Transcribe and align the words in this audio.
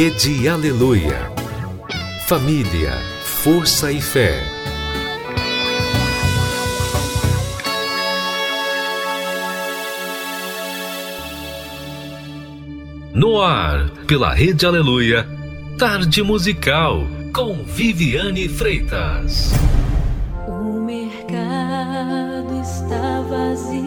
Rede 0.00 0.48
Aleluia. 0.48 1.28
Família, 2.28 2.92
força 3.24 3.90
e 3.90 4.00
fé. 4.00 4.40
No 13.12 13.42
ar, 13.42 13.90
pela 14.06 14.32
Rede 14.32 14.64
Aleluia, 14.64 15.26
Tarde 15.76 16.22
Musical, 16.22 17.04
com 17.34 17.64
Viviane 17.64 18.48
Freitas. 18.48 19.52
O 20.46 20.80
mercado 20.80 22.60
está 22.62 23.20
vazio. 23.22 23.77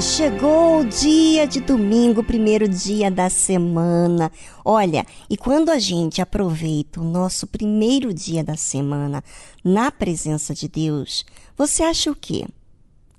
Chegou 0.00 0.80
o 0.80 0.84
dia 0.84 1.44
de 1.44 1.60
domingo, 1.60 2.22
primeiro 2.22 2.68
dia 2.68 3.10
da 3.10 3.28
semana. 3.28 4.30
Olha, 4.64 5.04
e 5.28 5.36
quando 5.36 5.70
a 5.70 5.78
gente 5.80 6.22
aproveita 6.22 7.00
o 7.00 7.04
nosso 7.04 7.48
primeiro 7.48 8.14
dia 8.14 8.44
da 8.44 8.56
semana 8.56 9.24
na 9.64 9.90
presença 9.90 10.54
de 10.54 10.68
Deus, 10.68 11.26
você 11.56 11.82
acha 11.82 12.12
o 12.12 12.14
quê? 12.14 12.46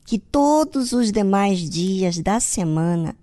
Que 0.06 0.18
todos 0.18 0.94
os 0.94 1.12
demais 1.12 1.70
dias 1.70 2.18
da 2.20 2.40
semana 2.40 3.14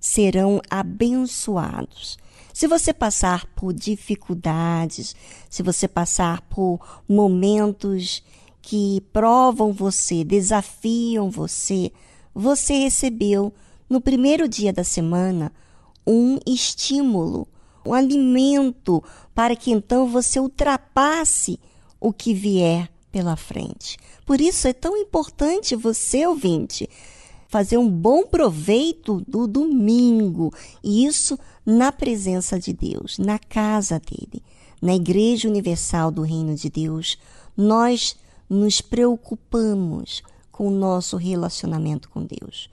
serão 0.00 0.60
abençoados. 0.68 2.18
Se 2.52 2.66
você 2.66 2.92
passar 2.92 3.46
por 3.54 3.72
dificuldades, 3.72 5.14
se 5.48 5.62
você 5.62 5.86
passar 5.86 6.40
por 6.42 7.02
momentos 7.08 8.24
que 8.60 9.00
provam 9.12 9.72
você, 9.72 10.24
desafiam 10.24 11.30
você, 11.30 11.92
você 12.34 12.74
recebeu 12.74 13.52
no 13.88 14.00
primeiro 14.00 14.48
dia 14.48 14.72
da 14.72 14.82
semana 14.82 15.52
um 16.06 16.38
estímulo, 16.46 17.46
um 17.86 17.92
alimento 17.92 19.02
para 19.34 19.54
que 19.54 19.70
então 19.70 20.06
você 20.06 20.40
ultrapasse 20.40 21.58
o 22.00 22.12
que 22.12 22.34
vier 22.34 22.90
pela 23.12 23.36
frente. 23.36 23.96
Por 24.26 24.40
isso 24.40 24.66
é 24.66 24.72
tão 24.72 24.96
importante 24.96 25.76
você, 25.76 26.26
ouvinte, 26.26 26.88
fazer 27.48 27.78
um 27.78 27.88
bom 27.88 28.26
proveito 28.26 29.22
do 29.28 29.46
domingo, 29.46 30.52
e 30.82 31.06
isso 31.06 31.38
na 31.64 31.92
presença 31.92 32.58
de 32.58 32.72
Deus, 32.72 33.16
na 33.18 33.38
casa 33.38 34.00
dele, 34.00 34.42
na 34.82 34.96
Igreja 34.96 35.48
Universal 35.48 36.10
do 36.10 36.22
Reino 36.22 36.56
de 36.56 36.68
Deus. 36.68 37.16
Nós 37.56 38.16
nos 38.50 38.80
preocupamos 38.80 40.22
com 40.54 40.68
o 40.68 40.70
nosso 40.70 41.16
relacionamento 41.16 42.08
com 42.08 42.24
Deus. 42.24 42.70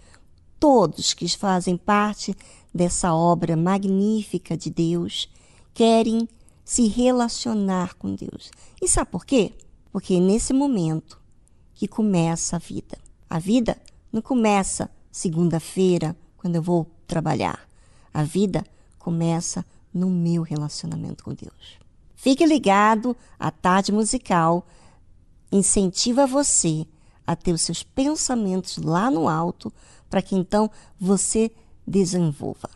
Todos 0.60 1.16
que 1.16 1.28
fazem 1.30 1.76
parte 1.76 2.38
dessa 2.72 3.12
obra 3.12 3.58
magnífica 3.58 4.56
de 4.56 4.70
Deus 4.70 5.28
querem 5.74 6.30
se 6.64 6.88
relacionar 6.88 7.96
com 7.96 8.14
Deus. 8.14 8.52
E 8.80 8.88
sabe 8.88 9.10
por 9.10 9.26
quê? 9.26 9.54
Porque 9.92 10.14
é 10.14 10.20
nesse 10.20 10.54
momento 10.54 11.20
que 11.74 11.88
começa 11.88 12.58
a 12.58 12.60
vida. 12.60 13.00
A 13.28 13.40
vida 13.40 13.76
não 14.14 14.22
começa 14.22 14.88
segunda-feira, 15.12 16.16
quando 16.38 16.58
eu 16.58 16.62
vou 16.62 16.86
trabalhar. 17.08 17.68
A 18.14 18.22
vida 18.22 18.64
começa 19.00 19.66
no 19.92 20.08
meu 20.08 20.44
relacionamento 20.44 21.24
com 21.24 21.34
Deus. 21.34 21.80
Fique 22.16 22.46
ligado, 22.46 23.18
a 23.40 23.50
tarde 23.50 23.92
musical 23.92 24.68
incentiva 25.52 26.28
você 26.28 26.86
a 27.32 27.36
ter 27.36 27.54
os 27.54 27.62
seus 27.62 27.82
pensamentos 27.82 28.78
lá 28.78 29.10
no 29.10 29.28
alto, 29.30 29.72
para 30.10 30.22
que 30.22 30.36
então 30.36 30.70
você 31.00 31.52
desenvolva. 31.88 32.70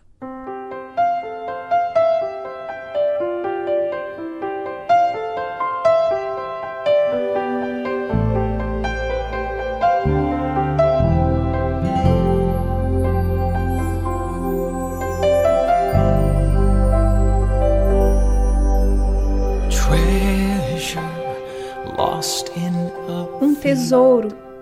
Um 23.42 23.54
tesouro 23.54 24.45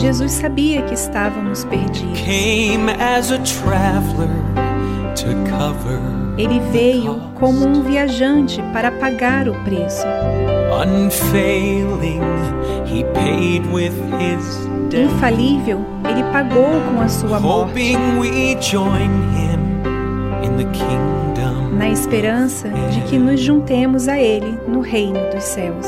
Jesus 0.00 0.32
sabia 0.32 0.82
que 0.82 0.94
estávamos 0.94 1.64
perdidos. 1.64 2.18
came 2.18 2.90
as 2.90 3.30
a 3.30 3.38
traveler 3.38 4.28
to 5.14 5.28
cover 5.48 6.00
Ele 6.36 6.58
veio 6.72 7.20
como 7.38 7.66
um 7.66 7.82
viajante 7.82 8.62
para 8.72 8.90
pagar 8.90 9.48
o 9.48 9.54
preço. 9.62 10.06
Infalível, 14.92 15.84
ele 16.08 16.22
pagou 16.32 16.80
com 16.90 17.00
a 17.00 17.08
sua 17.08 17.38
morte, 17.38 17.70
hoping 17.70 18.18
we 18.18 18.56
join 18.60 19.10
him 19.36 19.60
in 20.42 20.56
the 20.56 20.64
kingdom 20.72 21.69
na 21.80 21.88
esperança 21.88 22.68
de 22.68 23.00
que 23.08 23.18
nos 23.18 23.40
juntemos 23.40 24.06
a 24.06 24.20
ele 24.20 24.58
no 24.68 24.80
reino 24.80 25.18
dos 25.34 25.42
céus. 25.42 25.86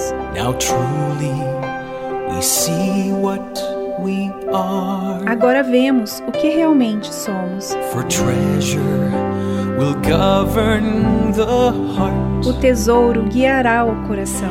Agora 5.26 5.62
vemos 5.62 6.22
o 6.26 6.32
que 6.32 6.48
realmente 6.48 7.12
somos. 7.14 7.76
O 12.46 12.52
tesouro 12.54 13.24
guiará 13.24 13.84
o 13.84 13.94
coração. 14.06 14.48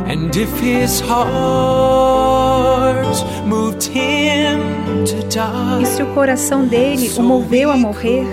E 5.81 5.85
se 5.87 6.03
o 6.03 6.13
coração 6.13 6.67
dele 6.67 7.11
o 7.17 7.23
moveu 7.23 7.71
a 7.71 7.77
morrer 7.77 8.27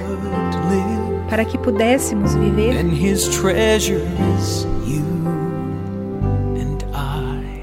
para 1.28 1.44
que 1.44 1.58
pudéssemos 1.58 2.34
viver, 2.34 2.74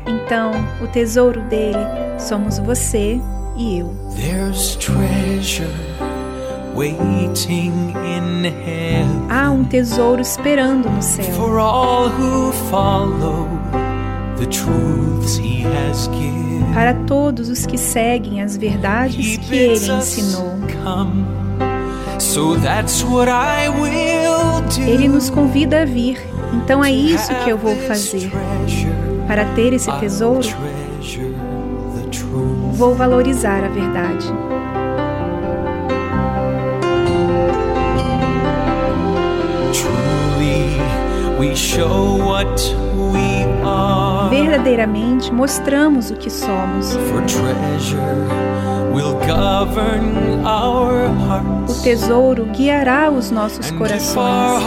então 0.08 0.52
o 0.82 0.88
tesouro 0.88 1.42
dele 1.44 1.78
somos 2.20 2.58
você 2.60 3.20
e 3.58 3.80
eu. 3.80 3.94
Há 9.30 9.50
um 9.52 9.64
tesouro 9.64 10.22
esperando 10.22 10.90
no 10.90 11.02
céu. 11.02 11.26
Para 16.74 16.94
todos 17.06 17.48
os 17.50 17.66
que 17.66 17.78
seguem 17.78 18.42
as 18.42 18.58
verdades 18.58 19.38
que 19.38 19.56
ele 19.56 19.92
ensinou. 20.00 20.56
Ele 24.88 25.08
nos 25.08 25.30
convida 25.30 25.82
a 25.82 25.86
vir, 25.86 26.20
então 26.54 26.84
é 26.84 26.92
isso 26.92 27.34
que 27.44 27.50
eu 27.50 27.58
vou 27.58 27.76
fazer. 27.76 28.32
Para 29.28 29.46
ter 29.54 29.74
esse 29.74 29.92
tesouro, 30.00 30.48
vou 32.74 32.96
valorizar 32.96 33.64
a 33.64 33.68
verdade. 33.70 34.28
Verdadeiramente 44.30 45.32
mostramos 45.34 46.12
o 46.12 46.16
que 46.16 46.30
somos. 46.30 46.96
O 51.68 51.82
tesouro 51.84 52.46
guiará 52.46 53.12
os 53.12 53.32
nossos 53.32 53.72
corações. 53.72 54.64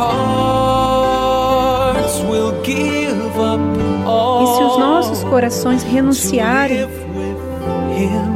E 4.40 4.47
se 4.56 4.62
os 4.62 4.78
nossos 4.78 5.25
corações 5.25 5.82
renunciarem 5.82 6.87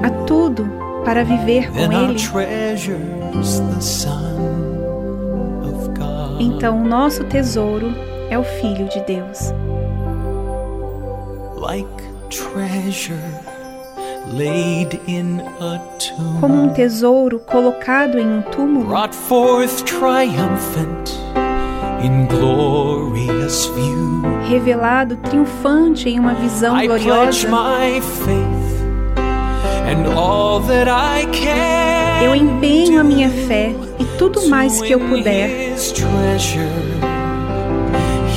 a 0.02 0.10
tudo 0.26 0.64
para 1.04 1.24
viver 1.24 1.70
com 1.70 1.78
Ele, 1.78 2.16
então 6.38 6.80
o 6.80 6.84
nosso 6.84 7.24
tesouro 7.24 7.92
é 8.30 8.38
o 8.38 8.44
Filho 8.44 8.88
de 8.88 9.00
Deus. 9.00 9.52
like 11.62 11.86
treasure 12.28 13.41
Como 16.40 16.54
um 16.54 16.68
tesouro 16.70 17.38
colocado 17.40 18.18
em 18.18 18.26
um 18.26 18.40
túmulo, 18.42 18.86
brought 18.86 19.14
forth 19.14 19.84
triumphant 19.84 21.10
in 22.02 22.26
glorious 22.28 23.66
view. 23.74 24.22
revelado 24.48 25.16
triunfante 25.16 26.08
em 26.08 26.18
uma 26.18 26.32
visão 26.32 26.80
gloriosa, 26.80 27.46
my 27.46 28.00
faith 28.00 28.82
and 29.86 30.18
all 30.18 30.60
that 30.62 30.88
I 30.88 31.26
can. 31.26 32.24
eu 32.24 32.34
empenho 32.34 33.00
a 33.00 33.04
minha 33.04 33.28
fé 33.28 33.74
e 33.98 34.04
tudo 34.16 34.48
mais 34.48 34.80
que 34.80 34.92
eu 34.92 34.98
puder 35.00 35.74
His 35.74 35.92
treasure. 35.92 36.70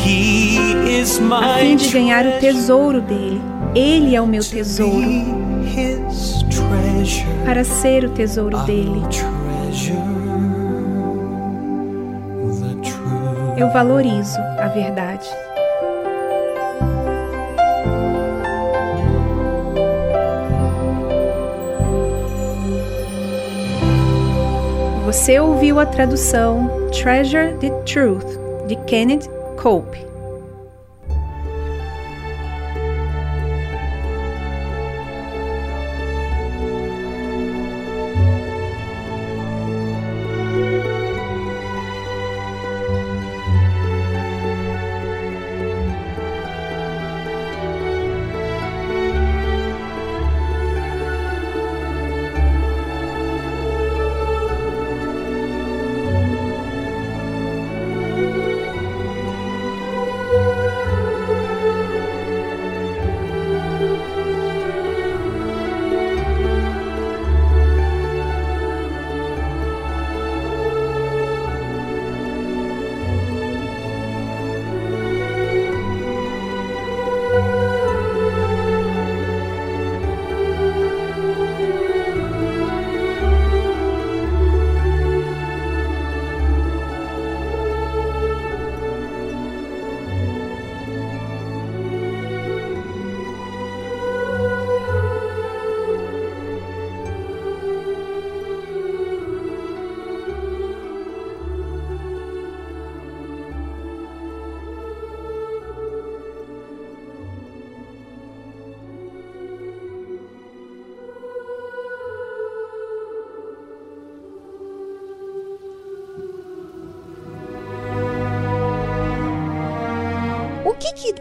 He 0.05 1.01
is 1.01 1.21
a 1.21 1.57
fim 1.59 1.77
de 1.77 1.87
ganhar 1.87 2.25
o 2.25 2.39
tesouro 2.39 2.99
dele. 2.99 3.41
Ele 3.73 4.13
é 4.13 4.21
o 4.21 4.27
meu 4.27 4.43
tesouro 4.43 5.44
para 7.45 7.63
ser 7.63 8.05
o 8.05 8.09
tesouro 8.09 8.57
dele. 8.63 9.01
Eu 13.57 13.71
valorizo 13.71 14.39
a 14.59 14.67
verdade. 14.67 15.29
Você 25.05 25.39
ouviu 25.39 25.79
a 25.79 25.85
tradução 25.85 26.69
Treasure 26.91 27.53
the 27.59 27.69
Truth 27.85 28.27
de 28.67 28.75
Kenneth 28.85 29.29
Cope. 29.55 30.14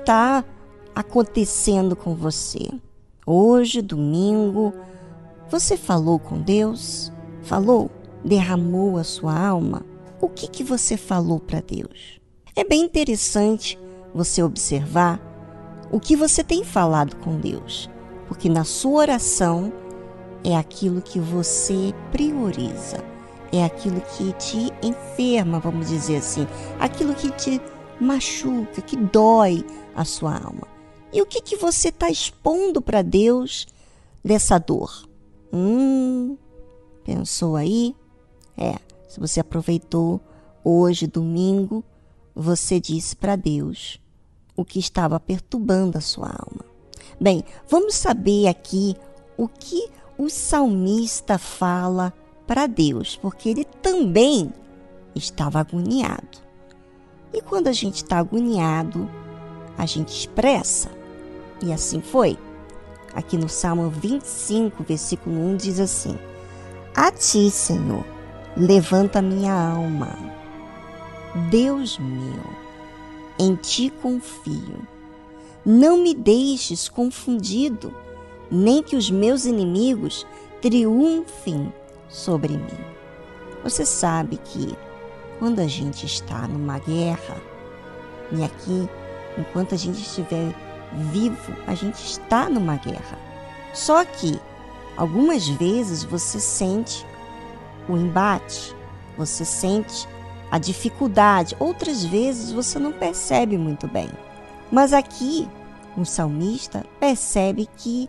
Que 0.04 0.10
que 0.10 0.12
tá 0.12 0.44
acontecendo 0.94 1.96
com 1.96 2.14
você? 2.14 2.68
Hoje, 3.26 3.80
domingo, 3.80 4.74
você 5.50 5.78
falou 5.78 6.18
com 6.18 6.42
Deus? 6.42 7.10
Falou? 7.42 7.90
Derramou 8.22 8.98
a 8.98 9.04
sua 9.04 9.34
alma? 9.34 9.82
O 10.20 10.28
que 10.28 10.46
que 10.46 10.62
você 10.62 10.98
falou 10.98 11.40
para 11.40 11.62
Deus? 11.62 12.20
É 12.54 12.62
bem 12.62 12.82
interessante 12.82 13.78
você 14.14 14.42
observar 14.42 15.18
o 15.90 15.98
que 15.98 16.14
você 16.14 16.44
tem 16.44 16.64
falado 16.64 17.16
com 17.16 17.40
Deus, 17.40 17.88
porque 18.28 18.50
na 18.50 18.64
sua 18.64 19.00
oração 19.00 19.72
é 20.44 20.54
aquilo 20.54 21.00
que 21.00 21.18
você 21.18 21.94
prioriza, 22.12 23.02
é 23.50 23.64
aquilo 23.64 24.02
que 24.02 24.32
te 24.34 24.70
enferma, 24.82 25.58
vamos 25.58 25.88
dizer 25.88 26.16
assim, 26.16 26.46
aquilo 26.78 27.14
que 27.14 27.30
te 27.30 27.60
machuca, 27.98 28.82
que 28.82 28.96
dói 28.96 29.64
a 29.94 30.04
sua 30.04 30.36
alma. 30.36 30.66
E 31.12 31.22
o 31.22 31.26
que, 31.26 31.40
que 31.40 31.56
você 31.56 31.88
está 31.88 32.10
expondo 32.10 32.82
para 32.82 33.02
Deus 33.02 33.66
dessa 34.24 34.58
dor? 34.58 35.08
Hum, 35.52 36.36
pensou 37.04 37.54
aí? 37.54 37.94
É, 38.56 38.76
se 39.08 39.20
você 39.20 39.40
aproveitou 39.40 40.20
hoje, 40.64 41.06
domingo, 41.06 41.84
você 42.34 42.80
disse 42.80 43.14
para 43.14 43.36
Deus 43.36 44.00
o 44.56 44.64
que 44.64 44.78
estava 44.78 45.20
perturbando 45.20 45.98
a 45.98 46.00
sua 46.00 46.28
alma. 46.28 46.64
Bem, 47.20 47.44
vamos 47.68 47.94
saber 47.94 48.48
aqui 48.48 48.96
o 49.36 49.46
que 49.46 49.88
o 50.18 50.28
salmista 50.28 51.38
fala 51.38 52.12
para 52.46 52.66
Deus, 52.66 53.16
porque 53.16 53.48
ele 53.48 53.64
também 53.64 54.52
estava 55.14 55.60
agoniado. 55.60 56.38
E 57.32 57.40
quando 57.40 57.68
a 57.68 57.72
gente 57.72 57.96
está 57.96 58.18
agoniado, 58.18 59.08
a 59.76 59.86
gente 59.86 60.10
expressa. 60.10 60.90
E 61.62 61.72
assim 61.72 62.00
foi. 62.00 62.38
Aqui 63.14 63.36
no 63.36 63.48
Salmo 63.48 63.88
25, 63.88 64.82
versículo 64.82 65.36
1 65.36 65.56
diz 65.56 65.80
assim: 65.80 66.18
A 66.94 67.10
ti, 67.12 67.50
Senhor, 67.50 68.04
levanta 68.56 69.22
minha 69.22 69.52
alma. 69.52 70.18
Deus 71.50 71.98
meu, 71.98 72.44
em 73.38 73.54
ti 73.56 73.92
confio. 74.02 74.86
Não 75.64 75.96
me 75.96 76.14
deixes 76.14 76.88
confundido, 76.88 77.94
nem 78.50 78.82
que 78.82 78.96
os 78.96 79.10
meus 79.10 79.46
inimigos 79.46 80.26
triunfem 80.60 81.72
sobre 82.08 82.56
mim. 82.56 82.84
Você 83.62 83.86
sabe 83.86 84.36
que 84.36 84.76
quando 85.38 85.60
a 85.60 85.66
gente 85.66 86.04
está 86.04 86.46
numa 86.46 86.78
guerra, 86.78 87.36
e 88.30 88.42
aqui, 88.42 88.88
enquanto 89.38 89.74
a 89.74 89.78
gente 89.78 90.00
estiver 90.00 90.54
vivo, 91.12 91.52
a 91.66 91.74
gente 91.74 92.04
está 92.04 92.48
numa 92.48 92.76
guerra. 92.76 93.18
Só 93.72 94.04
que 94.04 94.40
algumas 94.96 95.48
vezes 95.48 96.04
você 96.04 96.38
sente 96.38 97.04
o 97.88 97.96
embate, 97.96 98.74
você 99.16 99.44
sente 99.44 100.08
a 100.50 100.58
dificuldade, 100.58 101.56
outras 101.58 102.04
vezes 102.04 102.52
você 102.52 102.78
não 102.78 102.92
percebe 102.92 103.58
muito 103.58 103.88
bem. 103.88 104.08
Mas 104.70 104.92
aqui, 104.92 105.48
o 105.96 106.04
salmista 106.04 106.84
percebe 107.00 107.68
que 107.76 108.08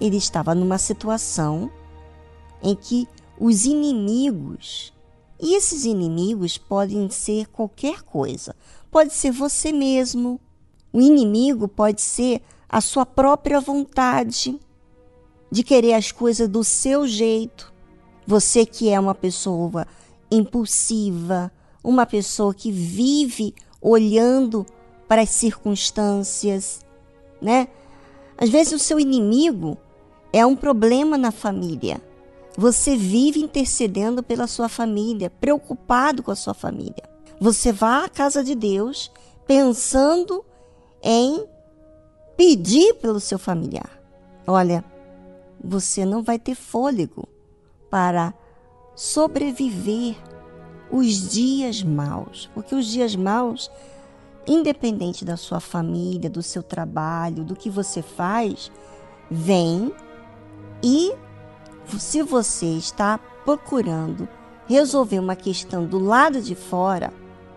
ele 0.00 0.16
estava 0.16 0.54
numa 0.54 0.78
situação 0.78 1.70
em 2.62 2.74
que 2.74 3.08
os 3.38 3.64
inimigos 3.64 4.92
e 5.42 5.54
esses 5.54 5.86
inimigos 5.86 6.58
podem 6.58 7.08
ser 7.08 7.46
qualquer 7.46 8.02
coisa. 8.02 8.54
Pode 8.90 9.14
ser 9.14 9.30
você 9.30 9.72
mesmo. 9.72 10.38
O 10.92 11.00
inimigo 11.00 11.68
pode 11.68 12.00
ser 12.00 12.42
a 12.68 12.80
sua 12.80 13.04
própria 13.04 13.60
vontade 13.60 14.58
de 15.50 15.62
querer 15.62 15.94
as 15.94 16.12
coisas 16.12 16.48
do 16.48 16.62
seu 16.62 17.06
jeito. 17.06 17.72
Você 18.26 18.64
que 18.64 18.88
é 18.90 18.98
uma 18.98 19.14
pessoa 19.14 19.86
impulsiva, 20.30 21.50
uma 21.82 22.06
pessoa 22.06 22.54
que 22.54 22.70
vive 22.70 23.54
olhando 23.80 24.64
para 25.08 25.22
as 25.22 25.30
circunstâncias, 25.30 26.84
né? 27.40 27.68
Às 28.36 28.48
vezes 28.48 28.72
o 28.72 28.78
seu 28.78 29.00
inimigo 29.00 29.76
é 30.32 30.46
um 30.46 30.54
problema 30.54 31.18
na 31.18 31.32
família 31.32 32.00
você 32.56 32.96
vive 32.96 33.40
intercedendo 33.40 34.22
pela 34.22 34.46
sua 34.46 34.68
família, 34.68 35.30
preocupado 35.30 36.22
com 36.22 36.30
a 36.30 36.36
sua 36.36 36.54
família. 36.54 37.08
Você 37.40 37.72
vai 37.72 38.04
à 38.04 38.08
casa 38.08 38.44
de 38.44 38.54
Deus 38.54 39.10
pensando 39.46 40.44
em 41.02 41.46
pedir 42.36 42.94
pelo 42.94 43.20
seu 43.20 43.38
familiar. 43.38 43.90
Olha, 44.46 44.84
você 45.62 46.04
não 46.04 46.22
vai 46.22 46.38
ter 46.38 46.54
fôlego 46.54 47.28
para 47.90 48.32
sobreviver 48.94 50.16
os 50.90 51.30
dias 51.30 51.82
maus, 51.82 52.50
porque 52.54 52.74
os 52.74 52.86
dias 52.86 53.14
maus, 53.14 53.70
independente 54.46 55.24
da 55.24 55.36
sua 55.36 55.60
família, 55.60 56.28
do 56.28 56.42
seu 56.42 56.62
trabalho, 56.62 57.44
do 57.44 57.54
que 57.54 57.70
você 57.70 58.02
faz, 58.02 58.70
vem 59.30 59.92
e 60.82 61.12
se 61.98 62.22
você 62.22 62.66
está 62.66 63.18
procurando 63.44 64.28
resolver 64.66 65.18
uma 65.18 65.36
questão 65.36 65.84
do 65.84 65.98
lado 65.98 66.40
de 66.40 66.54
fora 66.54 67.12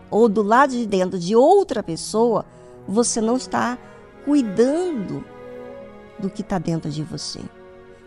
ou 0.10 0.28
do 0.28 0.42
lado 0.42 0.72
de 0.72 0.86
dentro 0.86 1.20
de 1.20 1.36
outra 1.36 1.84
pessoa, 1.84 2.46
você 2.88 3.22
não 3.22 3.38
está 3.38 3.78
cuidando 4.26 5.24
do 6.20 6.30
que 6.30 6.42
está 6.42 6.58
dentro 6.58 6.90
de 6.90 7.04
você. 7.04 7.42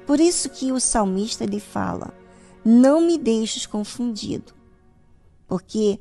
Por 0.07 0.21
isso 0.21 0.49
que 0.51 0.73
o 0.73 0.81
salmista 0.81 1.45
ele 1.45 1.61
fala: 1.61 2.15
não 2.65 3.01
me 3.01 3.19
deixes 3.19 3.67
confundido, 3.67 4.53
porque 5.49 5.99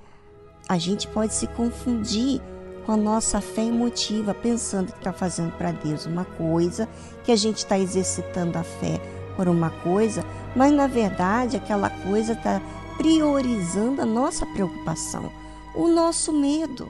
a 0.68 0.78
gente 0.78 1.08
pode 1.08 1.34
se 1.34 1.48
confundir 1.48 2.42
com 2.86 2.92
a 2.92 2.98
nossa 2.98 3.42
fé 3.42 3.64
emotiva, 3.64 4.34
pensando 4.34 4.92
que 4.92 5.00
está 5.00 5.12
fazendo 5.12 5.52
para 5.58 5.72
Deus 5.72 6.06
uma 6.06 6.24
coisa, 6.24 6.88
que 7.24 7.32
a 7.32 7.36
gente 7.36 7.58
está 7.58 7.80
exercitando 7.80 8.58
a 8.58 8.64
fé 8.64 9.00
por 9.36 9.48
uma 9.48 9.70
coisa, 9.70 10.24
mas 10.56 10.72
na 10.72 10.88
verdade 10.88 11.58
aquela 11.58 11.90
coisa 11.90 12.34
está 12.34 12.62
priorizando 12.98 14.02
a 14.02 14.06
nossa 14.06 14.46
preocupação, 14.46 15.32
o 15.76 15.88
nosso 15.88 16.32
medo. 16.32 16.90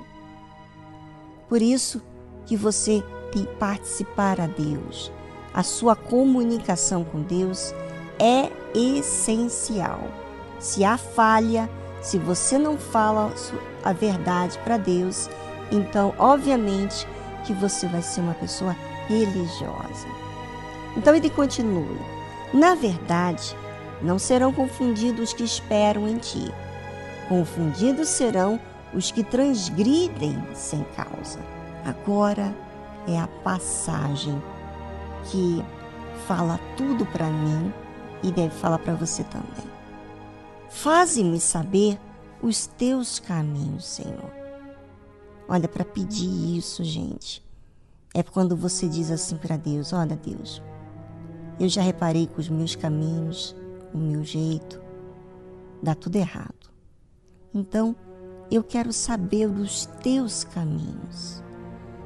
Por 1.47 1.61
isso 1.61 2.01
que 2.45 2.55
você 2.55 3.03
tem 3.31 3.45
participar 3.59 4.39
a 4.39 4.47
Deus. 4.47 5.11
A 5.53 5.63
sua 5.63 5.95
comunicação 5.95 7.03
com 7.03 7.21
Deus 7.21 7.73
é 8.19 8.51
essencial. 8.73 10.01
Se 10.59 10.83
há 10.83 10.97
falha, 10.97 11.69
se 12.01 12.17
você 12.17 12.57
não 12.57 12.77
fala 12.77 13.31
a 13.83 13.93
verdade 13.93 14.57
para 14.59 14.77
Deus, 14.77 15.29
então, 15.71 16.13
obviamente, 16.17 17.07
que 17.45 17.53
você 17.53 17.87
vai 17.87 18.01
ser 18.01 18.21
uma 18.21 18.33
pessoa 18.33 18.75
religiosa. 19.07 20.07
Então 20.97 21.15
ele 21.15 21.29
continua: 21.29 21.97
Na 22.53 22.75
verdade, 22.75 23.55
não 24.01 24.19
serão 24.19 24.51
confundidos 24.53 25.29
os 25.29 25.33
que 25.33 25.43
esperam 25.43 26.07
em 26.07 26.17
ti. 26.17 26.51
Confundidos 27.27 28.09
serão 28.09 28.55
os 28.55 28.74
que 28.99 29.23
transgridem 29.23 30.35
sem 30.53 30.83
causa. 30.95 31.39
Agora 31.83 32.55
é 33.07 33.19
a 33.19 33.27
passagem 33.27 34.41
que 35.29 35.63
fala 36.27 36.59
tudo 36.77 37.05
para 37.05 37.29
mim 37.29 37.73
e 38.23 38.31
deve 38.31 38.55
falar 38.55 38.79
para 38.79 38.95
você 38.95 39.23
também. 39.25 39.69
Faze-me 40.69 41.39
saber 41.39 41.99
os 42.41 42.67
teus 42.67 43.19
caminhos, 43.19 43.85
Senhor. 43.85 44.31
Olha, 45.47 45.67
para 45.67 45.85
pedir 45.85 46.57
isso, 46.57 46.83
gente, 46.83 47.45
é 48.13 48.23
quando 48.23 48.55
você 48.55 48.87
diz 48.87 49.11
assim 49.11 49.37
para 49.37 49.57
Deus: 49.57 49.93
Olha, 49.93 50.15
Deus, 50.15 50.61
eu 51.59 51.69
já 51.69 51.81
reparei 51.81 52.27
que 52.27 52.39
os 52.39 52.49
meus 52.49 52.75
caminhos, 52.75 53.55
o 53.93 53.97
meu 53.97 54.23
jeito, 54.23 54.81
dá 55.81 55.93
tudo 55.93 56.15
errado. 56.15 56.71
Então, 57.53 57.95
eu 58.51 58.63
quero 58.63 58.93
saber 58.93 59.47
os 59.47 59.85
teus 60.03 60.43
caminhos. 60.43 61.43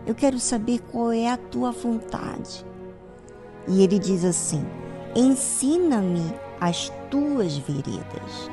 Eu 0.05 0.15
quero 0.15 0.39
saber 0.39 0.79
qual 0.91 1.11
é 1.11 1.29
a 1.29 1.37
tua 1.37 1.71
vontade. 1.71 2.65
E 3.67 3.83
ele 3.83 3.99
diz 3.99 4.23
assim: 4.23 4.63
Ensina-me 5.15 6.33
as 6.59 6.91
tuas 7.09 7.57
veredas. 7.57 8.49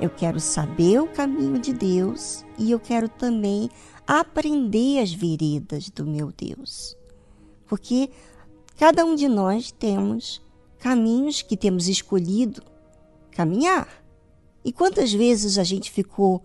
Eu 0.00 0.10
quero 0.10 0.38
saber 0.38 1.00
o 1.00 1.08
caminho 1.08 1.58
de 1.58 1.72
Deus 1.72 2.44
e 2.58 2.70
eu 2.70 2.78
quero 2.78 3.08
também 3.08 3.70
aprender 4.06 5.00
as 5.00 5.12
veredas 5.12 5.88
do 5.90 6.04
meu 6.06 6.32
Deus. 6.32 6.96
Porque 7.66 8.10
cada 8.78 9.04
um 9.04 9.14
de 9.14 9.26
nós 9.26 9.72
temos 9.72 10.42
caminhos 10.78 11.42
que 11.42 11.56
temos 11.56 11.88
escolhido 11.88 12.62
caminhar. 13.32 14.05
E 14.66 14.72
quantas 14.72 15.12
vezes 15.12 15.58
a 15.58 15.62
gente 15.62 15.92
ficou 15.92 16.42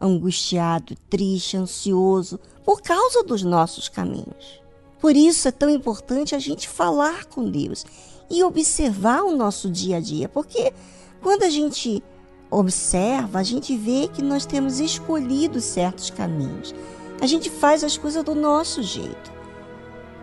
angustiado, 0.00 0.96
triste, 1.10 1.54
ansioso 1.54 2.40
por 2.64 2.80
causa 2.80 3.22
dos 3.22 3.42
nossos 3.42 3.90
caminhos? 3.90 4.62
Por 4.98 5.14
isso 5.14 5.46
é 5.46 5.50
tão 5.50 5.68
importante 5.68 6.34
a 6.34 6.38
gente 6.38 6.66
falar 6.66 7.26
com 7.26 7.44
Deus 7.44 7.84
e 8.30 8.42
observar 8.42 9.22
o 9.22 9.36
nosso 9.36 9.70
dia 9.70 9.98
a 9.98 10.00
dia, 10.00 10.30
porque 10.30 10.72
quando 11.20 11.42
a 11.42 11.50
gente 11.50 12.02
observa, 12.50 13.38
a 13.38 13.42
gente 13.42 13.76
vê 13.76 14.08
que 14.08 14.22
nós 14.22 14.46
temos 14.46 14.80
escolhido 14.80 15.60
certos 15.60 16.08
caminhos. 16.08 16.74
A 17.20 17.26
gente 17.26 17.50
faz 17.50 17.84
as 17.84 17.98
coisas 17.98 18.24
do 18.24 18.34
nosso 18.34 18.82
jeito. 18.82 19.30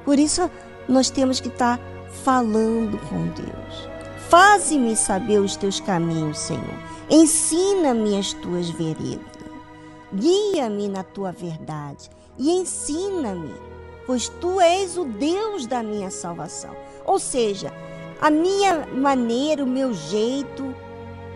Por 0.04 0.18
isso 0.18 0.50
nós 0.90 1.12
temos 1.12 1.40
que 1.40 1.50
estar 1.50 1.80
falando 2.24 2.98
com 3.08 3.28
Deus. 3.28 3.88
Faze-me 4.30 4.96
saber 4.96 5.38
os 5.38 5.56
teus 5.56 5.80
caminhos, 5.80 6.40
Senhor. 6.40 6.85
Ensina-me 7.10 8.18
as 8.18 8.34
tuas 8.34 8.68
veredas. 8.70 9.20
Guia-me 10.12 10.88
na 10.88 11.04
tua 11.04 11.32
verdade 11.32 12.10
e 12.36 12.50
ensina-me, 12.50 13.54
pois 14.08 14.28
tu 14.28 14.60
és 14.60 14.98
o 14.98 15.06
Deus 15.06 15.68
da 15.68 15.84
minha 15.84 16.10
salvação. 16.10 16.76
Ou 17.06 17.20
seja, 17.20 17.72
a 18.20 18.32
minha 18.32 18.88
maneira, 18.88 19.64
o 19.64 19.68
meu 19.68 19.94
jeito, 19.94 20.74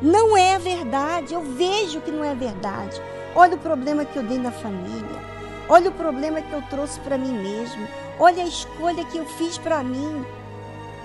não 0.02 0.36
é 0.36 0.58
verdade. 0.58 1.36
Eu 1.36 1.42
vejo 1.42 2.02
que 2.02 2.10
não 2.10 2.24
é 2.24 2.34
verdade. 2.34 3.00
Olha 3.36 3.56
o 3.56 3.60
problema 3.60 4.04
que 4.06 4.18
eu 4.18 4.24
dei 4.24 4.40
na 4.40 4.52
família. 4.52 5.30
Olha 5.68 5.92
o 5.92 5.94
problema 5.94 6.42
que 6.42 6.52
eu 6.52 6.64
trouxe 6.64 7.00
para 7.02 7.16
mim 7.16 7.32
mesmo. 7.32 7.88
Olha 8.18 8.44
a 8.44 8.48
escolha 8.48 9.06
que 9.06 9.20
eu 9.20 9.26
fiz 9.26 9.60
para 9.60 9.84
mim. 9.84 10.26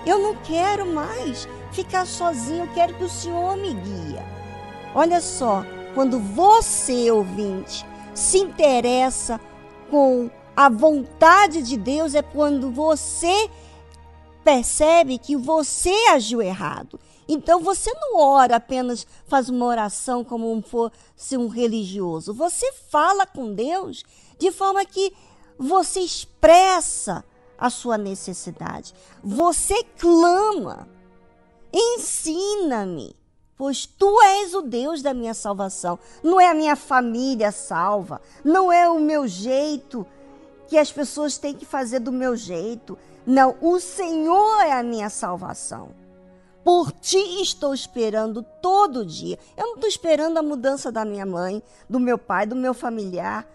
Eu 0.07 0.21
não 0.21 0.35
quero 0.37 0.87
mais 0.87 1.47
ficar 1.71 2.07
sozinho. 2.07 2.65
Eu 2.65 2.69
quero 2.73 2.95
que 2.95 3.05
o 3.05 3.11
Senhor 3.11 3.59
me 3.59 3.75
guia. 3.75 4.44
Olha 4.95 5.21
só, 5.21 5.65
quando 5.95 6.19
você, 6.19 7.11
ouvinte, 7.11 7.85
se 8.15 8.39
interessa 8.39 9.41
com 9.91 10.31
a 10.57 10.69
vontade 10.69 11.63
de 11.63 11.77
Deus, 11.77 12.15
é 12.15 12.23
quando 12.23 12.71
você 12.71 13.51
percebe 14.45 15.19
que 15.19 15.37
você 15.37 15.93
agiu 16.13 16.41
errado. 16.41 17.01
Então 17.27 17.61
você 17.61 17.93
não 17.95 18.19
ora 18.19 18.57
apenas, 18.57 19.07
faz 19.27 19.49
uma 19.49 19.67
oração 19.67 20.23
como 20.23 20.53
um 20.53 20.63
fosse 20.63 21.37
um 21.37 21.49
religioso. 21.49 22.35
Você 22.35 22.71
fala 22.91 23.27
com 23.27 23.55
Deus 23.55 24.05
de 24.39 24.53
forma 24.53 24.85
que 24.85 25.13
você 25.59 26.01
expressa 26.01 27.25
a 27.59 27.71
sua 27.71 27.97
necessidade. 27.97 28.95
Você 29.23 29.83
clama. 29.99 30.89
Ensina-me, 31.73 33.17
pois 33.57 33.87
tu 33.87 34.21
és 34.23 34.55
o 34.55 34.63
Deus 34.63 35.03
da 35.03 35.15
minha 35.15 35.35
salvação. 35.35 35.99
Não 36.23 36.41
é 36.41 36.49
a 36.49 36.55
minha 36.55 36.77
família 36.77 37.53
salva, 37.53 38.21
não 38.45 38.73
é 38.73 38.89
o 38.89 38.99
meu 38.99 39.27
jeito 39.27 40.07
que 40.67 40.79
as 40.79 40.91
pessoas 40.91 41.39
têm 41.39 41.55
que 41.55 41.65
fazer 41.65 42.01
do 42.01 42.13
meu 42.13 42.37
jeito. 42.37 42.99
Não, 43.27 43.57
o 43.61 43.79
Senhor 43.81 44.61
é 44.63 44.73
a 44.73 44.83
minha 44.83 45.09
salvação. 45.09 45.91
Por 46.65 46.91
ti 46.93 47.43
estou 47.43 47.75
esperando 47.75 48.43
todo 48.63 49.05
dia. 49.05 49.39
Eu 49.57 49.67
não 49.67 49.75
estou 49.75 49.89
esperando 49.89 50.39
a 50.39 50.43
mudança 50.43 50.91
da 50.91 51.05
minha 51.05 51.27
mãe, 51.27 51.63
do 51.89 52.01
meu 52.01 52.17
pai, 52.17 52.47
do 52.47 52.57
meu 52.57 52.73
familiar, 52.73 53.47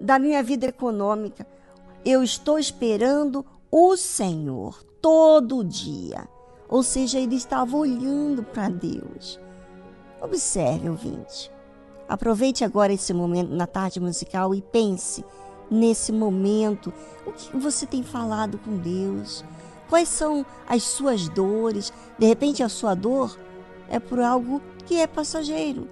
da 0.00 0.18
minha 0.18 0.42
vida 0.42 0.66
econômica. 0.66 1.46
Eu 2.04 2.22
estou 2.22 2.58
esperando 2.58 3.46
o 3.70 3.96
Senhor 3.96 4.82
todo 5.00 5.64
dia. 5.64 6.28
Ou 6.68 6.82
seja, 6.82 7.20
ele 7.20 7.36
estava 7.36 7.76
olhando 7.76 8.42
para 8.42 8.68
Deus. 8.68 9.38
Observe, 10.20 10.88
ouvinte. 10.88 11.50
Aproveite 12.08 12.64
agora 12.64 12.92
esse 12.92 13.12
momento 13.12 13.50
na 13.50 13.66
tarde 13.66 14.00
musical 14.00 14.54
e 14.54 14.62
pense 14.62 15.24
nesse 15.70 16.12
momento 16.12 16.92
o 17.26 17.32
que 17.32 17.56
você 17.56 17.84
tem 17.86 18.02
falado 18.02 18.58
com 18.58 18.76
Deus 18.76 19.44
Quais 19.88 20.08
são 20.08 20.44
as 20.66 20.82
suas 20.82 21.28
dores? 21.28 21.92
De 22.18 22.26
repente, 22.26 22.62
a 22.62 22.68
sua 22.68 22.94
dor 22.94 23.38
é 23.88 24.00
por 24.00 24.20
algo 24.20 24.60
que 24.84 24.96
é 24.96 25.06
passageiro, 25.06 25.88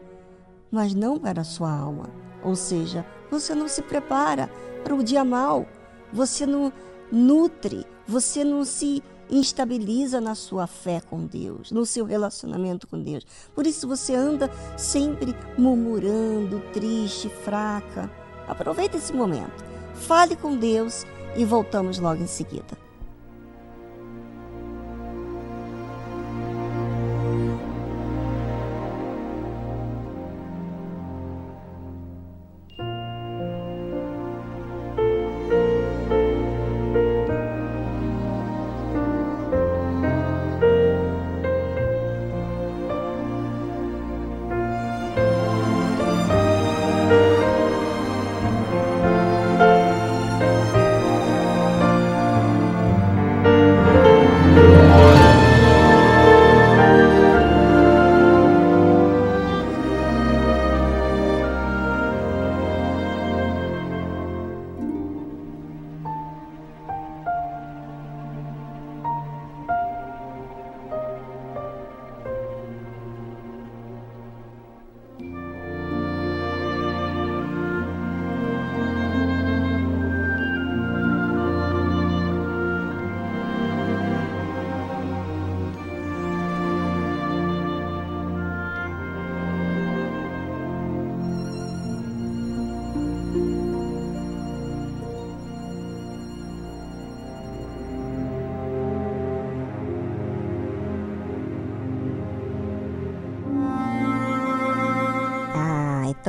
mas 0.70 0.94
não 0.94 1.18
para 1.18 1.42
a 1.42 1.44
sua 1.44 1.72
alma. 1.72 2.10
Ou 2.42 2.56
seja, 2.56 3.06
você 3.30 3.54
não 3.54 3.68
se 3.68 3.82
prepara 3.82 4.50
para 4.82 4.94
o 4.94 5.02
dia 5.02 5.24
mal, 5.24 5.66
você 6.12 6.44
não 6.44 6.72
nutre, 7.10 7.86
você 8.06 8.42
não 8.42 8.64
se 8.64 9.02
instabiliza 9.30 10.20
na 10.20 10.34
sua 10.34 10.66
fé 10.66 11.00
com 11.00 11.26
Deus, 11.26 11.70
no 11.70 11.84
seu 11.84 12.04
relacionamento 12.04 12.86
com 12.86 13.00
Deus. 13.00 13.26
Por 13.54 13.66
isso 13.66 13.88
você 13.88 14.14
anda 14.14 14.50
sempre 14.76 15.34
murmurando, 15.56 16.60
triste, 16.72 17.28
fraca. 17.28 18.10
Aproveite 18.46 18.96
esse 18.96 19.12
momento, 19.12 19.64
fale 19.94 20.36
com 20.36 20.56
Deus 20.56 21.04
e 21.36 21.44
voltamos 21.44 21.98
logo 21.98 22.22
em 22.22 22.26
seguida. 22.26 22.84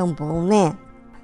Tão 0.05 0.13
bom, 0.13 0.43
né? 0.43 0.77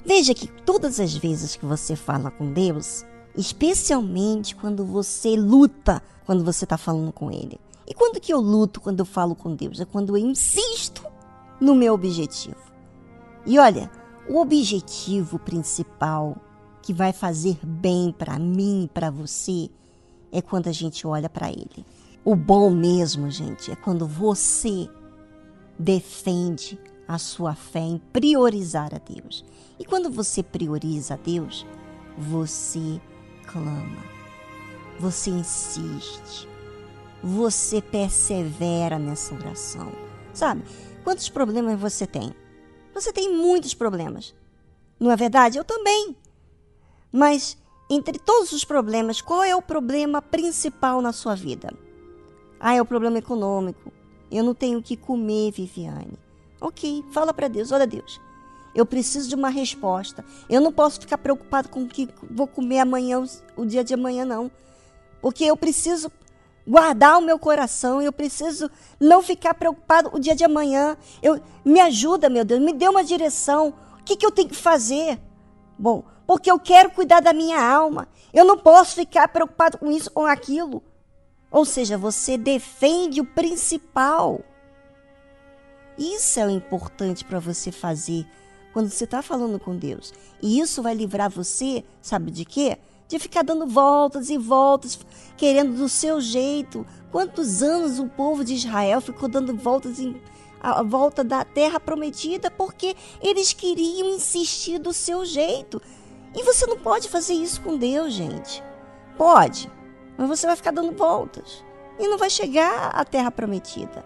Veja 0.06 0.34
que 0.34 0.48
todas 0.48 1.00
as 1.00 1.16
vezes 1.16 1.56
que 1.56 1.66
você 1.66 1.96
fala 1.96 2.32
com 2.32 2.52
Deus, 2.52 3.06
especialmente 3.36 4.56
quando 4.56 4.84
você 4.86 5.36
luta 5.36 6.02
quando 6.26 6.44
você 6.44 6.64
está 6.64 6.78
falando 6.78 7.12
com 7.12 7.32
Ele. 7.32 7.60
E 7.88 7.94
quando 7.94 8.20
que 8.20 8.34
eu 8.34 8.40
luto 8.40 8.80
quando 8.80 9.00
eu 9.00 9.06
falo 9.06 9.36
com 9.36 9.54
Deus? 9.54 9.80
É 9.80 9.86
quando 9.86 10.16
eu 10.16 10.18
insisto 10.18 11.04
no 11.60 11.76
meu 11.76 11.94
objetivo. 11.94 12.56
E 13.46 13.60
olha, 13.60 13.92
o 14.30 14.40
objetivo 14.40 15.38
principal 15.38 16.38
que 16.82 16.94
vai 16.94 17.12
fazer 17.12 17.60
bem 17.64 18.14
para 18.18 18.40
mim 18.40 18.90
para 18.92 19.12
você 19.12 19.70
é 20.32 20.42
quando 20.42 20.68
a 20.68 20.72
gente 20.72 21.06
olha 21.06 21.30
para 21.30 21.50
Ele. 21.50 21.86
O 22.24 22.36
bom 22.36 22.70
mesmo, 22.70 23.30
gente, 23.30 23.72
é 23.72 23.76
quando 23.76 24.08
você 24.08 24.88
defende 25.78 26.80
a 27.14 27.18
sua 27.18 27.54
fé 27.54 27.80
em 27.80 27.98
priorizar 28.12 28.94
a 28.96 28.98
Deus. 28.98 29.44
E 29.78 29.86
quando 29.86 30.10
você 30.10 30.42
prioriza 30.42 31.16
a 31.16 31.18
Deus, 31.18 31.66
você 32.18 33.02
clama, 33.46 34.04
você 35.00 35.30
insiste, 35.30 36.48
você 37.22 37.82
persevera 37.82 38.98
nessa 38.98 39.36
oração. 39.36 39.92
Sabe? 40.34 40.64
Quantos 41.04 41.28
problemas 41.30 41.80
você 41.80 42.08
tem? 42.08 42.34
Você 42.94 43.12
tem 43.12 43.36
muitos 43.36 43.74
problemas. 43.74 44.34
Não 45.00 45.12
é 45.12 45.16
verdade? 45.16 45.58
Eu 45.58 45.64
também. 45.64 46.16
Mas 47.12 47.58
entre 47.90 48.18
todos 48.18 48.54
os 48.54 48.64
problemas, 48.64 49.20
qual 49.20 49.44
é 49.44 49.56
o 49.56 49.62
problema 49.62 50.22
principal 50.22 51.02
na 51.02 51.12
sua 51.12 51.36
vida? 51.36 51.74
Ah, 52.60 52.76
é 52.76 52.82
o 52.82 52.86
problema 52.86 53.18
econômico. 53.18 53.92
Eu 54.32 54.44
não 54.44 54.54
tenho 54.54 54.80
o 54.80 54.84
que 54.84 54.96
comer, 54.96 55.52
Viviane. 55.52 56.18
Ok, 56.62 57.04
fala 57.12 57.34
para 57.34 57.48
Deus. 57.48 57.72
Olha, 57.72 57.88
Deus, 57.88 58.22
eu 58.76 58.86
preciso 58.86 59.28
de 59.28 59.36
uma 59.36 59.50
resposta. 59.50 60.24
Eu 60.48 60.62
não 60.62 60.72
posso 60.72 61.02
ficar 61.02 61.18
preocupado 61.18 61.68
com 61.70 61.84
o 61.84 61.88
que 61.88 62.08
vou 62.30 62.48
comer 62.48 62.80
amanhã, 62.80 63.24
o 63.56 63.66
dia 63.66 63.84
de 63.84 63.96
amanhã, 63.96 64.24
não. 64.24 64.52
Porque 65.20 65.44
eu 65.44 65.58
preciso 65.58 66.12
guardar 66.66 67.18
o 67.18 67.22
meu 67.22 67.40
coração, 67.40 68.02
eu 68.02 68.14
preciso 68.14 68.70
não 69.00 69.22
ficar 69.22 69.56
preocupado 69.56 70.12
o 70.14 70.20
dia 70.20 70.36
de 70.36 70.44
amanhã. 70.44 70.96
Eu, 71.22 71.42
me 71.66 71.80
ajuda, 71.80 72.30
meu 72.30 72.46
Deus, 72.46 72.62
me 72.62 72.74
dê 72.74 72.88
uma 72.88 73.04
direção. 73.04 73.74
O 74.00 74.04
que, 74.04 74.16
que 74.16 74.26
eu 74.26 74.32
tenho 74.32 74.50
que 74.50 74.56
fazer? 74.56 75.20
Bom, 75.78 76.04
porque 76.28 76.50
eu 76.50 76.60
quero 76.60 76.92
cuidar 76.92 77.22
da 77.22 77.34
minha 77.34 77.60
alma. 77.60 78.08
Eu 78.32 78.46
não 78.46 78.58
posso 78.58 78.96
ficar 78.96 79.28
preocupado 79.28 79.80
com 79.80 79.92
isso 79.92 80.12
ou 80.14 80.26
aquilo. 80.26 80.84
Ou 81.50 81.66
seja, 81.66 81.98
você 81.98 82.38
defende 82.38 83.20
o 83.20 83.26
principal. 83.26 84.40
Isso 85.98 86.40
é 86.40 86.46
o 86.46 86.50
importante 86.50 87.26
para 87.26 87.40
você 87.40 87.72
fazer 87.72 88.26
quando 88.74 88.90
você 88.90 89.04
está 89.04 89.22
falando 89.22 89.60
com 89.60 89.76
Deus. 89.76 90.14
E 90.42 90.60
isso 90.60 90.82
vai 90.82 90.94
livrar 90.94 91.30
você, 91.30 91.84
sabe 92.02 92.32
de 92.32 92.46
quê? 92.46 92.78
De 93.08 93.20
ficar 93.20 93.44
dando 93.44 93.68
voltas 93.68 94.30
e 94.30 94.38
voltas, 94.38 94.98
querendo 95.38 95.76
do 95.76 95.90
seu 95.90 96.22
jeito. 96.22 96.86
Quantos 97.12 97.62
anos 97.62 98.00
o 98.00 98.08
povo 98.08 98.44
de 98.44 98.54
Israel 98.54 99.02
ficou 99.02 99.28
dando 99.28 99.56
voltas 99.56 100.00
em 100.00 100.16
a 100.64 100.84
volta 100.84 101.24
da 101.24 101.44
terra 101.44 101.80
prometida 101.80 102.52
porque 102.52 102.96
eles 103.20 103.52
queriam 103.52 104.10
insistir 104.10 104.78
do 104.78 104.94
seu 104.94 105.26
jeito. 105.26 105.82
E 106.36 106.44
você 106.44 106.68
não 106.68 106.78
pode 106.78 107.10
fazer 107.10 107.34
isso 107.34 107.60
com 107.62 107.78
Deus, 107.78 108.14
gente. 108.14 108.64
Pode, 109.18 109.70
mas 110.18 110.28
você 110.28 110.46
vai 110.46 110.56
ficar 110.56 110.72
dando 110.72 110.96
voltas 110.96 111.64
e 112.00 112.08
não 112.08 112.18
vai 112.18 112.30
chegar 112.30 112.90
à 112.90 113.04
terra 113.04 113.32
prometida. 113.32 114.06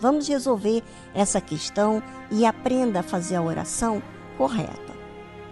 Vamos 0.00 0.28
resolver 0.28 0.82
essa 1.14 1.40
questão 1.40 2.02
e 2.30 2.44
aprenda 2.44 3.00
a 3.00 3.02
fazer 3.02 3.36
a 3.36 3.42
oração 3.42 4.02
correta. 4.36 4.96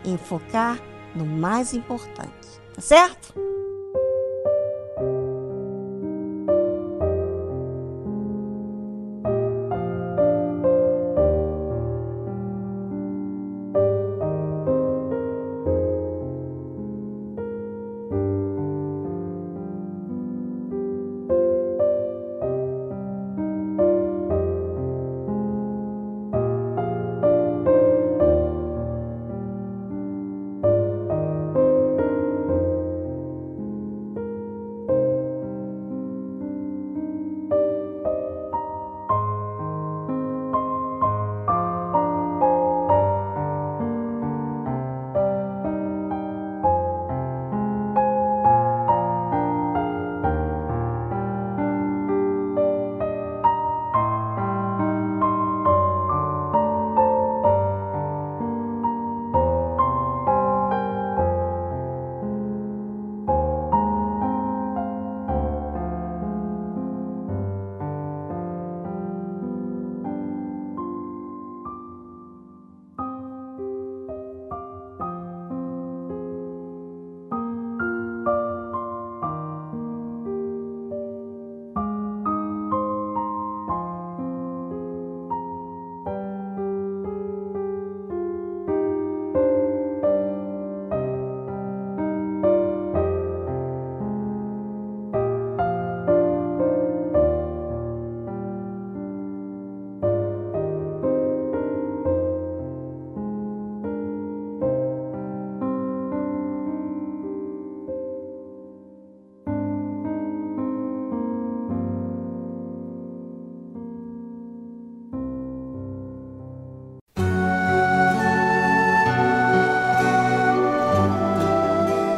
Enfocar 0.04 0.78
no 1.14 1.24
mais 1.24 1.72
importante, 1.72 2.60
tá 2.74 2.80
certo? 2.80 3.34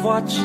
devo 0.00 0.12
a 0.12 0.22
ti. 0.22 0.40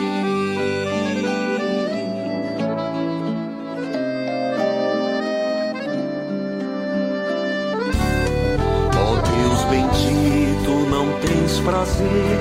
Ó 8.97 9.11
oh 9.11 9.17
Deus 9.21 9.63
bendito, 9.69 10.71
não 10.89 11.07
tens 11.21 11.59
prazer 11.61 12.39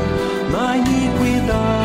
na 0.50 0.76
iniquidade 0.76 1.83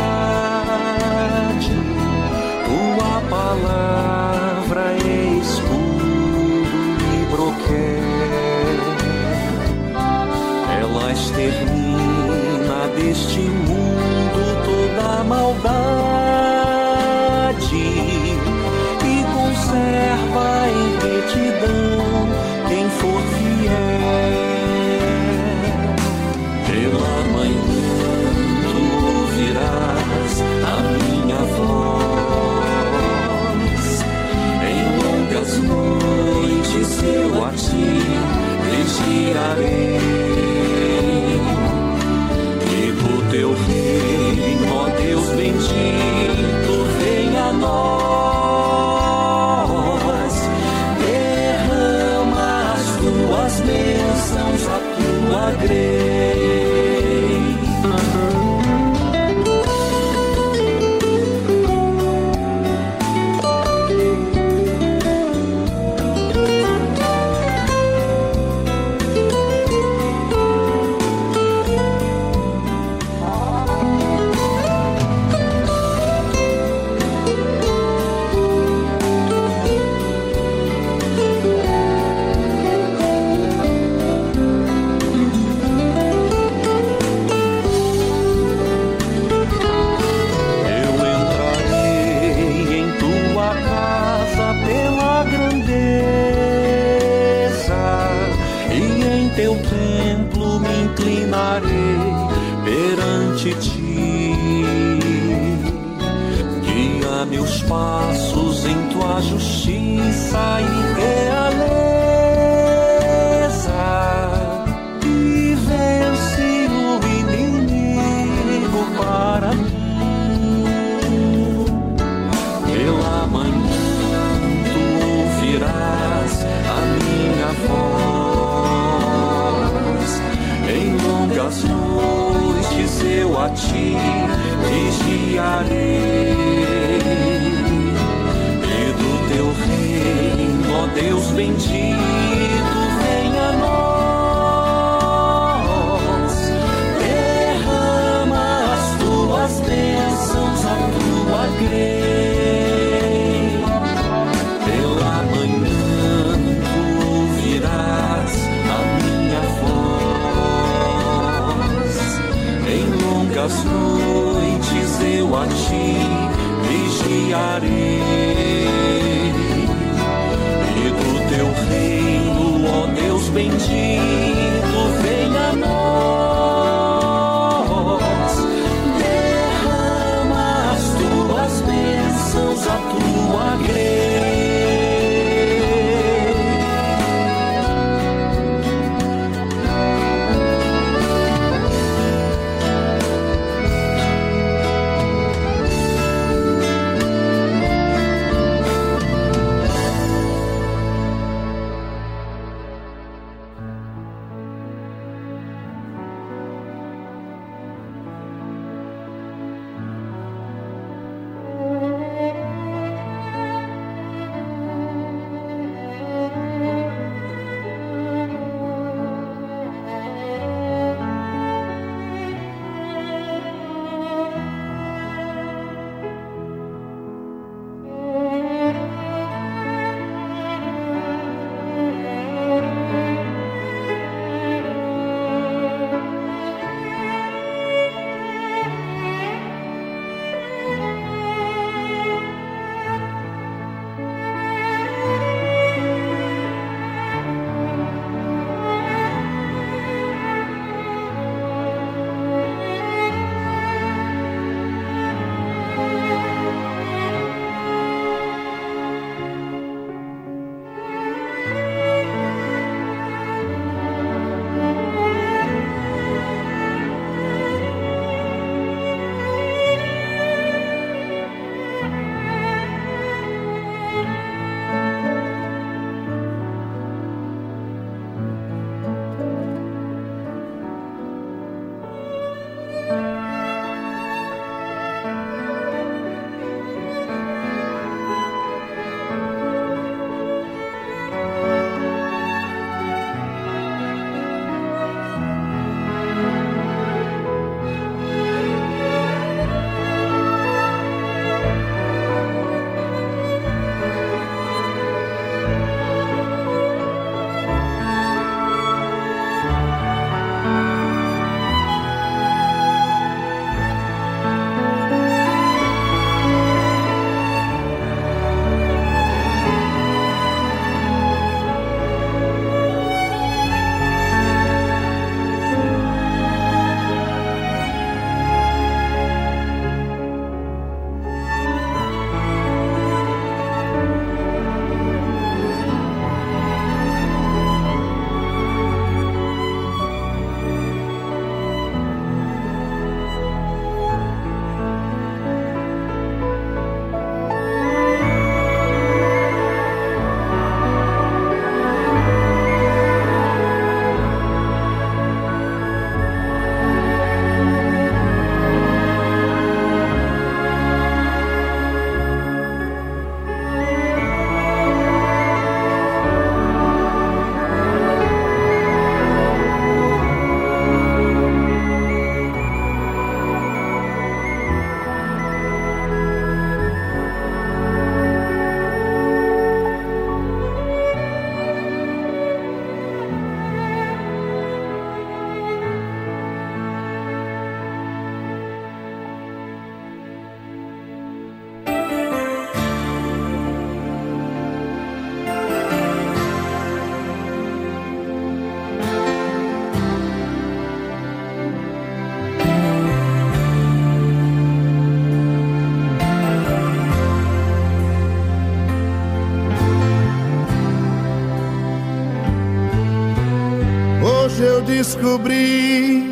descobri 414.99 416.03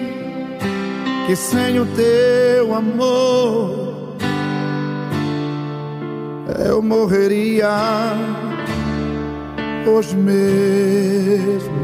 que 1.28 1.36
sem 1.36 1.80
o 1.80 1.86
teu 1.88 2.73
amor 2.73 4.15
eu 6.65 6.82
morreria 6.82 7.69
hoje 9.86 10.15
mesmo. 10.15 11.78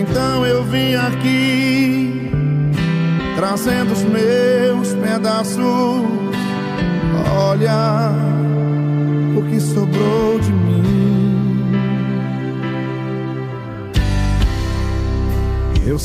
Então 0.00 0.46
eu 0.46 0.62
vim 0.64 0.94
aqui 0.94 2.30
trazendo 3.36 3.92
os 3.92 4.02
meus 4.04 4.94
pedaços. 4.94 5.99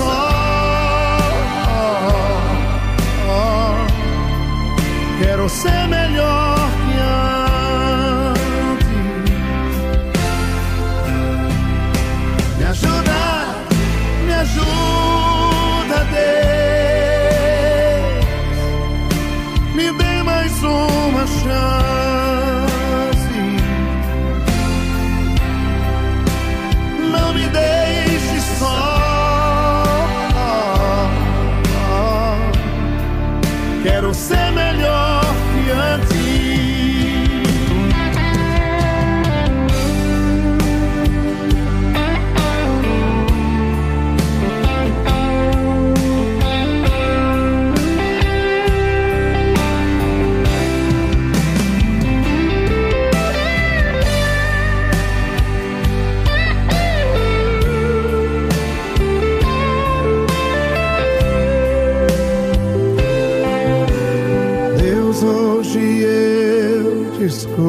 Deixe 0.00 0.29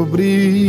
descobri. 0.02 0.61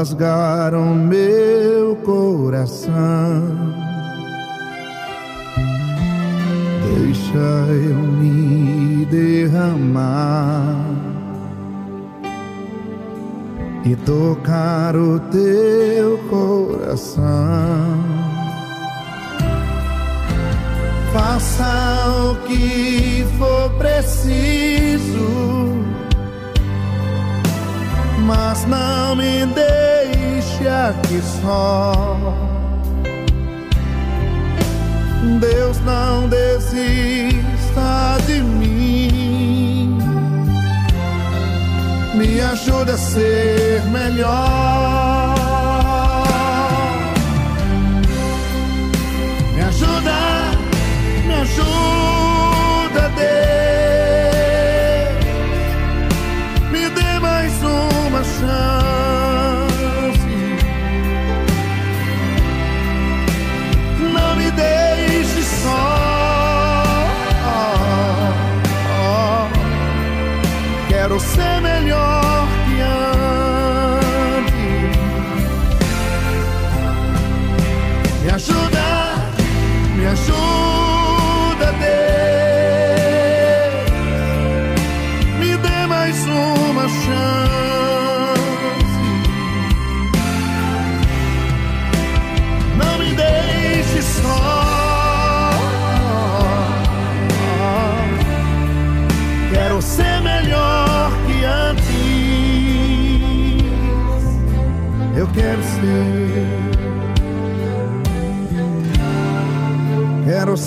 Rasgaram 0.00 0.94
meu 0.94 1.94
coração. 1.96 2.94
Deixa 6.96 7.36
eu 7.36 7.96
me 7.96 9.04
derramar 9.04 10.86
e 13.84 13.94
tocar 13.96 14.96
o 14.96 15.20
teu 15.20 16.16
coração. 16.30 17.20
Faça 21.12 22.08
o 22.22 22.39
só. 31.22 32.18
Deus 35.40 35.78
não 35.80 36.28
desista 36.28 38.18
de 38.26 38.42
mim, 38.42 39.98
me 42.14 42.40
ajuda 42.40 42.94
a 42.94 42.98
ser 42.98 43.82
melhor. 43.86 45.09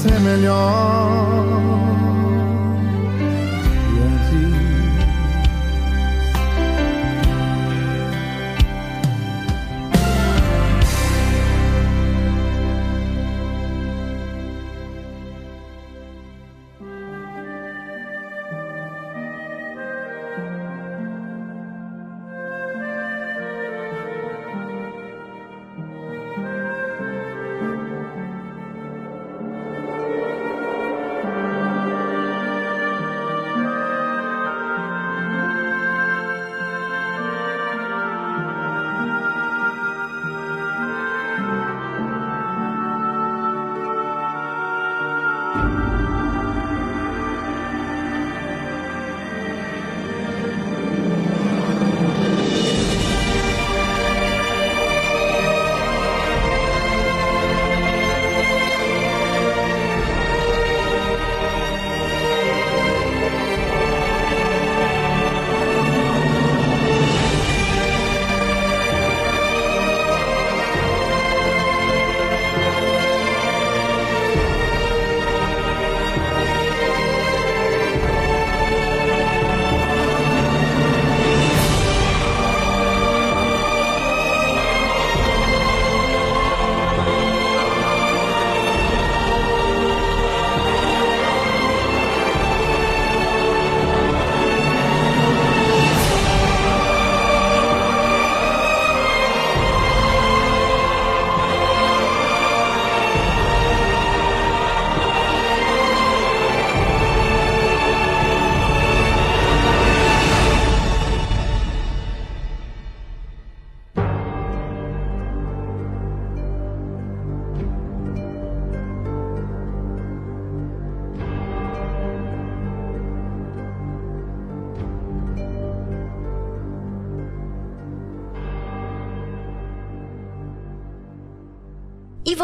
Ser 0.04 0.20
melhor. 0.20 1.33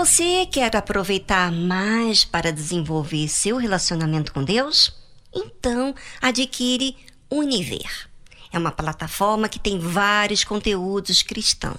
Você 0.10 0.48
quer 0.48 0.76
aproveitar 0.76 1.52
mais 1.52 2.26
para 2.26 2.52
desenvolver 2.52 3.28
seu 3.28 3.58
relacionamento 3.58 4.34
com 4.34 4.44
Deus? 4.44 4.92
Então, 5.32 5.94
adquire 6.20 6.98
Univer. 7.30 8.10
É 8.52 8.58
uma 8.58 8.72
plataforma 8.72 9.48
que 9.48 9.60
tem 9.60 9.78
vários 9.78 10.44
conteúdos 10.44 11.22
cristãos. 11.22 11.78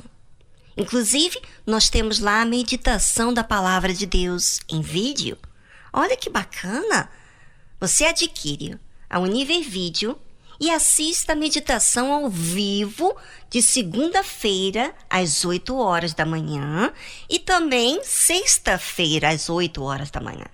Inclusive, 0.76 1.42
nós 1.66 1.90
temos 1.90 2.20
lá 2.20 2.42
a 2.42 2.46
meditação 2.46 3.34
da 3.34 3.42
palavra 3.42 3.92
de 3.92 4.06
Deus 4.06 4.60
em 4.68 4.80
vídeo. 4.80 5.36
Olha 5.92 6.16
que 6.16 6.30
bacana! 6.30 7.10
Você 7.80 8.04
adquire 8.04 8.78
a 9.08 9.18
Univer 9.18 9.68
Vídeo 9.68 10.16
e 10.60 10.70
assista 10.70 11.32
a 11.32 11.36
meditação 11.36 12.12
ao 12.12 12.28
vivo 12.28 13.16
de 13.48 13.62
segunda-feira 13.62 14.94
às 15.08 15.44
8 15.44 15.74
horas 15.74 16.12
da 16.12 16.26
manhã 16.26 16.92
e 17.28 17.38
também 17.38 18.04
sexta-feira 18.04 19.30
às 19.30 19.48
8 19.48 19.82
horas 19.82 20.10
da 20.10 20.20
manhã. 20.20 20.44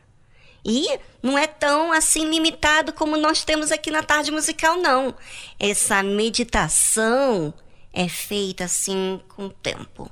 E 0.65 0.99
não 1.23 1.37
é 1.37 1.47
tão 1.47 1.93
assim 1.93 2.29
limitado 2.31 2.93
como 2.93 3.17
nós 3.17 3.45
temos 3.45 3.73
aqui 3.73 3.91
na 3.91 4.03
tarde 4.03 4.31
musical, 4.31 4.77
não. 4.77 5.15
Essa 5.59 6.03
meditação 6.03 7.53
é 7.93 8.09
feita 8.09 8.65
assim 8.65 9.21
com 9.29 9.49
tempo. 9.49 10.11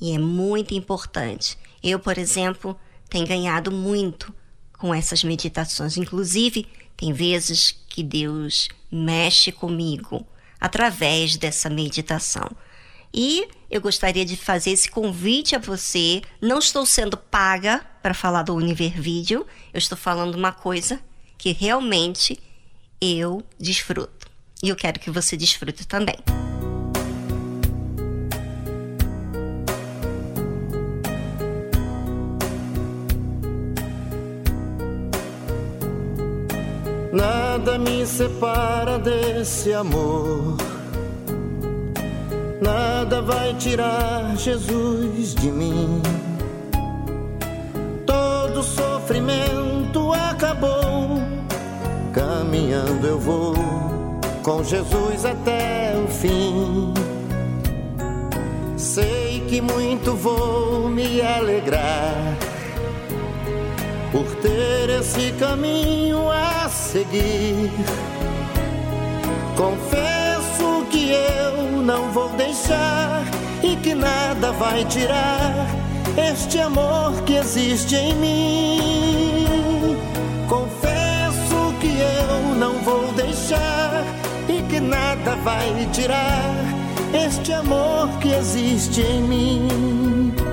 E 0.00 0.12
é 0.12 0.18
muito 0.18 0.74
importante. 0.74 1.58
Eu, 1.82 1.98
por 1.98 2.18
exemplo, 2.18 2.78
tenho 3.08 3.26
ganhado 3.26 3.70
muito 3.70 4.34
com 4.78 4.94
essas 4.94 5.24
meditações. 5.24 5.96
Inclusive, 5.96 6.66
tem 6.96 7.12
vezes 7.12 7.82
que 7.88 8.02
Deus 8.02 8.68
mexe 8.90 9.52
comigo 9.52 10.26
através 10.60 11.36
dessa 11.36 11.68
meditação. 11.68 12.48
E 13.12 13.48
eu 13.70 13.80
gostaria 13.80 14.24
de 14.24 14.36
fazer 14.36 14.70
esse 14.70 14.90
convite 14.90 15.56
a 15.56 15.58
você. 15.58 16.22
Não 16.40 16.58
estou 16.58 16.84
sendo 16.84 17.16
paga 17.16 17.84
para 18.02 18.14
falar 18.14 18.42
do 18.42 18.54
Univer 18.54 19.00
Vídeo, 19.00 19.46
eu 19.72 19.78
estou 19.78 19.96
falando 19.96 20.34
uma 20.34 20.52
coisa 20.52 21.00
que 21.38 21.52
realmente 21.52 22.38
eu 23.00 23.42
desfruto. 23.58 24.26
E 24.62 24.68
eu 24.68 24.76
quero 24.76 25.00
que 25.00 25.10
você 25.10 25.36
desfrute 25.36 25.86
também. 25.86 26.16
Nada 37.16 37.78
me 37.78 38.04
separa 38.04 38.98
desse 38.98 39.72
amor. 39.72 40.58
Nada 42.60 43.22
vai 43.22 43.54
tirar 43.54 44.36
Jesus 44.36 45.34
de 45.34 45.50
mim. 45.50 46.02
Todo 48.04 48.62
sofrimento 48.62 50.12
acabou. 50.12 51.18
Caminhando 52.12 53.06
eu 53.06 53.18
vou 53.18 53.54
com 54.42 54.62
Jesus 54.62 55.24
até 55.24 55.94
o 55.96 56.08
fim. 56.08 56.92
Sei 58.76 59.42
que 59.48 59.62
muito 59.62 60.14
vou 60.14 60.90
me 60.90 61.22
alegrar 61.22 62.45
ter 64.46 64.90
esse 65.00 65.32
caminho 65.32 66.30
a 66.30 66.68
seguir. 66.68 67.70
Confesso 69.56 70.86
que 70.90 71.10
eu 71.10 71.82
não 71.82 72.12
vou 72.12 72.28
deixar 72.30 73.24
e 73.62 73.74
que 73.76 73.94
nada 73.94 74.52
vai 74.52 74.84
tirar 74.84 75.66
este 76.16 76.60
amor 76.60 77.12
que 77.24 77.34
existe 77.34 77.96
em 77.96 78.14
mim. 78.14 79.96
Confesso 80.48 81.74
que 81.80 81.88
eu 81.88 82.54
não 82.56 82.74
vou 82.84 83.12
deixar 83.14 84.04
e 84.48 84.62
que 84.70 84.78
nada 84.78 85.34
vai 85.42 85.88
tirar 85.92 86.54
este 87.12 87.52
amor 87.52 88.08
que 88.20 88.28
existe 88.28 89.00
em 89.00 89.22
mim. 89.22 90.45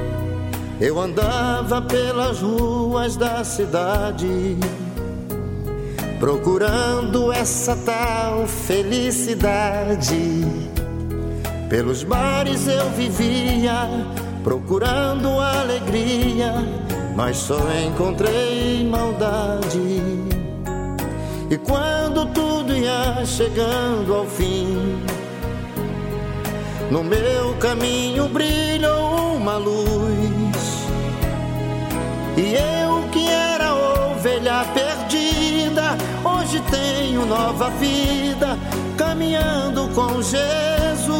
Eu 0.81 0.99
andava 0.99 1.81
pelas 1.81 2.41
ruas 2.41 3.15
da 3.15 3.43
cidade, 3.43 4.57
procurando 6.19 7.31
essa 7.31 7.75
tal 7.75 8.47
felicidade. 8.47 10.45
Pelos 11.69 12.03
bares 12.03 12.67
eu 12.67 12.89
vivia, 12.91 13.87
procurando 14.43 15.39
alegria, 15.39 16.53
mas 17.15 17.37
só 17.37 17.59
encontrei 17.87 18.85
maldade. 18.85 20.01
E 21.49 21.57
quando 21.57 22.25
tudo 22.33 22.75
ia 22.75 23.23
chegando 23.25 24.13
ao 24.13 24.25
fim, 24.25 24.97
no 26.91 27.03
meu 27.03 27.53
caminho 27.59 28.27
brilhou 28.27 29.35
uma 29.35 29.57
luz. 29.57 30.42
E 32.35 32.55
eu 32.55 33.03
que 33.11 33.27
era 33.27 33.75
ovelha 33.75 34.65
perdida, 34.73 35.95
hoje 36.23 36.59
tenho 36.71 37.25
nova 37.25 37.69
vida, 37.71 38.57
caminhando 38.97 39.87
com 39.89 40.21
Jesus. 40.21 41.13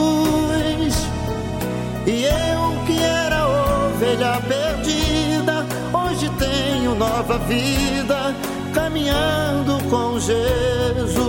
E 2.08 2.26
eu 2.26 2.84
que 2.88 3.00
era 3.02 3.46
ovelha 3.48 4.42
perdida, 4.48 5.66
hoje 5.94 6.30
tenho 6.40 6.96
nova 6.96 7.38
vida, 7.40 8.36
caminhando 8.74 9.78
com 9.90 10.20
Jesus. 10.20 11.24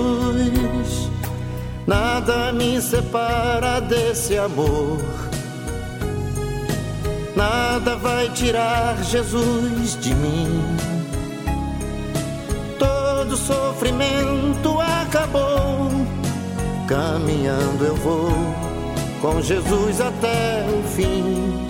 Nada 1.87 2.53
me 2.53 2.80
separa 2.80 3.80
desse 3.80 4.39
amor. 4.39 5.24
Nada 7.37 7.97
vai 7.97 8.28
tirar 8.30 9.03
Jesus 9.03 9.99
de 10.01 10.14
mim. 10.14 10.76
Todo 12.78 13.37
sofrimento 13.37 14.78
acabou. 14.80 15.91
Caminhando 16.87 17.85
eu 17.85 17.97
vou 17.97 18.30
com 19.20 19.41
Jesus 19.43 20.01
até 20.01 20.64
o 20.68 20.82
fim. 20.89 21.66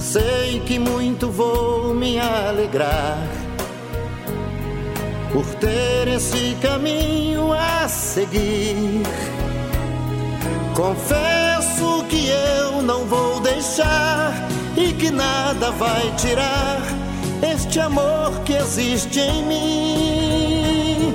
Sei 0.00 0.60
que 0.60 0.78
muito 0.78 1.30
vou 1.30 1.94
me 1.94 2.18
alegrar 2.18 3.18
por 5.32 5.44
ter 5.56 6.08
esse 6.08 6.56
caminho 6.62 7.52
a 7.52 7.86
seguir. 7.86 9.02
Confesso 10.74 12.04
que 12.08 12.28
eu 12.28 12.80
não 12.82 13.04
vou 13.04 13.17
deixar 13.58 14.32
e 14.76 14.92
que 14.92 15.10
nada 15.10 15.72
vai 15.72 16.14
tirar 16.16 16.80
este 17.42 17.80
amor 17.80 18.30
que 18.44 18.52
existe 18.52 19.18
em 19.18 19.42
mim. 19.46 21.14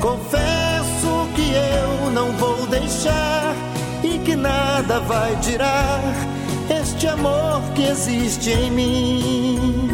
Confesso 0.00 1.28
que 1.34 1.52
eu 1.52 2.10
não 2.10 2.32
vou 2.32 2.66
deixar 2.66 3.54
e 4.02 4.18
que 4.24 4.34
nada 4.34 5.00
vai 5.00 5.36
tirar 5.40 6.00
este 6.70 7.08
amor 7.08 7.60
que 7.74 7.82
existe 7.82 8.50
em 8.50 8.70
mim. 8.70 9.90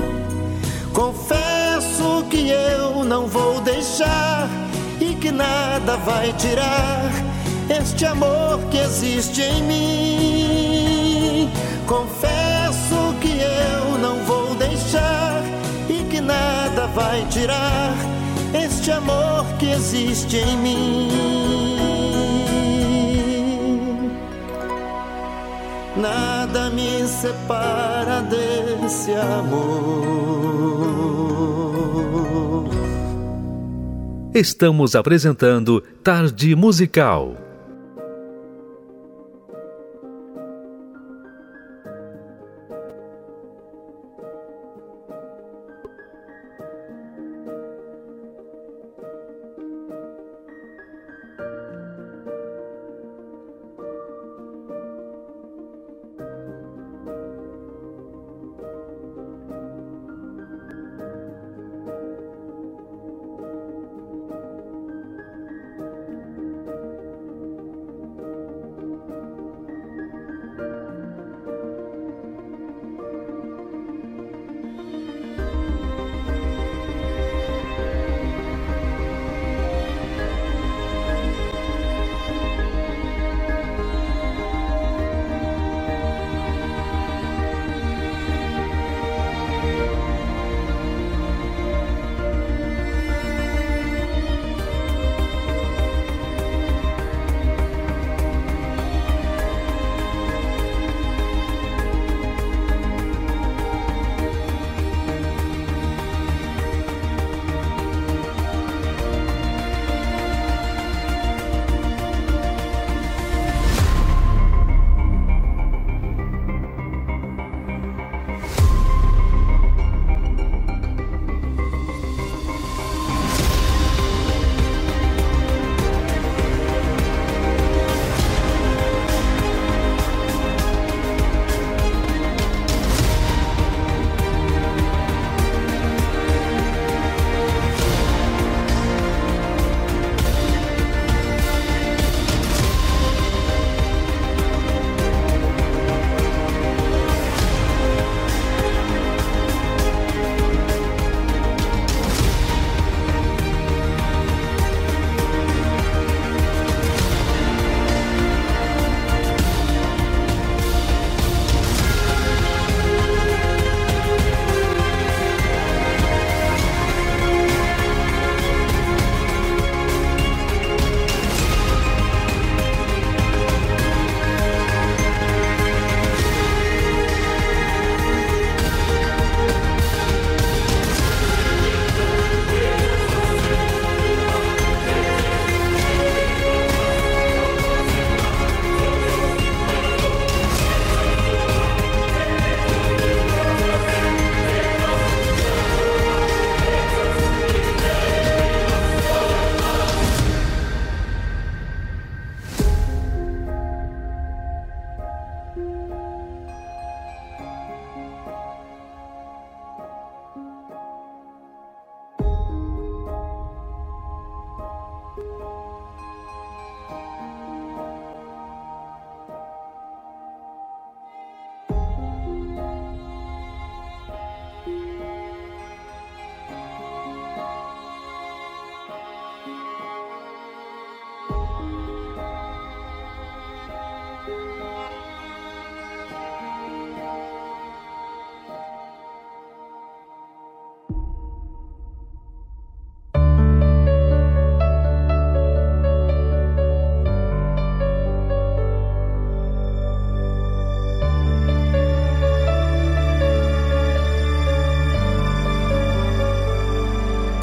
Confesso 0.93 2.25
que 2.31 2.49
eu 2.49 3.05
não 3.05 3.27
vou 3.27 3.61
deixar 3.63 4.49
e 5.01 5.17
que 5.17 5.33
nada 5.33 5.97
vai 5.97 6.33
tirar 6.35 7.11
este 7.69 8.07
amor 8.07 8.61
que 8.71 8.79
existe 8.79 9.43
em 9.43 9.63
mim. 9.65 10.68
Confesso 11.89 13.15
que 13.19 13.41
eu 13.41 13.99
não 13.99 14.23
vou 14.27 14.55
deixar 14.57 15.43
e 15.89 16.05
que 16.11 16.21
nada 16.21 16.87
vai 16.89 17.27
tirar 17.29 17.95
este 18.53 18.91
amor 18.91 19.47
que 19.59 19.71
existe 19.71 20.37
em 20.37 20.57
mim. 20.59 21.09
Nada 25.97 26.69
me 26.69 27.09
separa 27.09 28.21
desse 28.21 29.13
amor. 29.13 30.29
Estamos 34.35 34.95
apresentando 34.95 35.81
Tarde 36.05 36.55
Musical. 36.55 37.48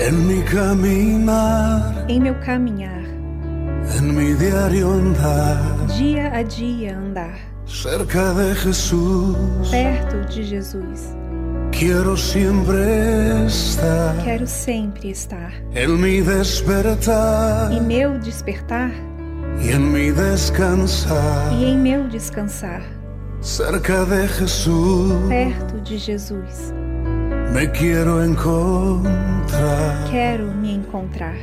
En 0.08 0.28
mi 0.28 0.44
caminar, 0.44 2.06
em 2.08 2.20
meu 2.22 2.36
caminhar, 2.36 3.04
en 3.98 4.14
mi 4.14 4.36
diario 4.36 4.92
andar, 4.92 5.58
dia 5.98 6.32
a 6.32 6.44
dia 6.44 6.96
andar, 6.96 7.40
cerca 7.66 8.32
de 8.36 8.54
Jesús, 8.54 9.36
perto 9.72 10.18
de 10.32 10.44
Jesus. 10.44 11.16
quiero 11.72 12.16
siempre 12.16 13.48
estar. 13.48 14.16
Quero 14.24 14.46
sempre 14.46 15.10
estar. 15.10 15.52
En 15.74 16.00
mi 16.00 16.22
despertar 16.22 17.72
Em 17.74 17.82
meu 17.82 18.20
despertar 18.20 18.92
y 19.60 19.72
en 19.72 19.92
mi 19.92 20.12
descansar, 20.12 21.52
e 21.52 21.66
em 21.66 21.80
meu 21.80 22.08
descansar, 22.08 22.84
cerca 23.42 24.06
de 24.06 24.28
Jesús, 24.28 25.14
perto 25.30 25.82
de 25.82 25.98
Jesus. 25.98 26.75
Me 27.56 27.72
quiero 27.72 28.22
encontrar. 28.22 30.10
Quero 30.12 30.46
me 30.62 30.76
encontrar. 30.76 31.36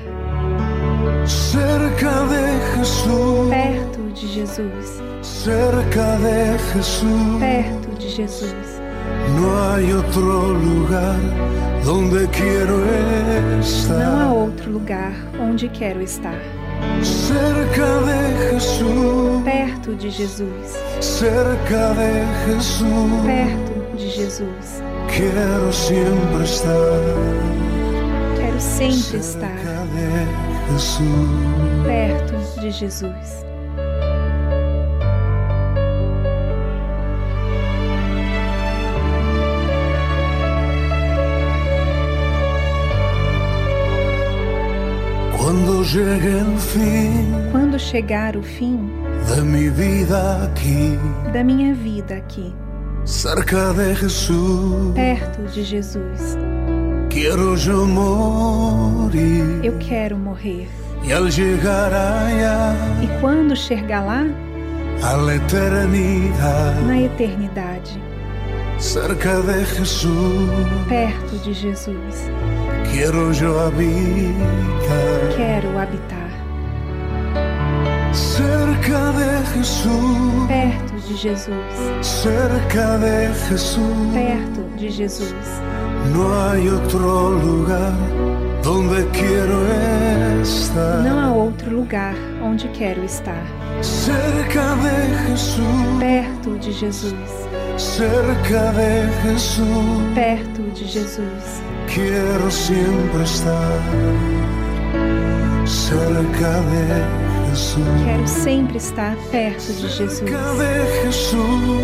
Cerca 1.25 2.25
de 2.27 2.77
Jesús, 2.77 3.49
Perto 3.49 4.03
de 4.15 4.29
Jesus. 4.29 5.01
cerca 5.23 6.19
de 6.19 6.59
Jesús, 6.75 7.41
Perto 7.41 7.89
de 7.99 8.09
Jesus. 8.11 8.55
no 9.37 9.73
hay 9.73 9.91
otro 9.93 10.53
lugar 10.53 11.17
donde 11.83 12.29
quiero 12.29 12.77
Não 12.77 13.57
há 13.57 13.61
estar. 13.61 14.33
outro 14.33 14.71
lugar 14.71 15.13
onde 15.41 15.67
quero 15.71 16.03
estar. 16.03 16.39
Cerca 17.03 17.87
de 18.09 18.51
Jesús, 18.51 19.43
Perto 19.45 19.95
de 19.95 20.11
Jesus. 20.11 20.77
cerca 21.01 21.95
de 21.95 22.25
Jesús, 22.45 23.11
Perto 23.25 23.97
de 23.97 24.11
Jesus. 24.11 24.82
Quiero 25.17 25.73
siempre 25.73 26.45
estar. 26.45 26.73
Quero 28.37 28.61
sempre 28.61 29.19
estar 29.19 29.53
perto 31.85 32.61
de 32.61 32.71
Jesus. 32.71 33.45
Quando 47.51 47.79
chegar 47.79 48.37
o 48.37 48.43
fim 48.43 48.91
da 51.33 51.45
minha 51.45 51.75
vida 51.75 52.15
aqui, 52.15 52.55
cerca 53.05 53.73
de 53.73 53.95
Jesús, 53.95 54.93
perto 54.95 55.43
de 55.55 55.65
Jesus, 55.65 56.37
quiero 57.11 57.57
yo 57.57 57.87
morir. 57.87 59.61
eu 59.63 59.77
quero 59.79 60.17
morrer. 60.19 60.69
Y 61.05 61.11
al 61.11 61.29
llegar 61.31 61.93
allá 61.93 62.77
E 63.03 63.09
quando 63.21 63.57
chegar 63.57 64.05
lá, 64.07 64.25
a 65.03 65.17
la 65.17 65.35
eternidad, 65.35 66.81
na 66.87 66.97
eternidade, 67.01 68.01
cerca 68.79 69.41
de 69.41 69.65
Jesús, 69.65 70.49
perto 70.89 71.37
de 71.45 71.53
Jesus, 71.55 72.31
quiero 72.93 73.33
yo 73.33 73.59
habitar. 73.61 75.37
quero 75.37 75.77
habitar. 75.79 76.23
Cerca 78.13 79.11
de 79.13 79.47
Jesús, 79.55 80.47
Perto 80.47 80.92
de 81.09 81.17
Jesus, 81.17 81.57
cerca 82.01 82.99
de 82.99 83.29
Jesús, 83.49 83.83
perto 84.13 84.63
de 84.79 84.91
Jesus. 84.91 85.35
no 86.15 86.49
hay 86.51 86.69
otro 86.69 87.31
lugar 87.39 87.93
donde 88.63 89.05
quiero 89.11 89.63
estar. 90.43 91.03
Não 91.03 91.19
há 91.19 91.33
outro 91.33 91.71
lugar 91.71 92.15
onde 92.43 92.69
quero 92.69 93.03
estar. 93.05 93.43
Cerca 93.81 94.77
de 94.77 95.31
Jesús, 95.31 95.65
Perto 95.99 96.57
de 96.59 96.73
Jesus, 96.73 97.15
cerca 97.77 98.73
de 98.73 99.09
Jesús, 99.23 99.67
perto 100.15 100.63
de 100.75 100.85
Jesus. 100.87 101.63
quiero 101.93 102.51
siempre 102.51 103.25
estar. 103.25 103.81
Cerca 105.67 106.61
de 106.71 107.22
Quero 107.53 108.27
sempre 108.27 108.79
estar 108.79 109.15
perto 109.31 109.73
de 109.75 109.89
Jesus. 109.89 110.21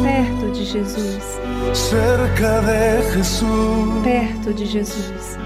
Perto 0.02 0.52
de 0.52 0.64
Jesus, 0.64 1.40
cerca 1.74 2.60
de 2.60 3.12
Jesús. 3.14 4.02
perto 4.02 4.54
de 4.54 4.64
Jesus. 4.66 5.38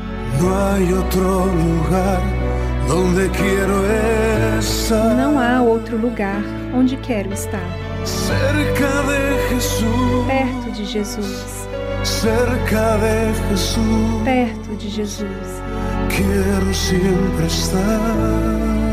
Não 5.16 5.38
há 5.40 5.60
outro 5.60 5.96
lugar 5.96 6.40
onde 6.74 6.96
quero 6.98 7.32
estar. 7.32 7.66
Cerca 8.04 9.02
de 9.02 9.54
Jesús, 9.54 10.26
Perto 10.28 10.70
de 10.72 10.84
Jesus, 10.84 11.68
cerca 12.04 12.96
de 12.98 13.48
Jesús. 13.48 14.22
perto 14.24 14.76
de 14.76 14.88
Jesus. 14.88 15.62
Quiero 16.08 16.74
siempre 16.74 17.46
estar 17.46 18.91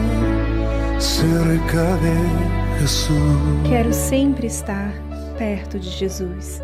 cerca 1.00 1.97
de 2.02 2.82
Jesús. 2.82 3.70
Quero 3.70 3.93
sempre 3.93 4.47
estar 4.47 4.93
perto 5.38 5.80
de 5.80 5.89
Jesus. 5.89 6.62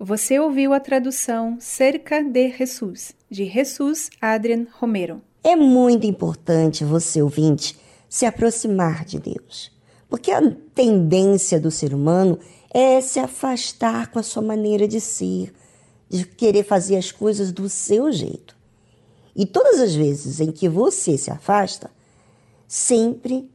Você 0.00 0.40
ouviu 0.40 0.72
a 0.72 0.80
tradução 0.80 1.56
Cerca 1.60 2.20
de 2.20 2.50
Jesus, 2.50 3.12
de 3.30 3.44
Jesus 3.44 4.10
Adrian 4.20 4.66
Romero. 4.72 5.22
É 5.44 5.54
muito 5.54 6.04
importante 6.04 6.84
você, 6.84 7.22
ouvinte, 7.22 7.79
se 8.10 8.26
aproximar 8.26 9.04
de 9.04 9.20
Deus. 9.20 9.70
Porque 10.08 10.32
a 10.32 10.42
tendência 10.74 11.60
do 11.60 11.70
ser 11.70 11.94
humano 11.94 12.38
é 12.74 13.00
se 13.00 13.20
afastar 13.20 14.08
com 14.10 14.18
a 14.18 14.22
sua 14.22 14.42
maneira 14.42 14.88
de 14.88 15.00
ser, 15.00 15.54
de 16.08 16.26
querer 16.26 16.64
fazer 16.64 16.96
as 16.96 17.12
coisas 17.12 17.52
do 17.52 17.68
seu 17.68 18.10
jeito. 18.10 18.56
E 19.34 19.46
todas 19.46 19.80
as 19.80 19.94
vezes 19.94 20.40
em 20.40 20.50
que 20.50 20.68
você 20.68 21.16
se 21.16 21.30
afasta, 21.30 21.88
sempre 22.66 23.48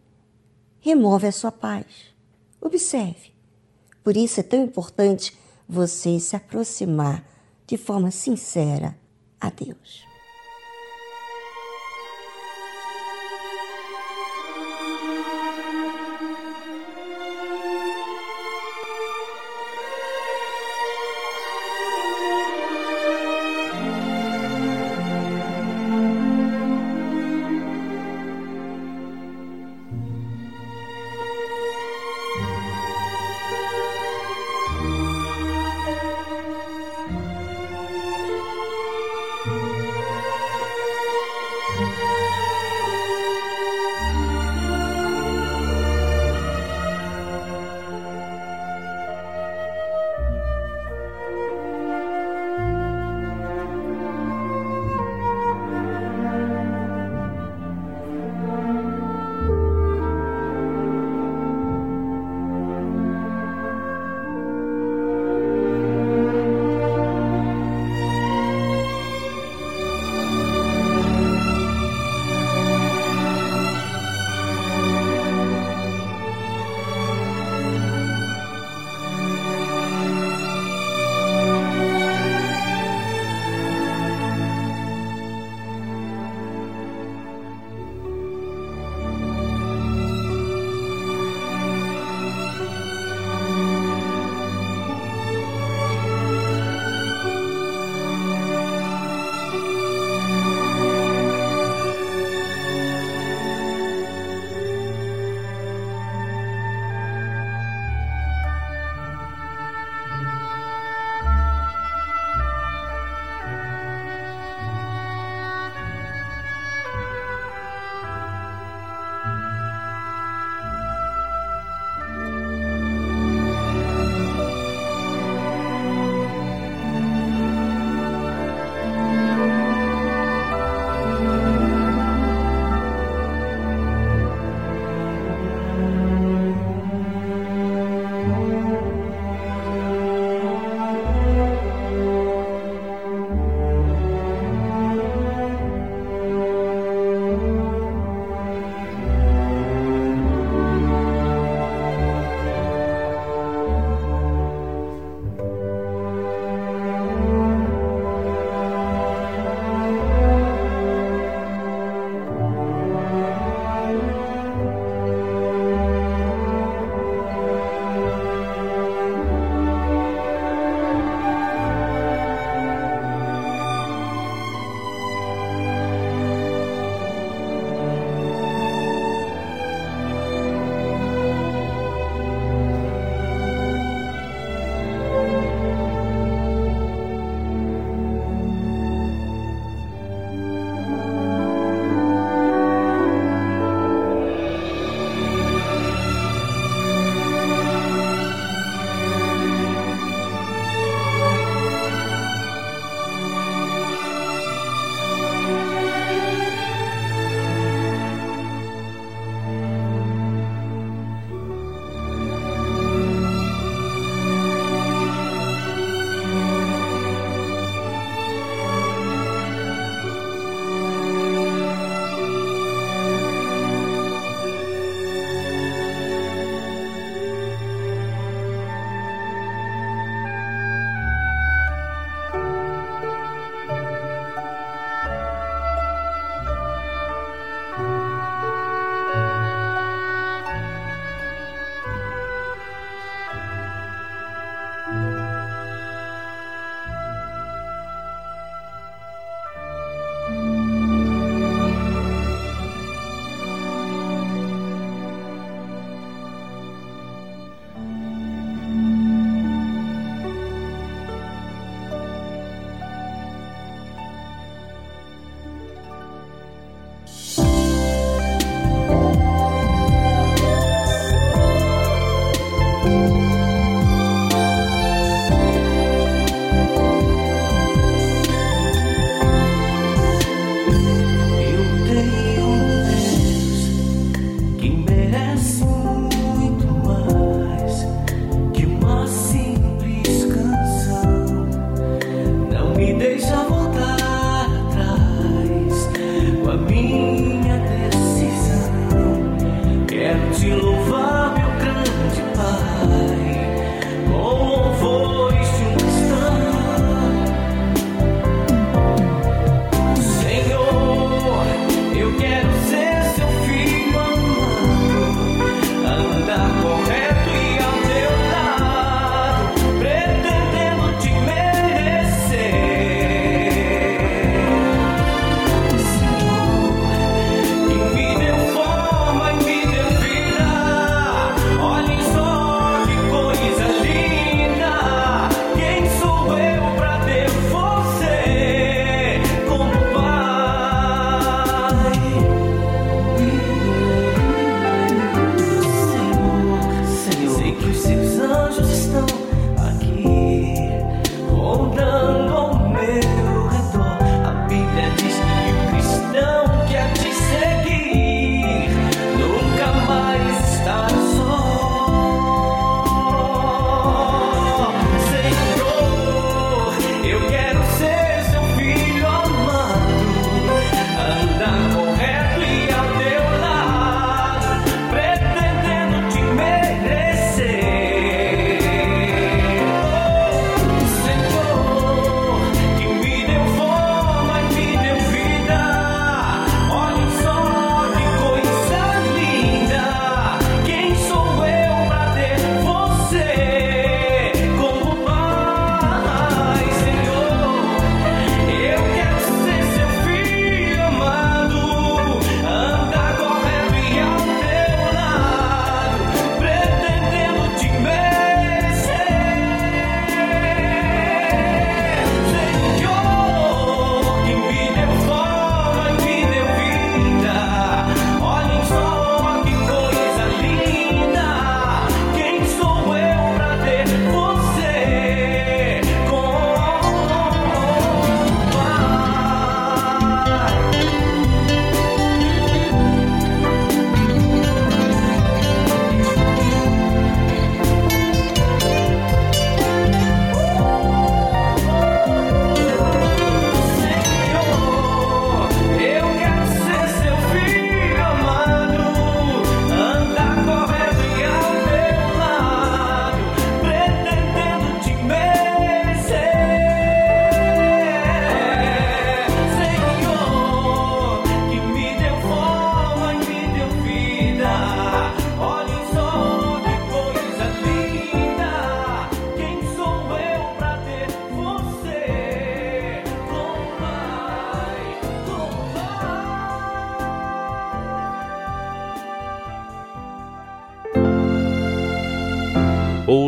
remove 0.79 1.27
a 1.27 1.31
sua 1.33 1.51
paz. 1.51 1.85
Observe. 2.61 3.33
Por 4.01 4.15
isso 4.15 4.39
é 4.39 4.43
tão 4.43 4.63
importante 4.63 5.37
você 5.67 6.17
se 6.17 6.35
aproximar 6.35 7.27
de 7.67 7.75
forma 7.75 8.09
sincera 8.09 8.97
a 9.39 9.49
Deus. 9.49 10.14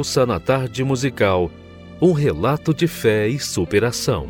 Ouça 0.07 0.25
na 0.25 0.39
tarde 0.39 0.85
musical 0.85 1.51
um 2.01 2.13
relato 2.13 2.73
de 2.73 2.87
fé 2.87 3.27
e 3.27 3.37
superação. 3.37 4.25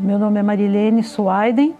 Meu 0.00 0.16
nome 0.16 0.38
é 0.38 0.42
Marilene 0.44 1.02
Suaiden, 1.02 1.74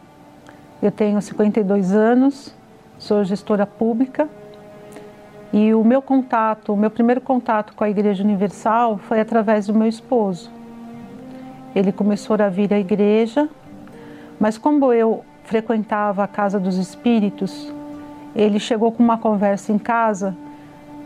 eu 0.83 0.91
tenho 0.91 1.23
52 1.23 1.93
anos, 1.93 2.53
sou 2.99 3.23
gestora 3.23 3.65
pública 3.65 4.29
e 5.53 5.73
o 5.73 5.85
meu 5.85 6.03
contato, 6.03 6.73
o 6.73 6.77
meu 6.77 6.91
primeiro 6.91 7.21
contato 7.21 7.73
com 7.75 7.85
a 7.85 7.91
Igreja 7.91 8.25
Universal 8.25 8.99
foi 8.99 9.21
através 9.21 9.69
do 9.69 9.73
meu 9.73 9.87
esposo. 9.87 10.51
Ele 11.77 11.93
começou 11.93 12.35
a 12.43 12.49
vir 12.49 12.75
à 12.75 12.81
igreja, 12.81 13.49
mas 14.41 14.59
como 14.59 14.93
eu 14.93 15.25
frequentava 15.45 16.25
a 16.25 16.27
Casa 16.27 16.59
dos 16.59 16.77
Espíritos, 16.77 17.70
ele 18.43 18.59
chegou 18.59 18.91
com 18.91 19.03
uma 19.03 19.19
conversa 19.19 19.71
em 19.73 19.79
casa 19.79 20.37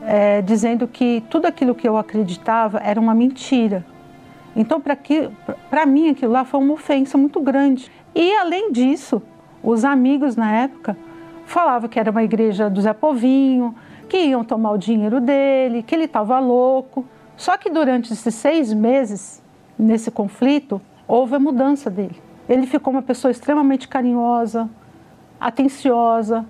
é, 0.07 0.41
dizendo 0.43 0.87
que 0.87 1.22
tudo 1.28 1.47
aquilo 1.47 1.74
que 1.74 1.89
eu 1.89 1.97
acreditava 1.97 2.78
era 2.78 3.01
uma 3.01 3.14
mentira. 3.14 3.85
Então, 4.55 4.80
para 4.80 5.85
mim, 5.85 6.11
aquilo 6.11 6.30
lá 6.30 6.45
foi 6.45 6.61
uma 6.61 6.74
ofensa 6.74 7.18
muito 7.18 7.41
grande. 7.41 7.91
E, 8.14 8.37
além 8.37 8.70
disso, 8.70 9.20
os 9.62 9.85
amigos 9.85 10.37
na 10.37 10.53
época 10.53 10.97
falavam 11.45 11.89
que 11.89 11.99
era 11.99 12.11
uma 12.11 12.22
igreja 12.22 12.70
do 12.70 12.80
Zé 12.80 12.93
Povinho, 12.93 13.74
que 14.09 14.16
iam 14.16 14.45
tomar 14.45 14.70
o 14.70 14.78
dinheiro 14.78 15.20
dele, 15.20 15.82
que 15.82 15.95
ele 15.95 16.05
estava 16.05 16.39
louco. 16.39 17.05
Só 17.37 17.57
que 17.57 17.68
durante 17.68 18.12
esses 18.12 18.35
seis 18.35 18.72
meses, 18.72 19.43
nesse 19.76 20.09
conflito, 20.09 20.80
houve 21.09 21.35
a 21.35 21.41
mudança 21.41 21.91
dele. 21.91 22.22
Ele 22.49 22.66
ficou 22.66 22.93
uma 22.93 23.03
pessoa 23.03 23.32
extremamente 23.32 23.89
carinhosa, 23.89 24.70
atenciosa. 25.41 26.47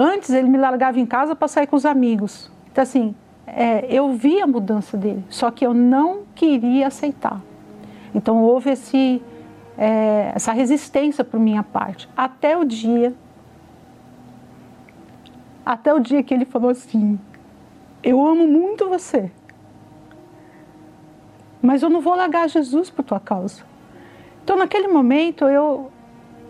Antes 0.00 0.30
ele 0.30 0.48
me 0.48 0.56
largava 0.56 1.00
em 1.00 1.04
casa 1.04 1.34
para 1.34 1.48
sair 1.48 1.66
com 1.66 1.74
os 1.74 1.84
amigos. 1.84 2.48
Então, 2.70 2.82
assim, 2.82 3.16
é, 3.44 3.84
eu 3.92 4.12
vi 4.12 4.40
a 4.40 4.46
mudança 4.46 4.96
dele, 4.96 5.24
só 5.28 5.50
que 5.50 5.66
eu 5.66 5.74
não 5.74 6.22
queria 6.36 6.86
aceitar. 6.86 7.40
Então, 8.14 8.40
houve 8.40 8.70
esse, 8.70 9.20
é, 9.76 10.30
essa 10.36 10.52
resistência 10.52 11.24
por 11.24 11.40
minha 11.40 11.64
parte, 11.64 12.08
até 12.16 12.56
o 12.56 12.64
dia. 12.64 13.12
Até 15.66 15.92
o 15.92 15.98
dia 15.98 16.22
que 16.22 16.32
ele 16.32 16.44
falou 16.44 16.70
assim: 16.70 17.18
Eu 18.00 18.24
amo 18.24 18.46
muito 18.46 18.88
você, 18.88 19.32
mas 21.60 21.82
eu 21.82 21.90
não 21.90 22.00
vou 22.00 22.14
largar 22.14 22.48
Jesus 22.48 22.88
por 22.88 23.04
tua 23.04 23.18
causa. 23.18 23.64
Então, 24.44 24.56
naquele 24.56 24.86
momento, 24.86 25.44
eu, 25.46 25.90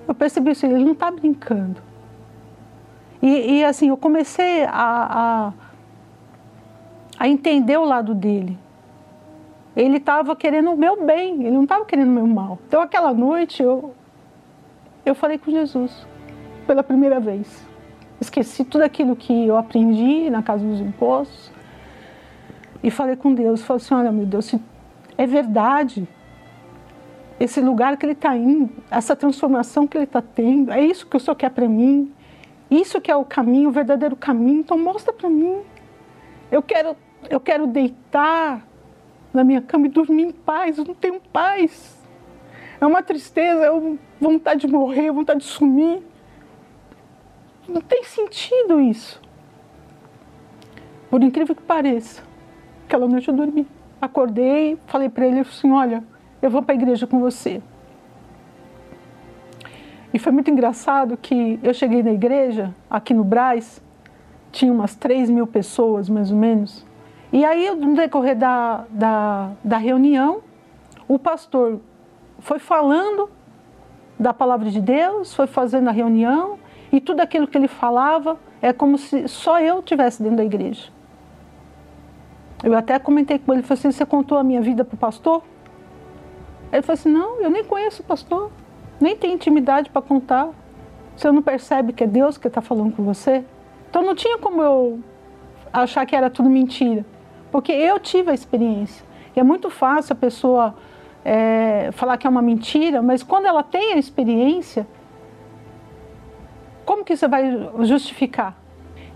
eu 0.06 0.14
percebi 0.14 0.50
assim: 0.50 0.66
ele 0.66 0.84
não 0.84 0.92
está 0.92 1.10
brincando. 1.10 1.87
E, 3.20 3.58
e, 3.58 3.64
assim, 3.64 3.88
eu 3.88 3.96
comecei 3.96 4.64
a, 4.64 4.72
a 4.72 5.52
a 7.18 7.28
entender 7.28 7.76
o 7.76 7.84
lado 7.84 8.14
dele. 8.14 8.56
Ele 9.76 9.96
estava 9.96 10.36
querendo 10.36 10.70
o 10.70 10.76
meu 10.76 11.04
bem, 11.04 11.44
ele 11.44 11.50
não 11.50 11.64
estava 11.64 11.84
querendo 11.84 12.08
o 12.08 12.12
meu 12.12 12.26
mal. 12.26 12.58
Então, 12.66 12.80
aquela 12.80 13.12
noite, 13.12 13.62
eu, 13.62 13.94
eu 15.04 15.14
falei 15.14 15.38
com 15.38 15.50
Jesus, 15.50 16.06
pela 16.66 16.82
primeira 16.82 17.18
vez. 17.18 17.66
Esqueci 18.20 18.64
tudo 18.64 18.82
aquilo 18.82 19.14
que 19.14 19.46
eu 19.46 19.56
aprendi 19.56 20.30
na 20.30 20.42
casa 20.42 20.64
dos 20.64 20.80
impostos 20.80 21.52
e 22.82 22.90
falei 22.90 23.16
com 23.16 23.32
Deus. 23.32 23.62
Falei 23.62 23.82
assim: 23.82 23.94
olha, 23.94 24.10
meu 24.10 24.26
Deus, 24.26 24.46
se 24.46 24.60
é 25.16 25.26
verdade 25.26 26.06
esse 27.38 27.60
lugar 27.60 27.96
que 27.96 28.04
ele 28.04 28.14
está 28.14 28.36
indo, 28.36 28.68
essa 28.90 29.14
transformação 29.14 29.86
que 29.86 29.96
ele 29.96 30.04
está 30.04 30.20
tendo, 30.20 30.72
é 30.72 30.84
isso 30.84 31.06
que 31.06 31.16
o 31.16 31.20
Senhor 31.20 31.36
quer 31.36 31.50
para 31.50 31.68
mim, 31.68 32.12
isso 32.70 33.00
que 33.00 33.10
é 33.10 33.16
o 33.16 33.24
caminho, 33.24 33.68
o 33.68 33.72
verdadeiro 33.72 34.16
caminho, 34.16 34.60
então 34.60 34.78
mostra 34.78 35.12
para 35.12 35.28
mim. 35.28 35.62
Eu 36.50 36.62
quero 36.62 36.96
eu 37.28 37.40
quero 37.40 37.66
deitar 37.66 38.66
na 39.32 39.42
minha 39.42 39.60
cama 39.60 39.86
e 39.86 39.90
dormir 39.90 40.24
em 40.24 40.32
paz. 40.32 40.78
Eu 40.78 40.84
não 40.84 40.94
tenho 40.94 41.20
paz. 41.32 41.98
É 42.80 42.86
uma 42.86 43.02
tristeza, 43.02 43.64
é 43.64 43.70
uma 43.70 43.98
vontade 44.20 44.66
de 44.66 44.72
morrer, 44.72 45.10
vontade 45.10 45.40
de 45.40 45.46
sumir. 45.46 46.02
Não 47.68 47.80
tem 47.80 48.04
sentido 48.04 48.80
isso. 48.80 49.20
Por 51.10 51.22
incrível 51.22 51.54
que 51.54 51.62
pareça, 51.62 52.22
aquela 52.86 53.06
noite 53.06 53.28
eu 53.28 53.34
dormi. 53.34 53.66
Acordei, 54.00 54.78
falei 54.86 55.08
para 55.08 55.26
ele 55.26 55.40
assim: 55.40 55.72
Olha, 55.72 56.04
eu 56.40 56.50
vou 56.50 56.62
para 56.62 56.74
a 56.74 56.76
igreja 56.76 57.06
com 57.06 57.18
você. 57.18 57.60
E 60.12 60.18
foi 60.18 60.32
muito 60.32 60.50
engraçado 60.50 61.16
que 61.16 61.58
eu 61.62 61.74
cheguei 61.74 62.02
na 62.02 62.12
igreja, 62.12 62.74
aqui 62.88 63.12
no 63.12 63.24
Braz, 63.24 63.82
tinha 64.50 64.72
umas 64.72 64.94
3 64.94 65.28
mil 65.28 65.46
pessoas 65.46 66.08
mais 66.08 66.30
ou 66.30 66.36
menos. 66.36 66.86
E 67.32 67.44
aí, 67.44 67.70
no 67.74 67.94
decorrer 67.94 68.36
da, 68.36 68.84
da, 68.88 69.50
da 69.62 69.76
reunião, 69.76 70.40
o 71.06 71.18
pastor 71.18 71.80
foi 72.38 72.58
falando 72.58 73.28
da 74.18 74.32
palavra 74.32 74.70
de 74.70 74.80
Deus, 74.80 75.34
foi 75.34 75.46
fazendo 75.46 75.88
a 75.88 75.92
reunião, 75.92 76.58
e 76.90 77.00
tudo 77.00 77.20
aquilo 77.20 77.46
que 77.46 77.56
ele 77.58 77.68
falava 77.68 78.38
é 78.62 78.72
como 78.72 78.96
se 78.96 79.28
só 79.28 79.60
eu 79.60 79.82
tivesse 79.82 80.22
dentro 80.22 80.38
da 80.38 80.44
igreja. 80.44 80.90
Eu 82.64 82.74
até 82.76 82.98
comentei 82.98 83.38
com 83.38 83.52
ele, 83.52 83.62
falei 83.62 83.78
assim, 83.78 83.92
você 83.92 84.04
contou 84.04 84.36
a 84.38 84.42
minha 84.42 84.60
vida 84.60 84.84
para 84.84 84.94
o 84.94 84.98
pastor? 84.98 85.42
Ele 86.72 86.82
falou 86.82 86.94
assim, 86.94 87.10
não, 87.10 87.40
eu 87.40 87.50
nem 87.50 87.62
conheço 87.62 88.02
o 88.02 88.04
pastor, 88.04 88.50
nem 89.00 89.16
tenho 89.16 89.34
intimidade 89.34 89.90
para 89.90 90.02
contar. 90.02 90.50
Você 91.16 91.30
não 91.30 91.42
percebe 91.42 91.92
que 91.92 92.04
é 92.04 92.06
Deus 92.06 92.38
que 92.38 92.48
está 92.48 92.60
falando 92.60 92.94
com 92.94 93.02
você? 93.02 93.44
Então 93.88 94.02
não 94.02 94.14
tinha 94.14 94.38
como 94.38 94.62
eu 94.62 95.00
achar 95.72 96.04
que 96.06 96.14
era 96.14 96.30
tudo 96.30 96.48
mentira. 96.48 97.04
Porque 97.50 97.72
eu 97.72 97.98
tive 97.98 98.30
a 98.30 98.34
experiência. 98.34 99.04
E 99.34 99.40
é 99.40 99.42
muito 99.42 99.70
fácil 99.70 100.12
a 100.12 100.16
pessoa 100.16 100.74
é, 101.24 101.90
falar 101.92 102.16
que 102.16 102.26
é 102.26 102.30
uma 102.30 102.42
mentira, 102.42 103.02
mas 103.02 103.22
quando 103.22 103.46
ela 103.46 103.62
tem 103.62 103.94
a 103.94 103.98
experiência, 103.98 104.86
como 106.84 107.04
que 107.04 107.16
você 107.16 107.28
vai 107.28 107.70
justificar? 107.82 108.56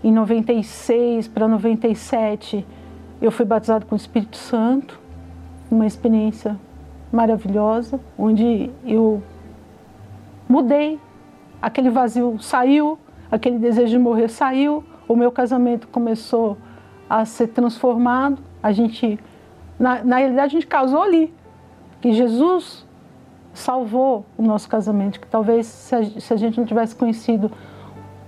Em 0.03 0.11
96 0.11 1.27
para 1.27 1.47
97, 1.47 2.65
eu 3.21 3.31
fui 3.31 3.45
batizado 3.45 3.85
com 3.85 3.95
o 3.95 3.97
Espírito 3.97 4.37
Santo, 4.37 4.99
uma 5.71 5.87
experiência 5.87 6.59
maravilhosa, 7.11 7.99
onde 8.17 8.69
eu 8.85 9.23
mudei, 10.47 10.99
aquele 11.61 11.89
vazio 11.89 12.37
saiu, 12.39 12.97
aquele 13.31 13.57
desejo 13.57 13.91
de 13.91 13.99
morrer 13.99 14.27
saiu, 14.27 14.83
o 15.07 15.15
meu 15.15 15.31
casamento 15.31 15.87
começou 15.87 16.57
a 17.09 17.25
ser 17.25 17.47
transformado. 17.47 18.41
A 18.61 18.71
gente, 18.71 19.19
na, 19.79 20.03
na 20.03 20.17
realidade, 20.17 20.55
a 20.55 20.59
gente 20.59 20.67
casou 20.67 21.01
ali. 21.01 21.33
Que 22.01 22.11
Jesus 22.11 22.85
salvou 23.53 24.25
o 24.37 24.41
nosso 24.41 24.67
casamento. 24.67 25.19
Que 25.19 25.27
talvez 25.27 25.67
se 25.67 25.95
a, 25.95 26.03
se 26.03 26.33
a 26.33 26.37
gente 26.37 26.57
não 26.57 26.65
tivesse 26.65 26.95
conhecido 26.95 27.51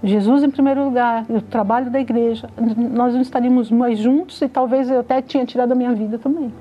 Jesus 0.04 0.44
em 0.44 0.50
primeiro 0.52 0.84
lugar, 0.84 1.26
o 1.30 1.42
trabalho 1.42 1.90
da 1.90 2.00
igreja, 2.00 2.48
nós 2.92 3.14
não 3.14 3.22
estaríamos 3.22 3.72
mais 3.72 3.98
juntos 3.98 4.40
e 4.42 4.48
talvez 4.48 4.90
eu 4.90 5.00
até 5.00 5.22
tinha 5.22 5.46
tirado 5.46 5.72
a 5.72 5.76
minha 5.76 5.94
vida 5.94 6.20
também. 6.20 6.54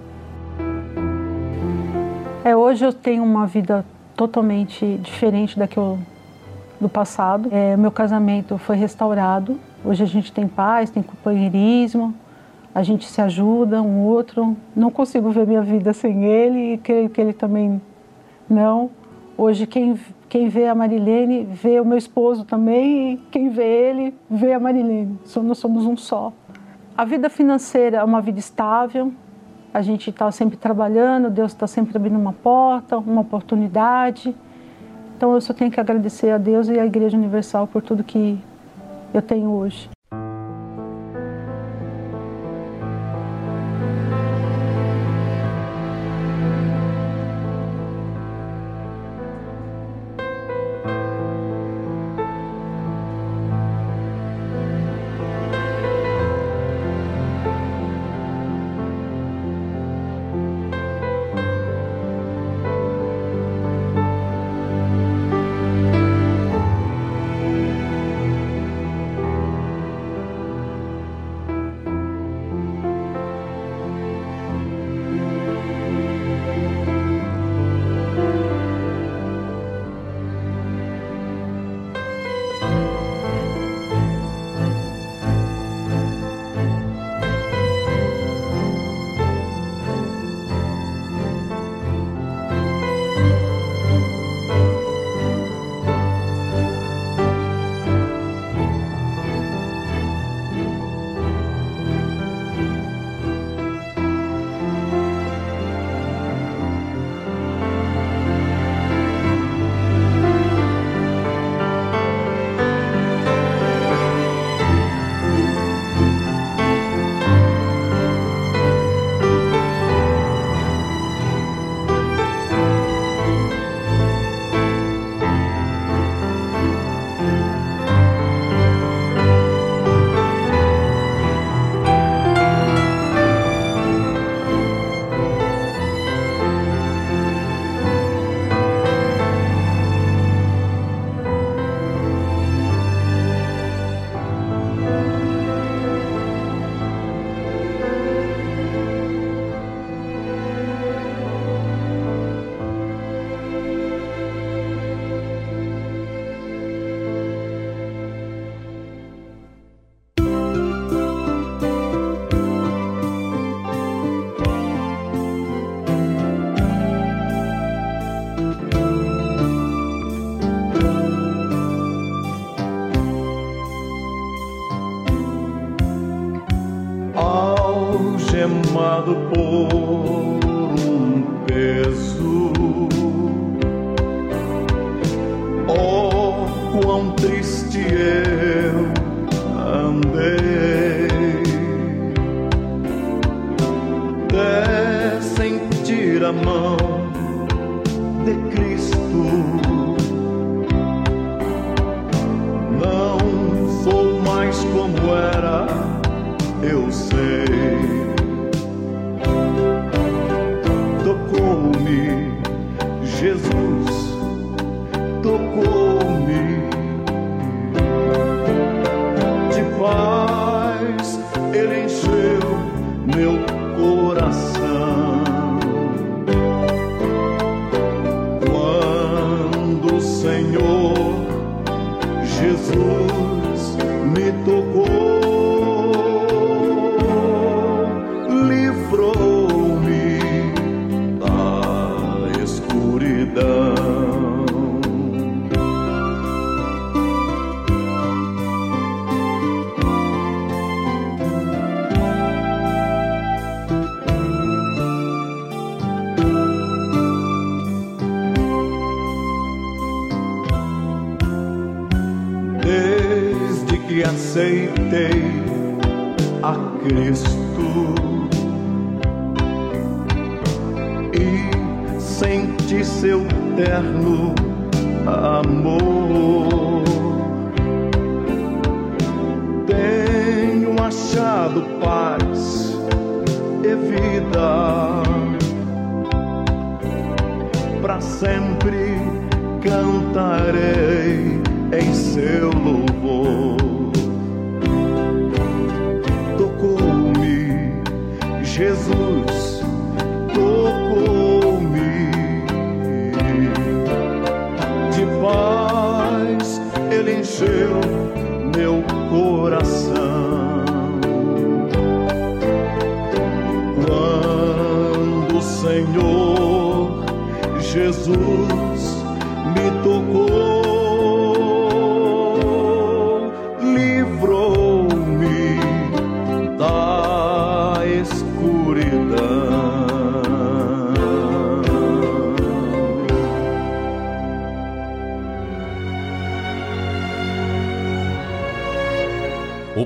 É, 2.42 2.56
hoje 2.56 2.84
eu 2.84 2.92
tenho 2.92 3.22
uma 3.22 3.46
vida 3.46 3.84
totalmente 4.16 4.98
diferente 4.98 5.58
da 5.58 5.66
que 5.66 5.76
eu, 5.76 5.98
do 6.80 6.88
passado. 6.88 7.48
É, 7.52 7.76
meu 7.76 7.90
casamento 7.90 8.58
foi 8.58 8.76
restaurado, 8.76 9.58
Hoje 9.86 10.02
a 10.02 10.06
gente 10.06 10.32
tem 10.32 10.48
paz, 10.48 10.88
tem 10.88 11.02
companheirismo, 11.02 12.14
a 12.74 12.82
gente 12.82 13.06
se 13.06 13.20
ajuda 13.20 13.82
um 13.82 14.00
outro. 14.06 14.56
Não 14.74 14.90
consigo 14.90 15.28
ver 15.28 15.46
minha 15.46 15.60
vida 15.60 15.92
sem 15.92 16.24
ele 16.24 16.72
e 16.72 16.78
creio 16.78 17.10
que 17.10 17.20
ele 17.20 17.34
também 17.34 17.82
não. 18.48 18.88
Hoje 19.36 19.66
quem, 19.66 20.00
quem 20.26 20.48
vê 20.48 20.68
a 20.68 20.74
Marilene 20.74 21.44
vê 21.44 21.78
o 21.80 21.84
meu 21.84 21.98
esposo 21.98 22.46
também 22.46 23.12
e 23.12 23.16
quem 23.30 23.50
vê 23.50 23.90
ele 23.90 24.14
vê 24.30 24.54
a 24.54 24.58
Marilene. 24.58 25.18
Nós 25.42 25.58
somos 25.58 25.84
um 25.84 25.98
só. 25.98 26.32
A 26.96 27.04
vida 27.04 27.28
financeira 27.28 27.98
é 27.98 28.04
uma 28.04 28.22
vida 28.22 28.38
estável, 28.38 29.12
a 29.74 29.82
gente 29.82 30.08
está 30.08 30.30
sempre 30.30 30.56
trabalhando, 30.56 31.28
Deus 31.28 31.50
está 31.50 31.66
sempre 31.66 31.96
abrindo 31.96 32.16
uma 32.16 32.32
porta, 32.32 32.96
uma 32.96 33.22
oportunidade. 33.22 34.32
Então 35.16 35.34
eu 35.34 35.40
só 35.40 35.52
tenho 35.52 35.68
que 35.68 35.80
agradecer 35.80 36.30
a 36.30 36.38
Deus 36.38 36.68
e 36.68 36.78
à 36.78 36.86
Igreja 36.86 37.16
Universal 37.16 37.66
por 37.66 37.82
tudo 37.82 38.04
que 38.04 38.38
eu 39.12 39.20
tenho 39.20 39.50
hoje. 39.50 39.93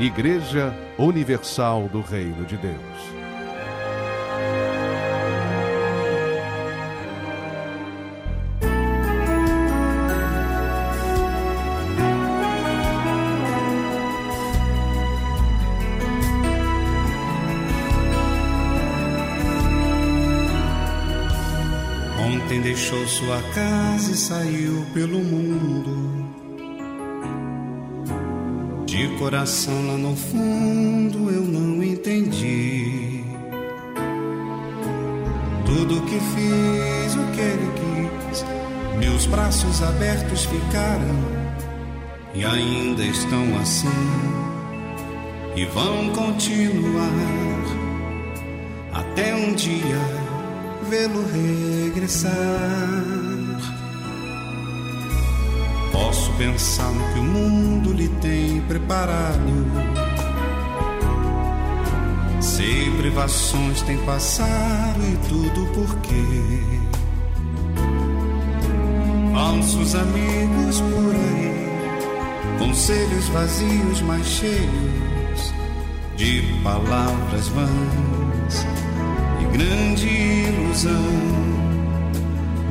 Igreja 0.00 0.74
Universal 0.98 1.88
do 1.88 2.00
Reino 2.00 2.44
de 2.44 2.56
Deus. 2.56 2.76
Ontem 22.18 22.60
deixou 22.60 23.06
sua 23.06 23.40
casa 23.54 24.12
e 24.12 24.16
saiu 24.16 24.86
pelo 24.94 25.18
mundo. 25.18 26.21
De 28.92 29.08
coração 29.16 29.86
lá 29.86 29.96
no 29.96 30.14
fundo 30.14 31.30
eu 31.30 31.40
não 31.40 31.82
entendi. 31.82 33.24
Tudo 35.64 36.02
que 36.02 36.20
fiz, 36.20 37.14
o 37.14 37.24
que 37.32 37.40
ele 37.40 37.70
quis, 38.28 38.44
meus 38.98 39.24
braços 39.24 39.82
abertos 39.82 40.44
ficaram 40.44 41.16
e 42.34 42.44
ainda 42.44 43.02
estão 43.02 43.56
assim 43.62 43.88
e 45.56 45.64
vão 45.64 46.10
continuar 46.10 47.08
até 48.92 49.34
um 49.34 49.54
dia 49.54 50.02
vê-lo 50.90 51.24
regressar. 51.32 53.21
Posso 55.92 56.32
pensar 56.32 56.90
no 56.90 57.12
que 57.12 57.20
o 57.20 57.22
mundo 57.22 57.92
lhe 57.92 58.08
tem 58.08 58.60
preparado. 58.62 59.92
Sei 62.40 62.90
privações 62.96 63.82
tem 63.82 63.98
passado 63.98 65.00
e 65.00 65.28
tudo 65.28 65.66
porque 65.74 66.82
falsos 69.32 69.94
amigos 69.94 70.80
por 70.80 71.14
aí, 71.14 72.58
conselhos 72.58 73.28
vazios, 73.28 74.00
mas 74.02 74.26
cheios 74.26 75.54
de 76.16 76.42
palavras 76.62 77.48
vãs 77.48 78.66
e 79.40 79.56
grande 79.56 80.08
ilusão 80.08 80.92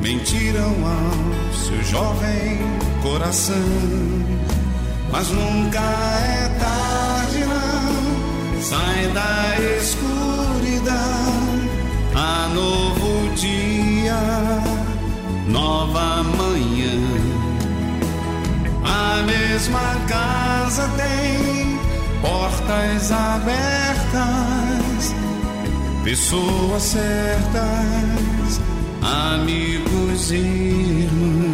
mentiram 0.00 0.74
ao 0.86 1.54
seu 1.54 1.82
jovem 1.84 2.71
coração. 3.02 3.56
Mas 5.10 5.28
nunca 5.28 5.78
é 5.78 6.48
tarde, 6.58 7.44
não. 7.44 8.62
Sai 8.62 9.08
da 9.08 9.58
escuridão, 9.80 10.94
há 12.14 12.48
novo 12.54 13.34
dia, 13.34 14.16
nova 15.48 16.22
manhã. 16.22 16.96
A 18.84 19.22
mesma 19.24 19.96
casa 20.08 20.88
tem 20.96 21.78
portas 22.22 23.12
abertas, 23.12 25.14
pessoas 26.04 26.82
certas, 26.82 28.60
amigos 29.02 30.30
e 30.30 30.36
irmãos. 30.36 31.51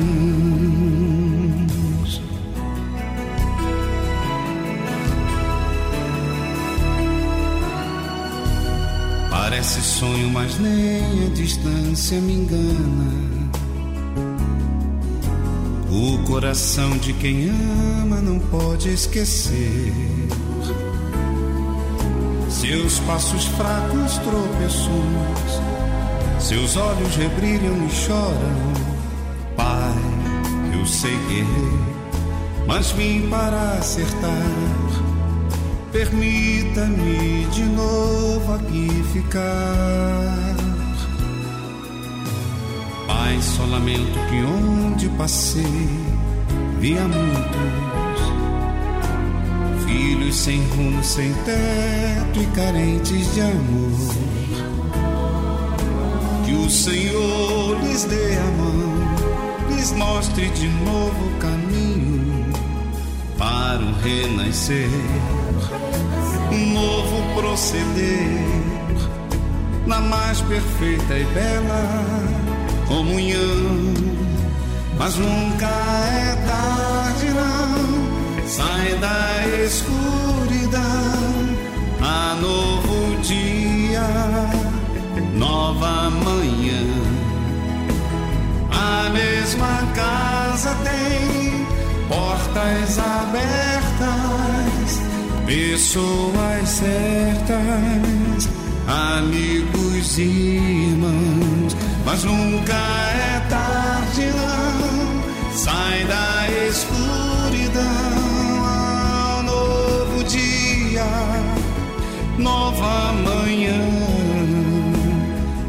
Parece 9.79 10.01
sonho, 10.01 10.29
mas 10.31 10.59
nem 10.59 11.27
a 11.27 11.35
distância 11.35 12.21
me 12.21 12.33
engana. 12.33 13.49
O 15.89 16.19
coração 16.25 16.99
de 16.99 17.13
quem 17.13 17.49
ama 18.03 18.21
não 18.21 18.41
pode 18.41 18.89
esquecer. 18.89 19.93
Seus 22.49 22.99
passos 23.01 23.45
fracos, 23.45 24.19
tropeços, 24.19 25.63
seus 26.41 26.77
olhos 26.77 27.15
rebrilham 27.15 27.87
e 27.87 27.91
choram. 27.91 28.73
Pai, 29.57 29.95
eu 30.77 30.85
sei 30.87 31.15
errei, 31.15 31.79
mas 32.67 32.91
vim 32.91 33.29
para 33.31 33.75
acertar. 33.75 34.88
Permita-me 35.93 37.47
de 37.47 37.63
novo 37.65 38.53
aqui 38.55 38.89
ficar. 39.13 40.57
Pai, 43.07 43.39
só 43.41 43.65
lamento 43.65 44.19
que 44.29 44.45
onde 44.45 45.09
passei 45.11 45.89
via 46.79 47.01
muitos 47.09 47.89
filhos 49.87 50.37
sem 50.37 50.63
rumo, 50.69 51.03
sem 51.03 51.33
teto 51.45 52.41
e 52.41 52.47
carentes 52.55 53.35
de 53.35 53.41
amor. 53.41 54.15
Que 56.45 56.53
o 56.53 56.69
Senhor 56.69 57.81
lhes 57.83 58.05
dê 58.05 58.37
a 58.37 58.51
mão, 58.53 59.75
lhes 59.75 59.93
mostre 59.93 60.49
de 60.51 60.69
novo 60.69 61.27
o 61.27 61.39
caminho 61.39 62.53
para 63.39 63.79
um 63.79 63.93
renascer, 64.03 64.89
um 66.51 66.73
novo 66.73 67.35
proceder 67.35 68.49
na 69.87 70.01
mais 70.01 70.41
perfeita 70.43 71.15
e 71.15 71.25
bela 71.25 72.05
comunhão. 72.87 73.95
Mas 74.99 75.17
nunca 75.17 75.67
é 75.67 76.37
tarde, 76.47 77.31
não. 77.31 78.47
Sai 78.47 78.95
da 78.97 79.47
escuridão, 79.65 80.81
há 82.01 82.37
novo 82.41 83.21
dia, 83.23 84.03
nova 85.35 86.11
manhã. 86.11 86.85
A 88.71 89.11
mesma 89.11 89.83
casa 89.95 90.75
tem 90.83 91.67
portas 92.09 92.99
abertas, 92.99 94.09
pessoas 95.49 96.69
certas, 96.69 98.49
amigos 98.87 100.19
e 100.19 100.23
irmãos. 100.91 101.75
Mas 102.05 102.23
nunca 102.25 102.75
é 102.75 103.41
tarde, 103.49 104.31
não. 104.37 105.57
Sai 105.57 106.05
da 106.05 106.47
escuridão 106.69 107.83
ao 108.67 109.43
novo 109.43 110.23
dia, 110.25 111.07
nova 112.37 113.13
manhã. 113.15 113.81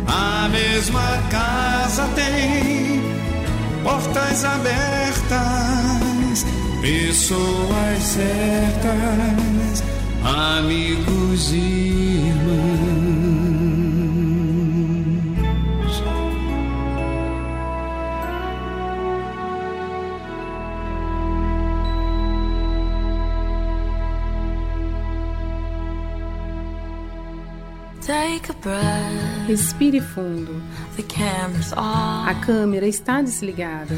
A 0.07 0.49
mesma 0.49 1.23
casa 1.30 2.06
tem 2.15 3.01
portas 3.81 4.43
abertas, 4.43 5.26
pessoas 6.81 8.03
certas, 8.03 9.49
amigos 10.24 11.54
e 11.54 11.58
irmãos. 11.58 12.99
Respire 29.50 30.00
fundo. 30.00 30.62
The 30.96 31.02
camera's 31.02 31.72
off. 31.72 32.30
A 32.30 32.36
câmera 32.36 32.86
está 32.86 33.20
desligada. 33.20 33.98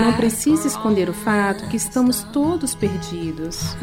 Não 0.00 0.12
precisa 0.14 0.66
esconder 0.66 1.08
o 1.08 1.12
fato 1.12 1.68
que 1.68 1.76
estamos 1.76 2.24
todos 2.32 2.74
perdidos. 2.74 3.76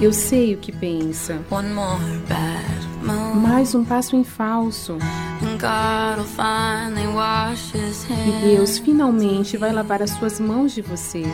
Eu 0.00 0.10
sei 0.14 0.54
o 0.54 0.56
que 0.56 0.72
pensa. 0.72 1.38
Mais 3.34 3.74
um 3.74 3.84
passo 3.84 4.16
em 4.16 4.24
falso. 4.24 4.96
E. 8.08 8.56
Deus 8.56 8.78
finalmente 8.78 9.58
vai 9.58 9.70
lavar 9.70 10.00
as 10.00 10.12
suas 10.12 10.40
mãos 10.40 10.72
de 10.72 10.80
você. 10.80 11.24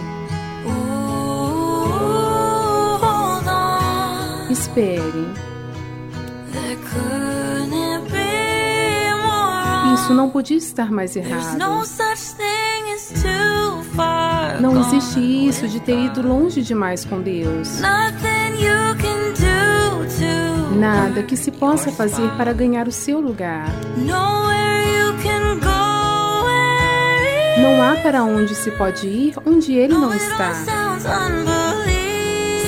Espere. 4.51 5.51
Isso 10.02 10.14
não 10.14 10.28
podia 10.28 10.56
estar 10.56 10.90
mais 10.90 11.14
errado. 11.14 11.56
Não 14.60 14.80
existe 14.80 15.20
isso 15.20 15.68
de 15.68 15.78
ter 15.78 15.96
ido 15.96 16.26
longe 16.26 16.60
demais 16.60 17.04
com 17.04 17.20
Deus. 17.20 17.78
Nada 20.76 21.22
que 21.22 21.36
se 21.36 21.52
possa 21.52 21.92
fazer 21.92 22.28
para 22.36 22.52
ganhar 22.52 22.88
o 22.88 22.92
seu 22.92 23.20
lugar. 23.20 23.68
Não 27.60 27.80
há 27.80 27.94
para 28.02 28.24
onde 28.24 28.56
se 28.56 28.72
pode 28.72 29.06
ir 29.06 29.34
onde 29.46 29.72
Ele 29.72 29.94
não 29.94 30.12
está. 30.12 30.52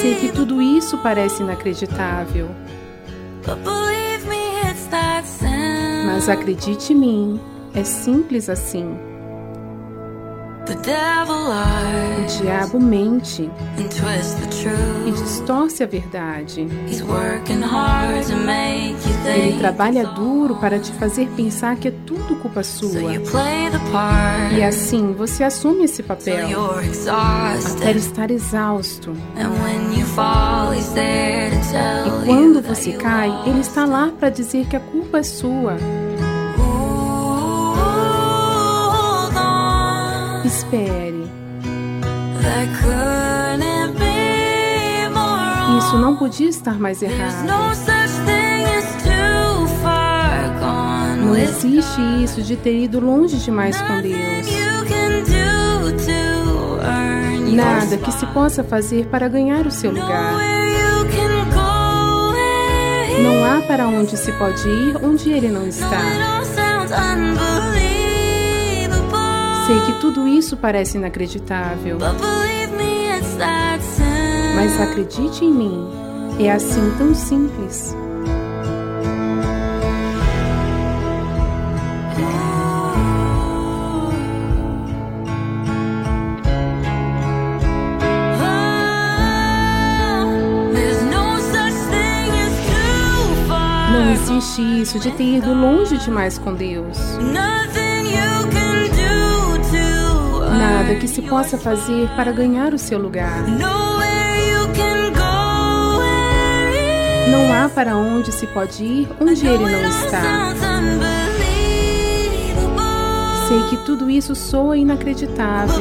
Sei 0.01 0.15
que 0.21 0.29
tudo 0.29 0.63
isso 0.63 0.97
parece 0.99 1.43
inacreditável, 1.43 2.49
mas 6.15 6.29
acredite 6.29 6.93
em 6.93 6.97
mim, 6.97 7.41
é 7.75 7.83
simples 7.83 8.49
assim. 8.49 8.97
O 12.17 12.43
diabo 12.43 12.81
mente 12.81 13.51
e 15.07 15.11
distorce 15.11 15.83
a 15.83 15.87
verdade. 15.87 16.67
Ele 19.27 19.59
trabalha 19.59 20.07
duro 20.07 20.55
para 20.57 20.79
te 20.79 20.91
fazer 20.93 21.29
pensar 21.37 21.77
que 21.77 21.89
é 21.89 21.91
tudo 22.07 22.37
culpa 22.37 22.63
sua. 22.63 23.13
E 24.57 24.63
assim 24.63 25.13
você 25.13 25.45
assume 25.45 25.85
esse 25.85 26.03
papel 26.03 26.49
até 27.77 27.93
estar 27.93 28.31
exausto. 28.31 29.13
E 32.07 32.25
quando 32.25 32.63
você 32.63 32.93
cai, 32.93 33.31
ele 33.47 33.61
está 33.61 33.85
lá 33.85 34.11
para 34.19 34.31
dizer 34.31 34.67
que 34.67 34.77
a 34.77 34.81
culpa 34.81 35.19
é 35.19 35.23
sua. 35.23 35.77
Espere. 40.45 41.25
Isso 45.79 45.97
não 45.99 46.17
podia 46.17 46.49
estar 46.49 46.79
mais 46.79 47.03
errado. 47.03 47.47
Não 51.25 51.35
existe 51.37 52.01
isso 52.23 52.43
de 52.43 52.57
ter 52.57 52.85
ido 52.85 53.01
longe 53.01 53.37
demais 53.39 53.81
com 53.81 54.01
Deus. 54.03 54.47
Nada 57.55 57.97
que 57.97 58.13
se 58.13 58.27
possa 58.27 58.63
fazer 58.63 59.07
para 59.07 59.29
ganhar 59.29 59.67
o 59.67 59.71
seu 59.71 59.91
lugar. 59.91 60.35
Não 63.23 63.45
há 63.45 63.63
para 63.63 63.89
onde 63.89 64.17
se 64.17 64.31
pode 64.33 64.69
ir 64.69 64.97
onde 65.03 65.31
ele 65.31 65.49
não 65.49 65.67
está. 65.67 66.03
Sei 69.67 69.81
que 69.81 69.99
tudo 69.99 70.29
isso 70.29 70.59
parece 70.59 70.99
inacreditável. 70.99 71.99
Mas 74.55 74.81
acredite 74.81 75.43
em 75.45 75.51
mim, 75.51 75.89
é 76.39 76.53
assim 76.53 76.93
tão 76.99 77.15
simples. 77.15 77.97
Não 93.91 94.13
existe 94.13 94.61
isso 94.83 94.99
de 94.99 95.11
ter 95.13 95.39
ido 95.39 95.55
longe 95.55 95.97
demais 95.97 96.37
com 96.37 96.53
Deus. 96.53 96.99
Nada 100.85 100.97
que 100.97 101.09
se 101.09 101.23
possa 101.23 101.57
fazer 101.57 102.11
para 102.15 102.31
ganhar 102.31 102.75
o 102.75 102.79
seu 102.79 102.99
lugar. 102.99 103.43
Não 107.31 107.55
há 107.55 107.71
para 107.71 107.97
onde 107.97 108.31
se 108.31 108.47
pode 108.49 108.85
ir 108.85 109.09
onde 109.19 109.47
ele 109.47 109.65
não 109.65 109.89
está. 109.89 110.21
Sei 113.49 113.63
que 113.71 113.79
tudo 113.87 114.11
isso 114.11 114.35
soa 114.35 114.77
inacreditável. 114.77 115.75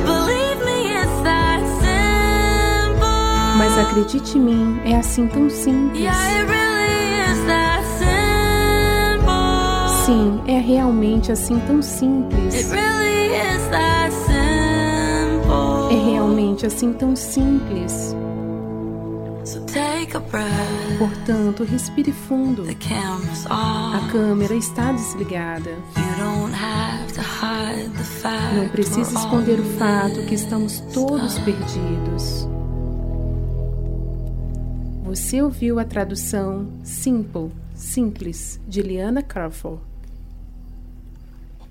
Mas 3.57 3.77
acredite 3.77 4.37
em 4.37 4.41
mim, 4.41 4.81
é 4.85 4.95
assim 4.95 5.27
tão 5.27 5.49
simples. 5.49 6.01
Sim, 10.05 10.41
é 10.47 10.59
realmente 10.59 11.29
assim 11.29 11.59
tão 11.59 11.81
simples. 11.81 12.71
Assim 16.67 16.93
tão 16.93 17.15
simples. 17.15 18.15
Portanto, 20.97 21.63
respire 21.63 22.11
fundo. 22.11 22.63
A 23.49 24.11
câmera 24.11 24.55
está 24.55 24.91
desligada. 24.91 25.71
Não 28.55 28.69
precisa 28.69 29.17
esconder 29.17 29.59
o 29.59 29.65
fato 29.77 30.25
que 30.25 30.35
estamos 30.35 30.79
todos 30.93 31.37
perdidos. 31.39 32.47
Você 35.03 35.41
ouviu 35.41 35.79
a 35.79 35.85
tradução 35.85 36.67
Simple, 36.83 37.51
Simples, 37.75 38.59
de 38.67 38.81
Liana 38.81 39.21
Crawford. 39.21 39.81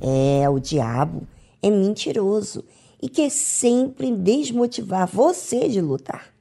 É, 0.00 0.48
o 0.48 0.58
diabo 0.58 1.26
é 1.62 1.70
mentiroso 1.70 2.64
e 3.02 3.08
quer 3.08 3.30
sempre 3.30 4.14
desmotivar 4.14 5.08
você 5.08 5.68
de 5.68 5.80
lutar. 5.80 6.32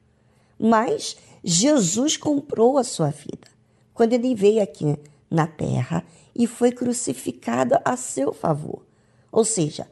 Mas 0.60 1.18
Jesus 1.44 2.16
comprou 2.16 2.78
a 2.78 2.84
sua 2.84 3.10
vida 3.10 3.50
quando 3.96 4.14
ele 4.14 4.36
veio 4.36 4.62
aqui 4.62 4.96
na 5.30 5.48
terra 5.48 6.06
e 6.36 6.46
foi 6.46 6.72
crucificado 6.72 7.76
a 7.84 7.98
seu 7.98 8.32
favor. 8.32 8.86
Ou 9.32 9.44
seja, 9.44 9.88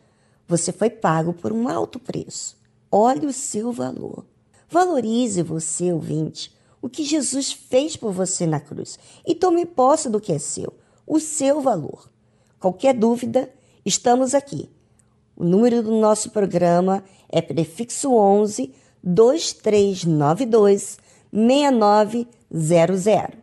você 0.47 0.71
foi 0.71 0.89
pago 0.89 1.33
por 1.33 1.51
um 1.51 1.67
alto 1.67 1.99
preço. 1.99 2.57
Olhe 2.91 3.25
o 3.25 3.33
seu 3.33 3.71
valor. 3.71 4.25
Valorize 4.69 5.41
você, 5.41 5.91
ouvinte, 5.91 6.55
o 6.81 6.87
que 6.87 7.03
Jesus 7.03 7.51
fez 7.51 7.95
por 7.95 8.11
você 8.11 8.45
na 8.45 8.59
cruz 8.59 8.99
e 9.25 9.33
tome 9.33 9.65
posse 9.65 10.09
do 10.09 10.21
que 10.21 10.31
é 10.31 10.39
seu, 10.39 10.73
o 11.05 11.19
seu 11.19 11.61
valor. 11.61 12.09
Qualquer 12.59 12.93
dúvida, 12.93 13.51
estamos 13.85 14.33
aqui. 14.33 14.69
O 15.39 15.43
número 15.45 15.81
do 15.81 15.97
nosso 15.97 16.29
programa 16.31 17.01
é 17.29 17.41
prefixo 17.41 18.13
11 18.13 18.73
2392 19.01 20.97
6900. 21.31 23.37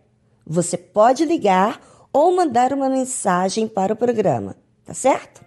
Você 0.46 0.76
pode 0.76 1.24
ligar 1.24 1.80
ou 2.12 2.36
mandar 2.36 2.74
uma 2.74 2.90
mensagem 2.90 3.66
para 3.66 3.94
o 3.94 3.96
programa, 3.96 4.54
tá 4.84 4.92
certo? 4.92 5.45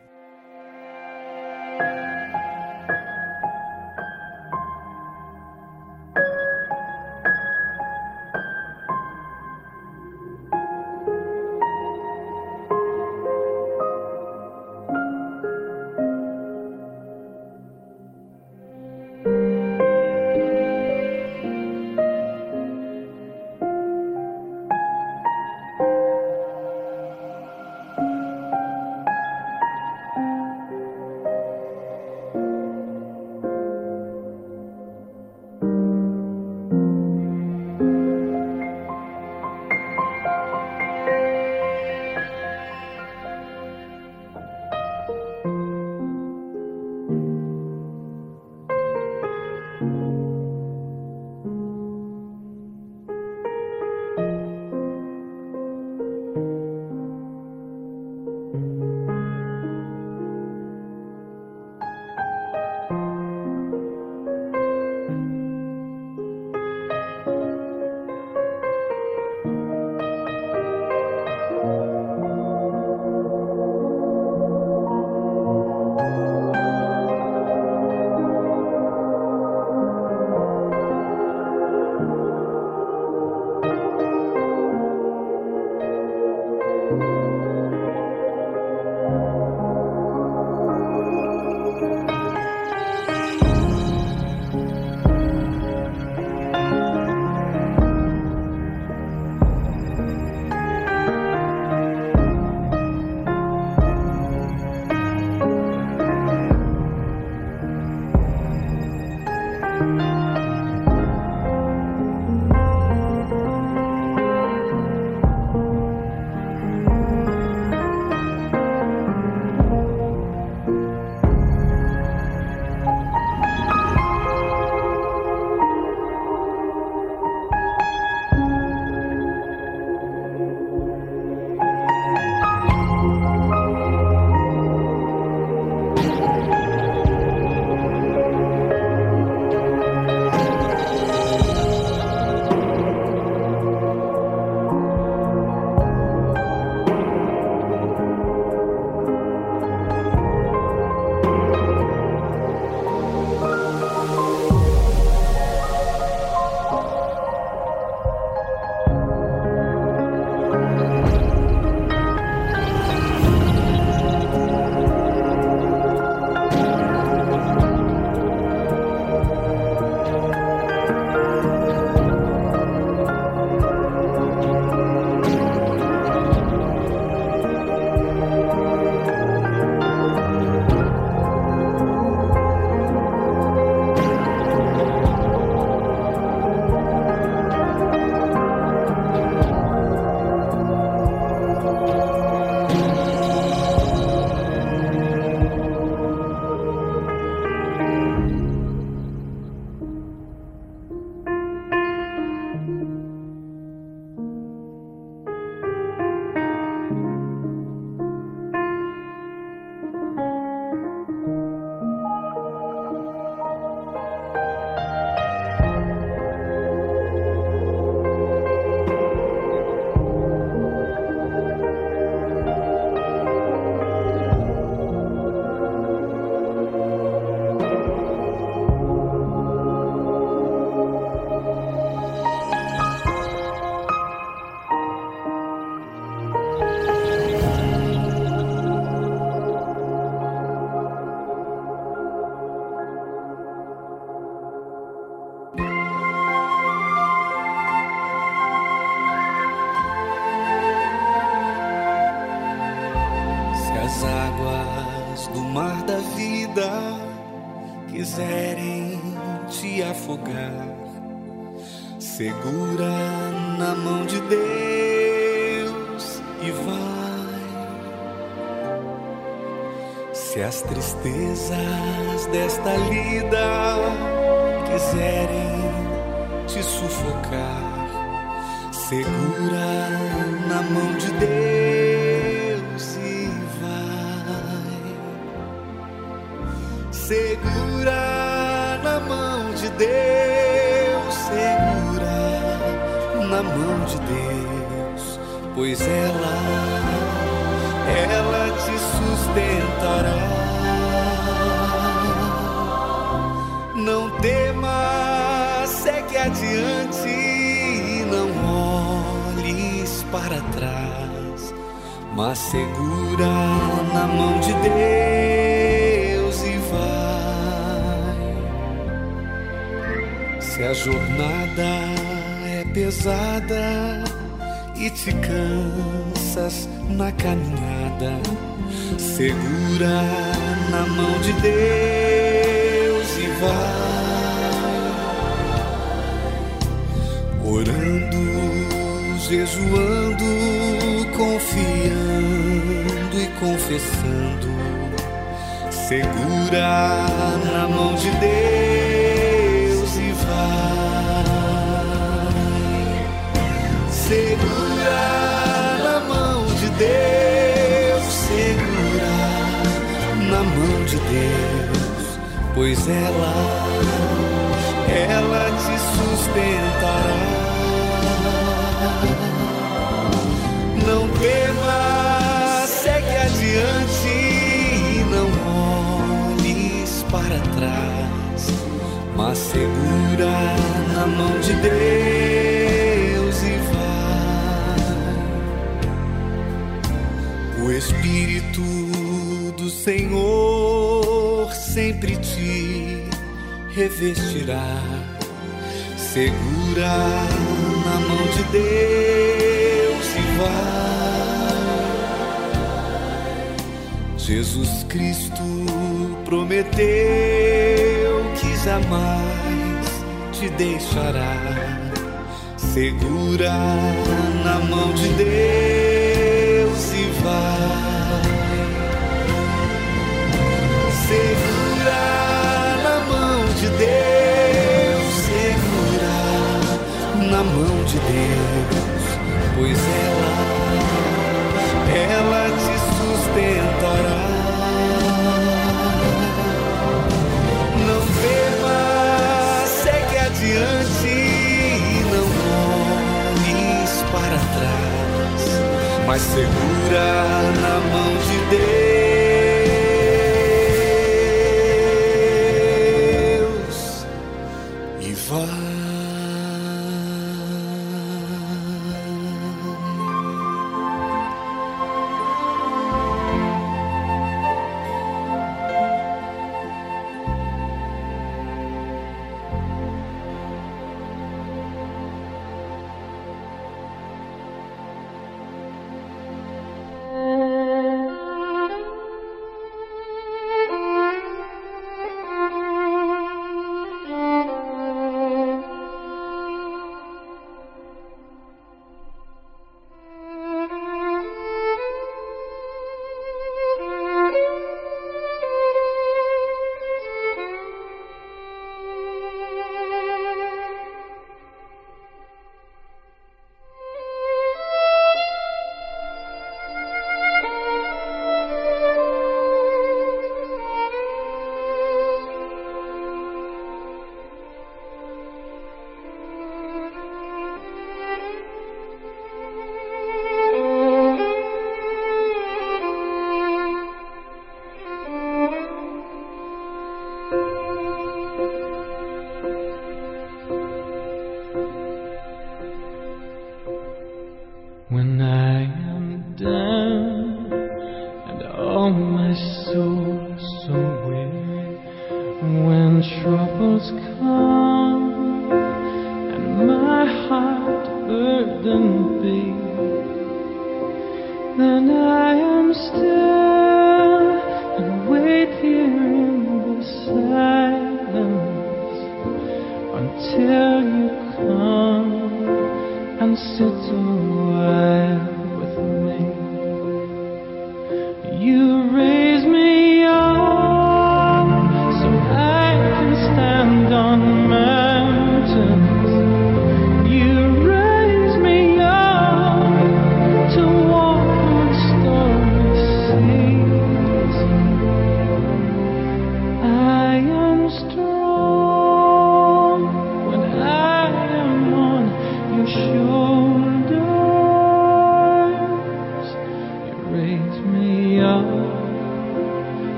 E 455.09 455.13
vai. 455.13 455.98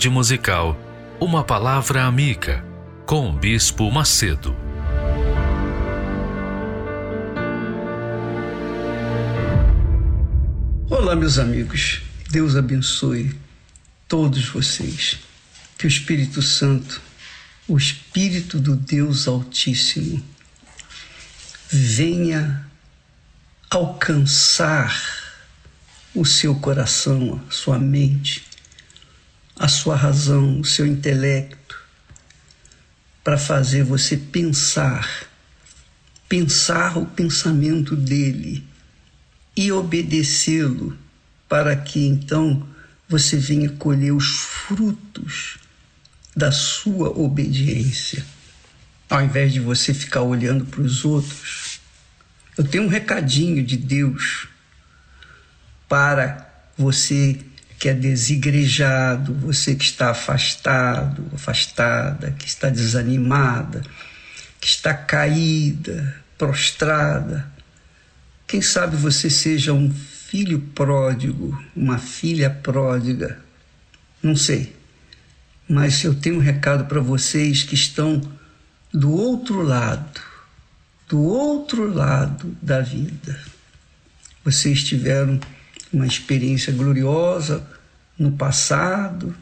Tarde 0.00 0.08
musical, 0.08 0.80
uma 1.20 1.44
palavra 1.44 2.04
amiga 2.04 2.64
com 3.04 3.28
o 3.28 3.32
Bispo 3.34 3.90
Macedo. 3.90 4.56
Olá, 10.88 11.14
meus 11.14 11.38
amigos. 11.38 12.00
Deus 12.30 12.56
abençoe 12.56 13.38
todos 14.08 14.48
vocês. 14.48 15.18
Que 15.76 15.84
o 15.84 15.88
Espírito 15.88 16.40
Santo, 16.40 16.98
o 17.68 17.76
Espírito 17.76 18.58
do 18.58 18.74
Deus 18.74 19.28
Altíssimo, 19.28 20.24
venha 21.68 22.66
alcançar 23.68 24.98
o 26.14 26.24
seu 26.24 26.54
coração, 26.54 27.38
a 27.46 27.52
sua 27.52 27.78
mente, 27.78 28.49
a 29.60 29.68
sua 29.68 29.94
razão, 29.94 30.58
o 30.58 30.64
seu 30.64 30.86
intelecto, 30.86 31.78
para 33.22 33.36
fazer 33.36 33.84
você 33.84 34.16
pensar, 34.16 35.28
pensar 36.26 36.96
o 36.96 37.04
pensamento 37.04 37.94
dele 37.94 38.66
e 39.54 39.70
obedecê-lo, 39.70 40.96
para 41.46 41.76
que 41.76 42.06
então 42.06 42.66
você 43.06 43.36
venha 43.36 43.68
colher 43.68 44.12
os 44.12 44.38
frutos 44.40 45.58
da 46.34 46.50
sua 46.50 47.10
obediência. 47.10 48.24
Ao 49.10 49.20
invés 49.20 49.52
de 49.52 49.60
você 49.60 49.92
ficar 49.92 50.22
olhando 50.22 50.64
para 50.64 50.80
os 50.80 51.04
outros, 51.04 51.82
eu 52.56 52.64
tenho 52.64 52.84
um 52.84 52.88
recadinho 52.88 53.62
de 53.62 53.76
Deus 53.76 54.48
para 55.86 56.48
você 56.78 57.38
que 57.80 57.88
é 57.88 57.94
desigrejado, 57.94 59.32
você 59.32 59.74
que 59.74 59.84
está 59.84 60.10
afastado, 60.10 61.24
afastada, 61.34 62.30
que 62.32 62.46
está 62.46 62.68
desanimada, 62.68 63.80
que 64.60 64.66
está 64.66 64.92
caída, 64.92 66.14
prostrada. 66.36 67.50
Quem 68.46 68.60
sabe 68.60 68.96
você 68.96 69.30
seja 69.30 69.72
um 69.72 69.90
filho 69.90 70.60
pródigo, 70.74 71.58
uma 71.74 71.96
filha 71.96 72.50
pródiga, 72.50 73.38
não 74.22 74.36
sei. 74.36 74.76
Mas 75.66 76.04
eu 76.04 76.14
tenho 76.14 76.36
um 76.36 76.40
recado 76.40 76.84
para 76.84 77.00
vocês 77.00 77.62
que 77.62 77.74
estão 77.74 78.20
do 78.92 79.10
outro 79.10 79.62
lado, 79.62 80.20
do 81.08 81.18
outro 81.18 81.90
lado 81.90 82.54
da 82.60 82.82
vida. 82.82 83.40
Vocês 84.44 84.84
tiveram 84.84 85.40
uma 85.90 86.06
experiência 86.06 86.72
gloriosa 86.74 87.69
no 88.20 88.32
passado 88.32 89.34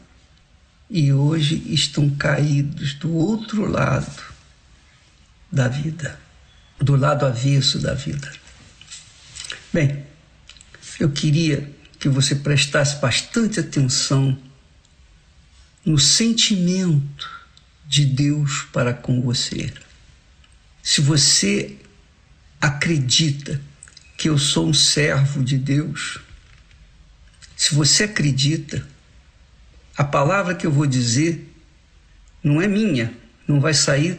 e 0.89 1.11
hoje 1.11 1.61
estão 1.67 2.09
caídos 2.09 2.93
do 2.93 3.13
outro 3.13 3.69
lado 3.69 4.23
da 5.51 5.67
vida, 5.67 6.17
do 6.79 6.95
lado 6.95 7.25
avesso 7.25 7.77
da 7.77 7.93
vida. 7.93 8.31
Bem, 9.73 10.05
eu 10.97 11.11
queria 11.11 11.69
que 11.99 12.07
você 12.07 12.35
prestasse 12.35 12.95
bastante 13.01 13.59
atenção 13.59 14.39
no 15.85 15.99
sentimento 15.99 17.29
de 17.85 18.05
Deus 18.05 18.65
para 18.71 18.93
com 18.93 19.21
você. 19.21 19.73
Se 20.81 21.01
você 21.01 21.75
acredita 22.61 23.59
que 24.17 24.29
eu 24.29 24.37
sou 24.37 24.69
um 24.69 24.73
servo 24.73 25.43
de 25.43 25.57
Deus, 25.57 26.19
se 27.59 27.75
você 27.75 28.05
acredita, 28.05 28.87
a 29.97 30.03
palavra 30.05 30.55
que 30.55 30.65
eu 30.65 30.71
vou 30.71 30.87
dizer 30.87 31.53
não 32.41 32.61
é 32.61 32.69
minha, 32.69 33.13
não 33.45 33.59
vai 33.59 33.73
sair 33.73 34.15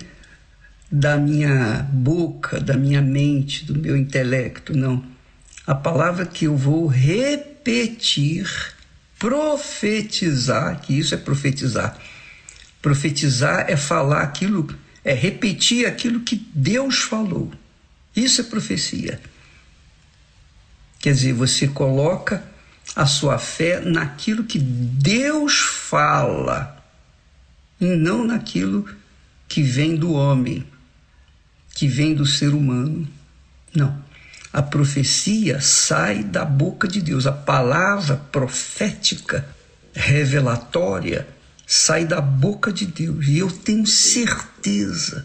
da 0.92 1.16
minha 1.16 1.88
boca, 1.90 2.60
da 2.60 2.76
minha 2.76 3.00
mente, 3.00 3.64
do 3.64 3.74
meu 3.74 3.96
intelecto, 3.96 4.76
não. 4.76 5.02
A 5.66 5.74
palavra 5.74 6.26
que 6.26 6.44
eu 6.44 6.54
vou 6.54 6.86
repetir, 6.86 8.46
profetizar, 9.18 10.78
que 10.82 10.98
isso 10.98 11.14
é 11.14 11.16
profetizar. 11.16 11.96
Profetizar 12.82 13.64
é 13.70 13.76
falar 13.76 14.20
aquilo, 14.20 14.68
é 15.02 15.14
repetir 15.14 15.86
aquilo 15.86 16.20
que 16.20 16.46
Deus 16.54 16.98
falou. 16.98 17.50
Isso 18.14 18.42
é 18.42 18.44
profecia. 18.44 19.18
Quer 20.98 21.14
dizer, 21.14 21.32
você 21.32 21.66
coloca 21.66 22.49
a 22.94 23.06
sua 23.06 23.38
fé 23.38 23.80
naquilo 23.80 24.44
que 24.44 24.58
Deus 24.58 25.58
fala 25.58 26.76
e 27.80 27.86
não 27.86 28.24
naquilo 28.24 28.88
que 29.48 29.62
vem 29.62 29.96
do 29.96 30.12
homem, 30.12 30.66
que 31.74 31.88
vem 31.88 32.14
do 32.14 32.26
ser 32.26 32.52
humano. 32.54 33.08
Não. 33.74 34.10
A 34.52 34.60
profecia 34.60 35.60
sai 35.60 36.24
da 36.24 36.44
boca 36.44 36.88
de 36.88 37.00
Deus. 37.00 37.26
A 37.26 37.32
palavra 37.32 38.16
profética, 38.16 39.48
revelatória, 39.94 41.26
sai 41.66 42.04
da 42.04 42.20
boca 42.20 42.72
de 42.72 42.84
Deus. 42.84 43.28
E 43.28 43.38
eu 43.38 43.50
tenho 43.50 43.86
certeza, 43.86 45.24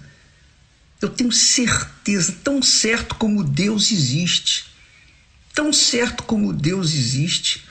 eu 1.01 1.09
tenho 1.09 1.31
certeza, 1.31 2.35
tão 2.43 2.61
certo 2.61 3.15
como 3.15 3.43
Deus 3.43 3.91
existe, 3.91 4.74
tão 5.55 5.71
certo 5.71 6.23
como 6.23 6.51
Deus 6.51 6.93
existe, 6.93 7.65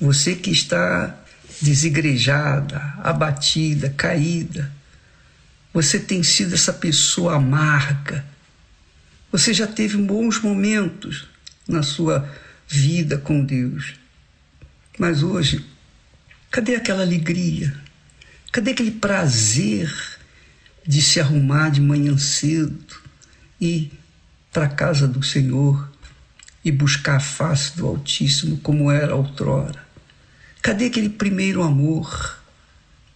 você 0.00 0.34
que 0.34 0.50
está 0.50 1.22
desigrejada, 1.60 2.78
abatida, 3.02 3.90
caída, 3.90 4.72
você 5.72 6.00
tem 6.00 6.22
sido 6.22 6.54
essa 6.54 6.72
pessoa 6.72 7.36
amarga. 7.36 8.24
Você 9.30 9.52
já 9.52 9.66
teve 9.66 9.98
bons 9.98 10.40
momentos 10.40 11.28
na 11.68 11.82
sua 11.82 12.28
vida 12.66 13.18
com 13.18 13.44
Deus. 13.44 13.94
Mas 14.98 15.22
hoje, 15.22 15.64
cadê 16.50 16.74
aquela 16.74 17.02
alegria? 17.02 17.74
Cadê 18.50 18.72
aquele 18.72 18.90
prazer 18.90 19.94
de 20.86 21.00
se 21.00 21.20
arrumar 21.20 21.70
de 21.70 21.80
manhã 21.80 22.16
cedo 22.18 22.96
e 23.60 23.92
para 24.50 24.64
a 24.64 24.68
casa 24.68 25.06
do 25.06 25.22
Senhor 25.22 25.91
e 26.64 26.70
buscar 26.70 27.16
a 27.16 27.20
face 27.20 27.76
do 27.76 27.86
Altíssimo 27.86 28.58
como 28.58 28.90
era 28.90 29.14
outrora. 29.14 29.84
Cadê 30.60 30.86
aquele 30.86 31.08
primeiro 31.08 31.62
amor? 31.62 32.38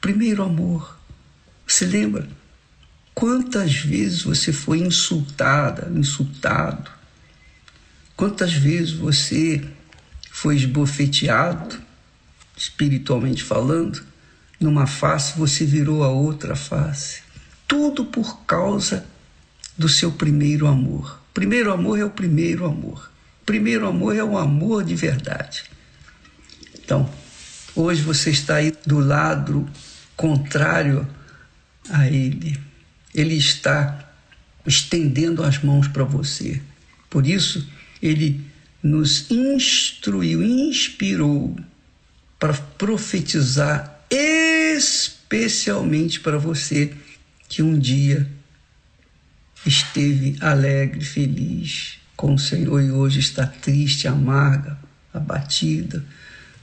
Primeiro 0.01 0.43
amor. 0.43 0.99
Você 1.67 1.85
lembra? 1.85 2.29
Quantas 3.15 3.77
vezes 3.77 4.23
você 4.23 4.53
foi 4.53 4.81
insultada, 4.81 5.91
insultado? 5.97 6.91
Quantas 8.17 8.53
vezes 8.53 8.93
você 8.93 9.65
foi 10.31 10.57
esbofeteado, 10.57 11.81
espiritualmente 12.57 13.43
falando? 13.43 14.03
Numa 14.59 14.87
face 14.87 15.39
você 15.39 15.65
virou 15.65 16.03
a 16.03 16.09
outra 16.09 16.57
face. 16.57 17.23
Tudo 17.69 18.05
por 18.05 18.41
causa 18.45 19.07
do 19.77 19.89
seu 19.89 20.13
primeiro 20.13 20.67
amor. 20.67 21.21
Primeiro 21.35 21.73
amor 21.73 21.99
é 21.99 22.05
o 22.05 22.11
primeiro 22.11 22.65
amor. 22.65 23.11
Primeiro 23.47 23.87
amor 23.87 24.15
é 24.17 24.25
o 24.25 24.37
amor 24.37 24.83
de 24.83 24.97
verdade. 24.97 25.63
Então, 26.75 27.09
hoje 27.77 28.03
você 28.03 28.31
está 28.31 28.57
aí 28.57 28.77
do 28.85 28.99
lado 28.99 29.71
contrário 30.17 31.07
a 31.89 32.09
ele. 32.09 32.59
Ele 33.15 33.37
está 33.37 34.11
estendendo 34.67 35.45
as 35.45 35.63
mãos 35.63 35.87
para 35.87 36.03
você. 36.03 36.61
Por 37.09 37.25
isso, 37.25 37.71
ele 38.03 38.45
nos 38.83 39.31
instruiu, 39.31 40.43
inspirou 40.43 41.57
para 42.41 42.53
profetizar 42.53 44.05
especialmente 44.11 46.19
para 46.19 46.37
você 46.37 46.93
que 47.49 47.63
um 47.63 47.79
dia 47.79 48.29
esteve 49.65 50.37
alegre, 50.41 51.05
feliz 51.05 52.01
com 52.17 52.35
o 52.35 52.39
Senhor 52.39 52.83
e 52.83 52.91
hoje 52.91 53.21
está 53.21 53.47
triste, 53.47 54.09
amarga, 54.09 54.79
abatida, 55.13 56.05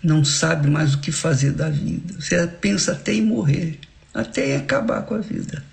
não 0.01 0.25
sabe 0.25 0.69
mais 0.69 0.95
o 0.95 0.99
que 0.99 1.11
fazer 1.11 1.51
da 1.51 1.69
vida. 1.69 2.19
Você 2.19 2.45
pensa 2.47 2.93
até 2.93 3.13
em 3.13 3.21
morrer, 3.21 3.80
até 4.13 4.49
em 4.49 4.55
acabar 4.57 5.03
com 5.03 5.15
a 5.15 5.19
vida. 5.19 5.63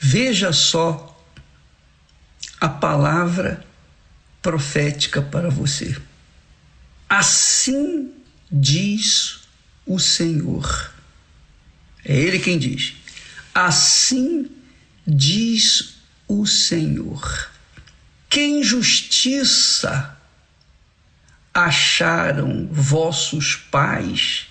Veja 0.00 0.52
só 0.52 1.06
a 2.60 2.68
palavra 2.68 3.64
profética 4.42 5.20
para 5.20 5.50
você. 5.50 5.96
Assim 7.08 8.12
diz 8.50 9.40
o 9.86 9.98
Senhor. 9.98 10.92
É 12.04 12.16
Ele 12.16 12.38
quem 12.38 12.58
diz. 12.58 12.94
Assim 13.54 14.50
diz 15.06 15.96
o 16.26 16.46
Senhor. 16.46 17.49
Que 18.30 18.42
injustiça 18.42 20.16
acharam 21.52 22.68
vossos 22.70 23.56
pais 23.56 24.46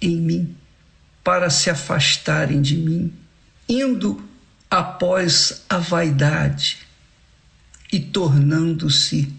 em 0.00 0.16
mim 0.16 0.56
para 1.22 1.50
se 1.50 1.68
afastarem 1.68 2.62
de 2.62 2.76
mim, 2.76 3.12
indo 3.68 4.26
após 4.70 5.64
a 5.68 5.78
vaidade 5.78 6.78
e 7.92 8.00
tornando-se 8.00 9.32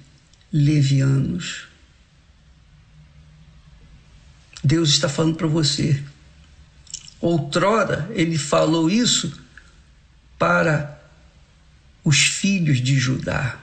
levianos. 0.53 1.67
Deus 4.63 4.89
está 4.89 5.09
falando 5.09 5.35
para 5.35 5.47
você. 5.47 6.03
Outrora 7.19 8.09
ele 8.13 8.37
falou 8.37 8.89
isso 8.89 9.39
para 10.37 11.01
os 12.03 12.25
filhos 12.25 12.79
de 12.79 12.97
Judá, 12.97 13.59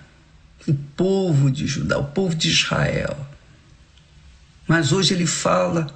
o 0.69 0.75
povo 0.75 1.51
de 1.51 1.67
Judá, 1.67 1.99
o 1.99 2.05
povo 2.05 2.35
de 2.35 2.49
Israel. 2.49 3.27
Mas 4.67 4.93
hoje 4.93 5.15
ele 5.15 5.27
fala 5.27 5.93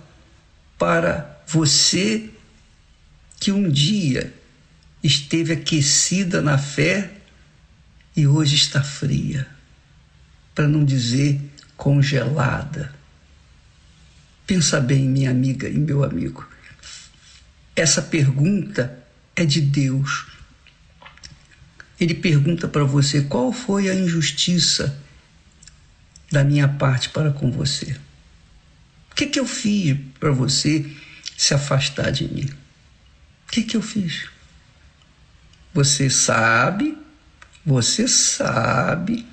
para 0.79 1.43
você 1.47 2.31
que 3.39 3.53
um 3.53 3.69
dia 3.69 4.33
esteve 5.03 5.53
aquecida 5.53 6.41
na 6.41 6.57
fé 6.57 7.11
e 8.17 8.27
hoje 8.27 8.55
está 8.55 8.83
fria, 8.83 9.47
para 10.55 10.67
não 10.67 10.85
dizer 10.85 11.41
congelada. 11.77 12.95
Pensa 14.47 14.81
bem, 14.81 15.09
minha 15.09 15.31
amiga 15.31 15.69
e 15.69 15.77
meu 15.77 16.05
amigo. 16.05 16.49
Essa 17.75 18.03
pergunta 18.03 18.99
é 19.35 19.45
de 19.45 19.61
Deus. 19.61 20.32
Ele 22.03 22.15
pergunta 22.15 22.67
para 22.67 22.83
você 22.83 23.23
qual 23.23 23.53
foi 23.53 23.89
a 23.89 23.95
injustiça 23.95 25.01
da 26.33 26.43
minha 26.43 26.67
parte 26.67 27.09
para 27.11 27.31
com 27.31 27.49
você. 27.49 27.97
O 29.13 29.15
que, 29.15 29.27
que 29.27 29.39
eu 29.39 29.47
fiz 29.47 29.97
para 30.19 30.33
você 30.33 30.85
se 31.37 31.55
afastar 31.55 32.11
de 32.11 32.27
mim? 32.27 32.51
O 33.47 33.53
que, 33.53 33.63
que 33.63 33.77
eu 33.77 33.83
fiz? 33.83 34.29
Você 35.73 36.11
sabe, 36.11 36.99
você 37.65 38.09
sabe 38.09 39.25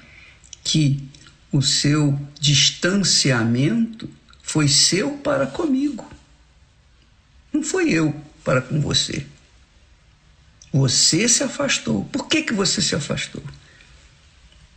que 0.63 1.09
o 1.51 1.63
seu 1.63 2.21
distanciamento 2.39 4.07
foi 4.43 4.67
seu 4.67 5.17
para 5.17 5.47
comigo. 5.47 6.07
Não 7.51 7.63
foi 7.63 7.89
eu 7.89 8.15
para 8.43 8.61
com 8.61 8.79
você. 8.79 9.25
Você 10.71 11.27
se 11.27 11.43
afastou. 11.43 12.05
Por 12.05 12.27
que, 12.27 12.43
que 12.43 12.53
você 12.53 12.81
se 12.81 12.95
afastou? 12.95 13.43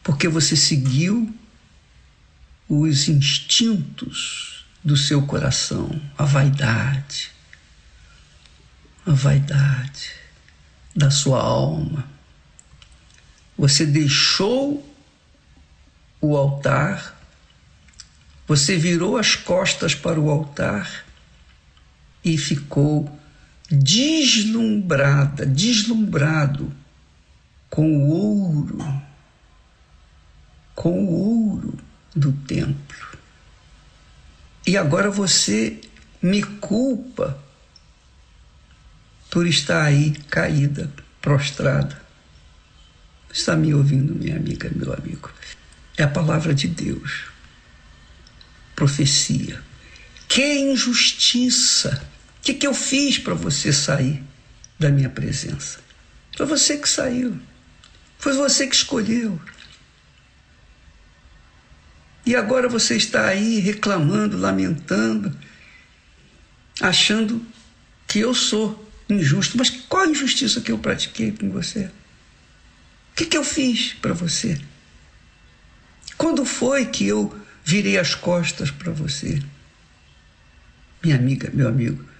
Porque 0.03 0.27
você 0.29 0.57
seguiu 0.57 1.35
os 2.69 3.09
instintos 3.09 4.65
do 4.83 4.97
seu 4.97 5.23
coração, 5.23 6.01
a 6.17 6.25
vaidade, 6.25 7.31
a 9.07 9.13
vaidade 9.13 10.11
da 10.95 11.11
sua 11.11 11.41
alma. 11.41 12.09
Você 13.57 13.85
deixou 13.85 14.89
o 16.21 16.37
altar, 16.37 17.21
você 18.47 18.77
virou 18.77 19.17
as 19.17 19.35
costas 19.35 19.95
para 19.95 20.19
o 20.19 20.31
altar 20.31 21.05
e 22.25 22.39
ficou 22.39 23.21
deslumbrada, 23.73 25.47
deslumbrado 25.47 26.71
com 27.71 27.91
o 27.91 28.09
ouro, 28.11 29.03
com 30.75 31.07
o 31.07 31.11
ouro 31.11 31.79
do 32.15 32.33
templo. 32.33 33.19
E 34.67 34.77
agora 34.77 35.11
você 35.11 35.81
me 36.21 36.43
culpa 36.43 37.43
por 39.31 39.47
estar 39.47 39.83
aí 39.85 40.13
caída, 40.29 40.93
prostrada. 41.23 42.01
Está 43.33 43.57
me 43.57 43.73
ouvindo, 43.73 44.15
minha 44.15 44.37
amiga, 44.37 44.71
meu 44.75 44.93
amigo? 44.93 45.31
É 45.97 46.03
a 46.03 46.09
palavra 46.09 46.55
de 46.55 46.69
Deus. 46.69 47.25
Profecia. 48.77 49.63
Que 50.29 50.59
injustiça! 50.59 52.12
O 52.43 52.45
que, 52.45 52.55
que 52.55 52.67
eu 52.67 52.75
fiz 52.75 53.19
para 53.19 53.35
você 53.35 53.73
sair 53.73 54.21
da 54.77 54.91
minha 54.91 55.09
presença? 55.09 55.79
Foi 56.37 56.45
você 56.45 56.77
que 56.77 56.89
saiu. 56.89 57.41
Foi 58.19 58.33
você 58.33 58.67
que 58.67 58.75
escolheu. 58.75 59.41
E 62.27 62.35
agora 62.35 62.69
você 62.69 62.97
está 62.97 63.27
aí 63.27 63.61
reclamando, 63.61 64.37
lamentando, 64.37 65.33
achando 66.81 67.47
que 68.09 68.19
eu 68.19 68.35
sou 68.35 68.93
injusto. 69.09 69.57
Mas 69.57 69.71
qual 69.71 70.03
a 70.03 70.09
injustiça 70.09 70.61
que 70.61 70.73
eu 70.73 70.79
pratiquei 70.79 71.31
com 71.31 71.49
você? 71.49 71.85
O 73.13 73.15
que, 73.15 73.27
que 73.27 73.39
eu 73.39 73.45
fiz 73.45 73.93
para 73.95 74.15
você? 74.15 74.61
Quando 76.19 76.45
foi 76.45 76.87
que 76.87 77.07
eu 77.07 77.41
virei 77.65 77.99
as 77.99 78.17
costas 78.17 78.69
para 78.69 78.91
você? 78.91 79.41
Minha 81.05 81.15
amiga, 81.15 81.49
meu 81.55 81.69
amigo, 81.69 82.12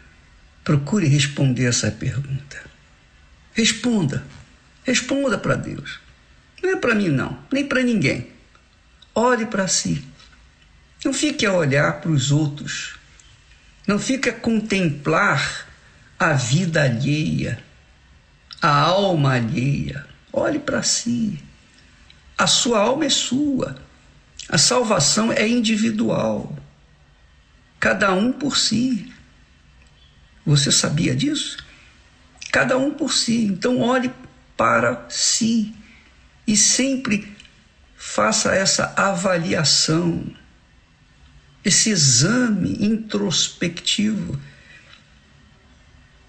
procure 0.65 1.07
responder 1.07 1.67
essa 1.67 1.91
pergunta. 1.91 2.63
Responda. 3.53 4.25
Responda 4.85 5.39
para 5.39 5.55
Deus. 5.55 6.01
Não 6.63 6.71
é 6.71 6.77
para 6.77 6.95
mim, 6.95 7.09
não, 7.09 7.39
nem 7.53 7.67
para 7.67 7.83
ninguém. 7.83 8.29
Olhe 9.15 9.47
para 9.47 9.69
si. 9.69 10.05
Não 11.05 11.13
fique 11.13 11.45
a 11.45 11.53
olhar 11.53 12.01
para 12.01 12.11
os 12.11 12.31
outros. 12.31 12.97
Não 13.87 13.99
fique 13.99 14.29
a 14.29 14.33
contemplar 14.33 15.69
a 16.19 16.35
vida 16.35 16.85
alheia, 16.85 17.63
a 18.61 18.71
alma 18.71 19.35
alheia. 19.35 20.07
Olhe 20.33 20.61
para 20.61 20.83
si. 20.83 21.43
A 22.39 22.47
sua 22.47 22.79
alma 22.79 23.05
é 23.05 23.11
sua. 23.11 23.77
A 24.49 24.57
salvação 24.57 25.33
é 25.33 25.47
individual. 25.47 26.57
Cada 27.81 28.13
um 28.13 28.33
por 28.33 28.57
si. 28.57 29.12
Você 30.45 30.73
sabia 30.73 31.15
disso? 31.15 31.57
Cada 32.51 32.77
um 32.77 32.91
por 32.93 33.13
si. 33.13 33.45
Então 33.45 33.81
olhe 33.81 34.13
para 34.57 35.07
si. 35.09 35.75
E 36.47 36.57
sempre 36.57 37.37
faça 37.97 38.53
essa 38.53 38.93
avaliação, 38.97 40.27
esse 41.65 41.91
exame 41.91 42.85
introspectivo. 42.85 44.41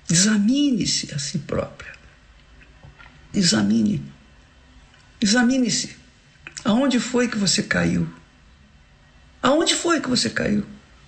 Examine-se 0.09 1.13
a 1.13 1.17
si 1.17 1.39
própria. 1.39 1.91
Examine. 3.33 4.03
Examine-se. 5.19 5.97
Aonde 6.63 6.99
foi 6.99 7.27
que 7.27 7.37
você 7.37 7.63
caiu? 7.63 8.07
Aonde 9.41 9.73
foi 9.73 9.99
que 9.99 10.07
você 10.07 10.29
caiu? 10.29 10.65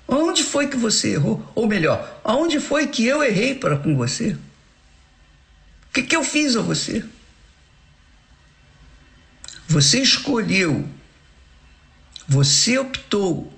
Aonde 0.07 0.43
foi 0.43 0.67
que 0.67 0.77
você 0.77 1.13
errou? 1.13 1.51
Ou 1.55 1.67
melhor, 1.67 2.19
aonde 2.23 2.59
foi 2.59 2.87
que 2.87 3.05
eu 3.05 3.23
errei 3.23 3.55
para 3.55 3.77
com 3.77 3.95
você? 3.95 4.33
O 5.89 5.93
que, 5.93 6.03
que 6.03 6.15
eu 6.15 6.23
fiz 6.23 6.55
a 6.55 6.61
você? 6.61 7.03
Você 9.67 9.99
escolheu, 9.99 10.87
você 12.27 12.77
optou 12.77 13.51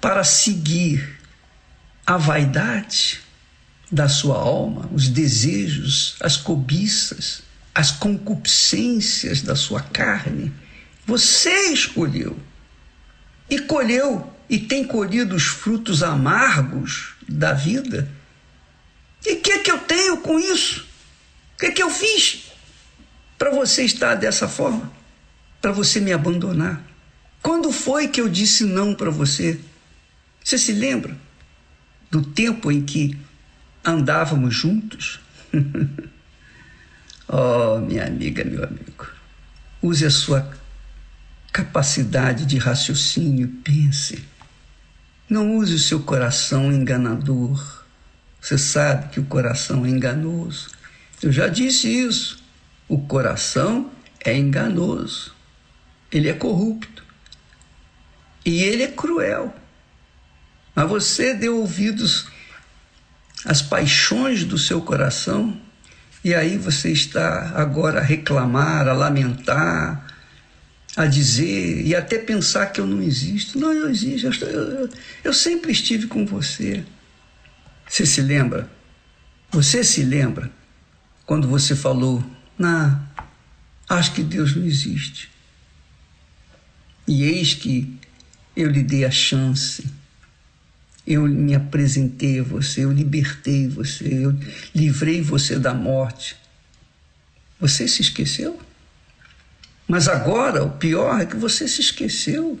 para 0.00 0.24
seguir 0.24 1.18
a 2.04 2.16
vaidade 2.16 3.20
da 3.90 4.08
sua 4.08 4.36
alma, 4.36 4.88
os 4.92 5.08
desejos, 5.08 6.16
as 6.20 6.36
cobiças, 6.36 7.42
as 7.74 7.92
concupiscências 7.92 9.42
da 9.42 9.54
sua 9.54 9.80
carne. 9.80 10.52
Você 11.06 11.72
escolheu 11.72 12.38
e 13.48 13.60
colheu 13.60 14.35
e 14.48 14.58
tem 14.58 14.84
colhido 14.84 15.34
os 15.34 15.44
frutos 15.44 16.02
amargos 16.02 17.14
da 17.28 17.52
vida. 17.52 18.08
E 19.24 19.34
o 19.34 19.40
que, 19.40 19.52
é 19.52 19.58
que 19.58 19.70
eu 19.70 19.78
tenho 19.78 20.18
com 20.18 20.38
isso? 20.38 20.86
O 21.54 21.58
que, 21.58 21.66
é 21.66 21.70
que 21.72 21.82
eu 21.82 21.90
fiz 21.90 22.52
para 23.36 23.50
você 23.50 23.82
estar 23.82 24.14
dessa 24.14 24.46
forma? 24.46 24.92
Para 25.60 25.72
você 25.72 26.00
me 26.00 26.12
abandonar? 26.12 26.82
Quando 27.42 27.72
foi 27.72 28.08
que 28.08 28.20
eu 28.20 28.28
disse 28.28 28.64
não 28.64 28.94
para 28.94 29.10
você? 29.10 29.60
Você 30.44 30.58
se 30.58 30.72
lembra 30.72 31.16
do 32.10 32.22
tempo 32.22 32.70
em 32.70 32.84
que 32.84 33.18
andávamos 33.84 34.54
juntos? 34.54 35.18
oh, 37.28 37.78
minha 37.80 38.06
amiga, 38.06 38.44
meu 38.44 38.64
amigo, 38.64 39.08
use 39.82 40.04
a 40.04 40.10
sua 40.10 40.48
capacidade 41.52 42.46
de 42.46 42.58
raciocínio, 42.58 43.48
pense. 43.64 44.35
Não 45.28 45.56
use 45.56 45.74
o 45.74 45.78
seu 45.78 46.00
coração 46.00 46.72
enganador. 46.72 47.84
Você 48.40 48.56
sabe 48.56 49.08
que 49.08 49.20
o 49.20 49.24
coração 49.24 49.84
é 49.84 49.88
enganoso. 49.88 50.68
Eu 51.22 51.32
já 51.32 51.48
disse 51.48 51.88
isso. 51.88 52.44
O 52.88 52.98
coração 52.98 53.90
é 54.24 54.36
enganoso. 54.36 55.34
Ele 56.12 56.28
é 56.28 56.32
corrupto. 56.32 57.02
E 58.44 58.62
ele 58.62 58.84
é 58.84 58.88
cruel. 58.88 59.54
Mas 60.74 60.88
você 60.88 61.34
deu 61.34 61.58
ouvidos 61.58 62.28
às 63.44 63.62
paixões 63.62 64.44
do 64.44 64.56
seu 64.56 64.80
coração 64.80 65.60
e 66.26 66.34
aí 66.34 66.58
você 66.58 66.90
está 66.90 67.52
agora 67.54 68.00
a 68.00 68.02
reclamar, 68.02 68.88
a 68.88 68.92
lamentar, 68.92 70.05
a 70.96 71.04
dizer 71.04 71.86
e 71.86 71.94
até 71.94 72.18
pensar 72.18 72.66
que 72.66 72.80
eu 72.80 72.86
não 72.86 73.02
existo. 73.02 73.58
Não, 73.58 73.72
eu 73.72 73.90
existo. 73.90 74.44
Eu, 74.46 74.80
eu, 74.80 74.90
eu 75.22 75.32
sempre 75.34 75.70
estive 75.70 76.06
com 76.06 76.24
você. 76.24 76.84
Você 77.86 78.06
se 78.06 78.22
lembra? 78.22 78.70
Você 79.50 79.84
se 79.84 80.02
lembra 80.02 80.50
quando 81.26 81.46
você 81.46 81.76
falou: 81.76 82.24
Não, 82.58 83.06
acho 83.88 84.14
que 84.14 84.22
Deus 84.22 84.56
não 84.56 84.64
existe. 84.64 85.30
E 87.06 87.24
eis 87.24 87.54
que 87.54 87.94
eu 88.56 88.70
lhe 88.70 88.82
dei 88.82 89.04
a 89.04 89.10
chance. 89.10 89.84
Eu 91.06 91.22
me 91.28 91.54
apresentei 91.54 92.40
a 92.40 92.42
você, 92.42 92.84
eu 92.84 92.90
libertei 92.90 93.68
você, 93.68 94.24
eu 94.24 94.36
livrei 94.74 95.22
você 95.22 95.56
da 95.56 95.72
morte. 95.72 96.36
Você 97.60 97.86
se 97.86 98.02
esqueceu? 98.02 98.60
Mas 99.86 100.08
agora 100.08 100.64
o 100.64 100.70
pior 100.70 101.20
é 101.20 101.26
que 101.26 101.36
você 101.36 101.68
se 101.68 101.80
esqueceu. 101.80 102.58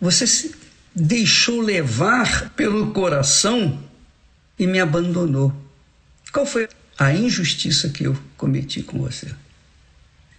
Você 0.00 0.26
se 0.26 0.54
deixou 0.94 1.60
levar 1.60 2.50
pelo 2.50 2.92
coração 2.92 3.82
e 4.58 4.66
me 4.66 4.80
abandonou. 4.80 5.52
Qual 6.32 6.46
foi 6.46 6.68
a 6.98 7.12
injustiça 7.12 7.88
que 7.88 8.04
eu 8.04 8.16
cometi 8.36 8.82
com 8.82 8.98
você? 8.98 9.28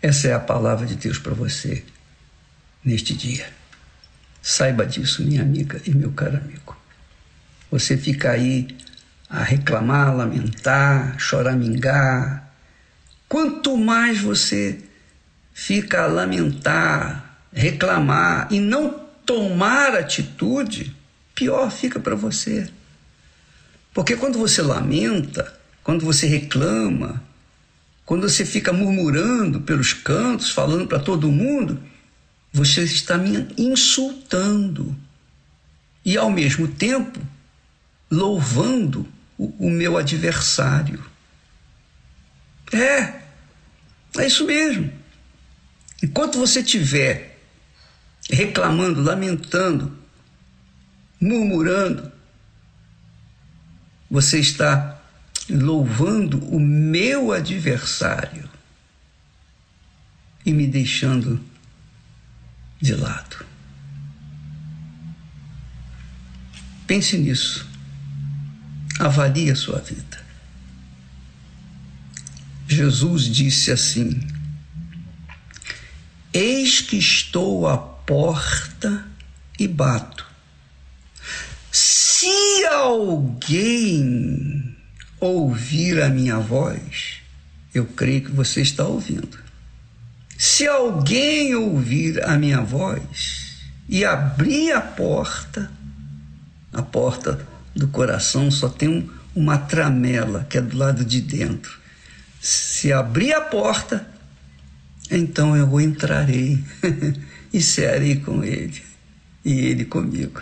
Essa 0.01 0.27
é 0.29 0.33
a 0.33 0.39
palavra 0.39 0.85
de 0.85 0.95
Deus 0.95 1.17
para 1.17 1.33
você 1.33 1.83
neste 2.83 3.13
dia. 3.13 3.47
Saiba 4.41 4.85
disso, 4.85 5.23
minha 5.23 5.41
amiga 5.41 5.81
e 5.85 5.91
meu 5.91 6.11
caro 6.11 6.37
amigo. 6.37 6.77
Você 7.71 7.97
fica 7.97 8.31
aí 8.31 8.67
a 9.27 9.43
reclamar, 9.43 10.15
lamentar, 10.15 11.19
choramingar. 11.19 12.53
Quanto 13.27 13.75
mais 13.75 14.21
você 14.21 14.79
fica 15.55 16.03
a 16.03 16.07
lamentar, 16.07 17.39
reclamar 17.51 18.49
e 18.51 18.59
não 18.59 19.05
tomar 19.25 19.95
atitude, 19.95 20.93
pior 21.33 21.71
fica 21.71 21.97
para 21.97 22.13
você. 22.13 22.69
Porque 23.93 24.17
quando 24.17 24.37
você 24.37 24.61
lamenta, 24.61 25.57
quando 25.81 26.05
você 26.05 26.27
reclama, 26.27 27.23
quando 28.05 28.29
você 28.29 28.45
fica 28.45 28.73
murmurando 28.73 29.61
pelos 29.61 29.93
cantos, 29.93 30.51
falando 30.51 30.87
para 30.87 30.99
todo 30.99 31.31
mundo, 31.31 31.81
você 32.51 32.83
está 32.83 33.17
me 33.17 33.47
insultando. 33.57 34.93
E 36.03 36.17
ao 36.17 36.29
mesmo 36.29 36.67
tempo, 36.67 37.19
louvando 38.11 39.07
o, 39.37 39.67
o 39.67 39.69
meu 39.69 39.97
adversário. 39.97 41.03
É, 42.73 43.21
é 44.17 44.27
isso 44.27 44.45
mesmo. 44.45 45.04
Enquanto 46.05 46.37
você 46.37 46.59
estiver 46.59 47.35
reclamando, 48.29 49.01
lamentando, 49.01 49.97
murmurando, 51.19 52.11
você 54.09 54.39
está 54.39 55.01
louvando 55.49 56.37
o 56.45 56.59
meu 56.59 57.31
adversário 57.31 58.47
e 60.45 60.53
me 60.53 60.67
deixando 60.67 61.43
de 62.79 62.93
lado. 62.93 63.43
Pense 66.85 67.17
nisso. 67.17 67.67
Avalie 68.99 69.49
a 69.49 69.55
sua 69.55 69.79
vida. 69.79 70.23
Jesus 72.67 73.23
disse 73.23 73.71
assim: 73.71 74.34
Eis 76.35 76.81
que 76.81 76.97
estou 76.97 77.65
à 77.65 77.77
porta 77.77 79.05
e 79.57 79.69
bato. 79.69 80.25
Se 81.71 82.65
alguém 82.65 84.75
ouvir 85.17 86.01
a 86.01 86.09
minha 86.09 86.37
voz, 86.37 87.21
eu 87.73 87.85
creio 87.85 88.25
que 88.25 88.31
você 88.31 88.61
está 88.61 88.83
ouvindo. 88.83 89.39
Se 90.37 90.67
alguém 90.67 91.55
ouvir 91.55 92.21
a 92.25 92.37
minha 92.37 92.59
voz 92.59 93.61
e 93.87 94.03
abrir 94.03 94.73
a 94.73 94.81
porta, 94.81 95.71
a 96.73 96.81
porta 96.81 97.47
do 97.73 97.87
coração 97.87 98.51
só 98.51 98.67
tem 98.67 98.89
um, 98.89 99.09
uma 99.33 99.57
tramela 99.57 100.45
que 100.49 100.57
é 100.57 100.61
do 100.61 100.77
lado 100.77 101.05
de 101.05 101.21
dentro. 101.21 101.79
Se 102.41 102.91
abrir 102.91 103.31
a 103.31 103.39
porta, 103.39 104.05
então 105.09 105.55
eu 105.55 105.79
entrarei 105.79 106.63
e 107.53 107.61
cearei 107.61 108.17
com 108.17 108.43
ele, 108.43 108.81
e 109.43 109.51
ele 109.51 109.85
comigo. 109.85 110.41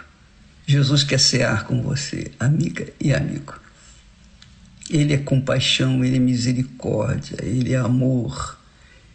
Jesus 0.66 1.04
quer 1.04 1.20
cear 1.20 1.66
com 1.66 1.82
você, 1.82 2.32
amiga 2.40 2.88
e 3.00 3.14
amigo. 3.14 3.54
Ele 4.90 5.14
é 5.14 5.18
compaixão, 5.18 6.04
ele 6.04 6.16
é 6.16 6.20
misericórdia, 6.20 7.38
ele 7.42 7.74
é 7.74 7.78
amor, 7.78 8.58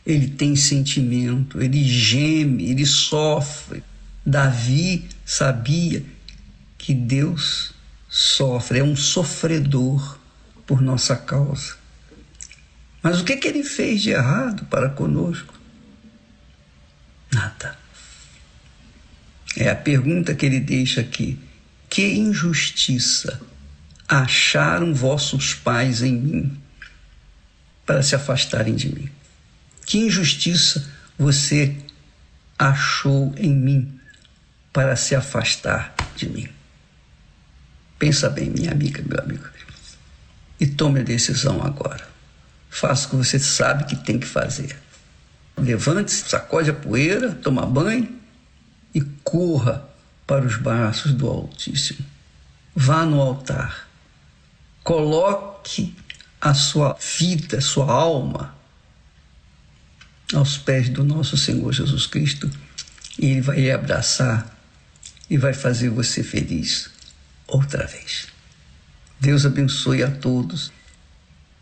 ele 0.05 0.29
tem 0.29 0.55
sentimento, 0.57 1.63
ele 1.63 1.83
geme, 1.85 2.71
ele 2.71 2.85
sofre. 2.85 3.83
Davi 4.25 5.09
sabia 5.25 6.03
que 6.77 6.93
Deus 6.93 7.73
sofre, 8.09 8.81
é 8.81 8.85
um 8.85 8.97
sofredor 8.97 10.19
por 10.67 10.83
nossa 10.83 11.17
causa. 11.17 11.78
Mas 13.03 13.21
o 13.21 13.25
que, 13.25 13.37
que 13.37 13.49
ele 13.49 13.63
fez 13.63 14.03
de 14.03 14.11
errado 14.11 14.65
para 14.67 14.89
conosco? 14.89 15.55
Nada. 17.33 17.77
É 19.57 19.69
a 19.69 19.77
pergunta 19.77 20.35
que 20.35 20.47
ele 20.47 20.61
deixa 20.61 21.01
aqui. 21.01 21.39
Que 21.89 22.15
injustiça 22.15 23.41
acharam 24.07 24.95
vossos 24.95 25.55
pais 25.55 26.03
em 26.03 26.15
mim 26.15 26.61
para 27.85 28.03
se 28.03 28.15
afastarem 28.15 28.75
de 28.75 28.95
mim? 28.95 29.11
Que 29.87 29.99
injustiça 29.99 30.89
você 31.19 31.77
achou 32.59 33.33
em 33.37 33.55
mim 33.55 34.01
para 34.73 34.97
se 34.97 35.15
afastar 35.15 35.95
de 36.15 36.29
mim? 36.29 36.49
Pensa 37.99 38.29
bem, 38.29 38.51
minha 38.51 38.71
amiga, 38.71 39.03
meu 39.03 39.21
amigo, 39.21 39.45
e 40.61 40.67
tome 40.67 41.01
a 41.01 41.03
decisão 41.03 41.63
agora. 41.63 42.07
Faça 42.71 43.07
o 43.07 43.11
que 43.11 43.17
você 43.17 43.39
sabe 43.39 43.85
que 43.85 43.97
tem 43.97 44.19
que 44.19 44.27
fazer. 44.27 44.79
Levante-se, 45.57 46.29
sacode 46.29 46.71
a 46.71 46.75
poeira, 46.75 47.33
toma 47.35 47.67
banho 47.67 48.17
e 48.95 49.01
corra 49.25 49.89
para 50.27 50.45
os 50.45 50.57
braços 50.57 51.13
do 51.13 51.27
Altíssimo. 51.27 52.05
Vá 52.75 53.05
no 53.05 53.21
altar. 53.21 53.89
Coloque 54.85 55.97
a 56.41 56.55
sua 56.55 56.97
vida, 57.19 57.59
a 57.59 57.61
sua 57.61 57.91
alma 57.91 58.57
aos 60.35 60.59
pés 60.59 60.89
do 60.89 61.03
nosso 61.03 61.37
Senhor 61.37 61.73
Jesus 61.73 62.07
Cristo 62.07 62.51
e 63.19 63.27
Ele 63.27 63.41
vai 63.41 63.61
lhe 63.61 63.73
abraçar 63.73 64.57
e 65.29 65.37
vai 65.37 65.53
fazer 65.53 65.89
você 65.89 66.23
feliz 66.23 66.91
outra 67.47 67.87
vez. 67.87 68.29
Deus 69.19 69.45
abençoe 69.45 70.03
a 70.03 70.11
todos 70.11 70.71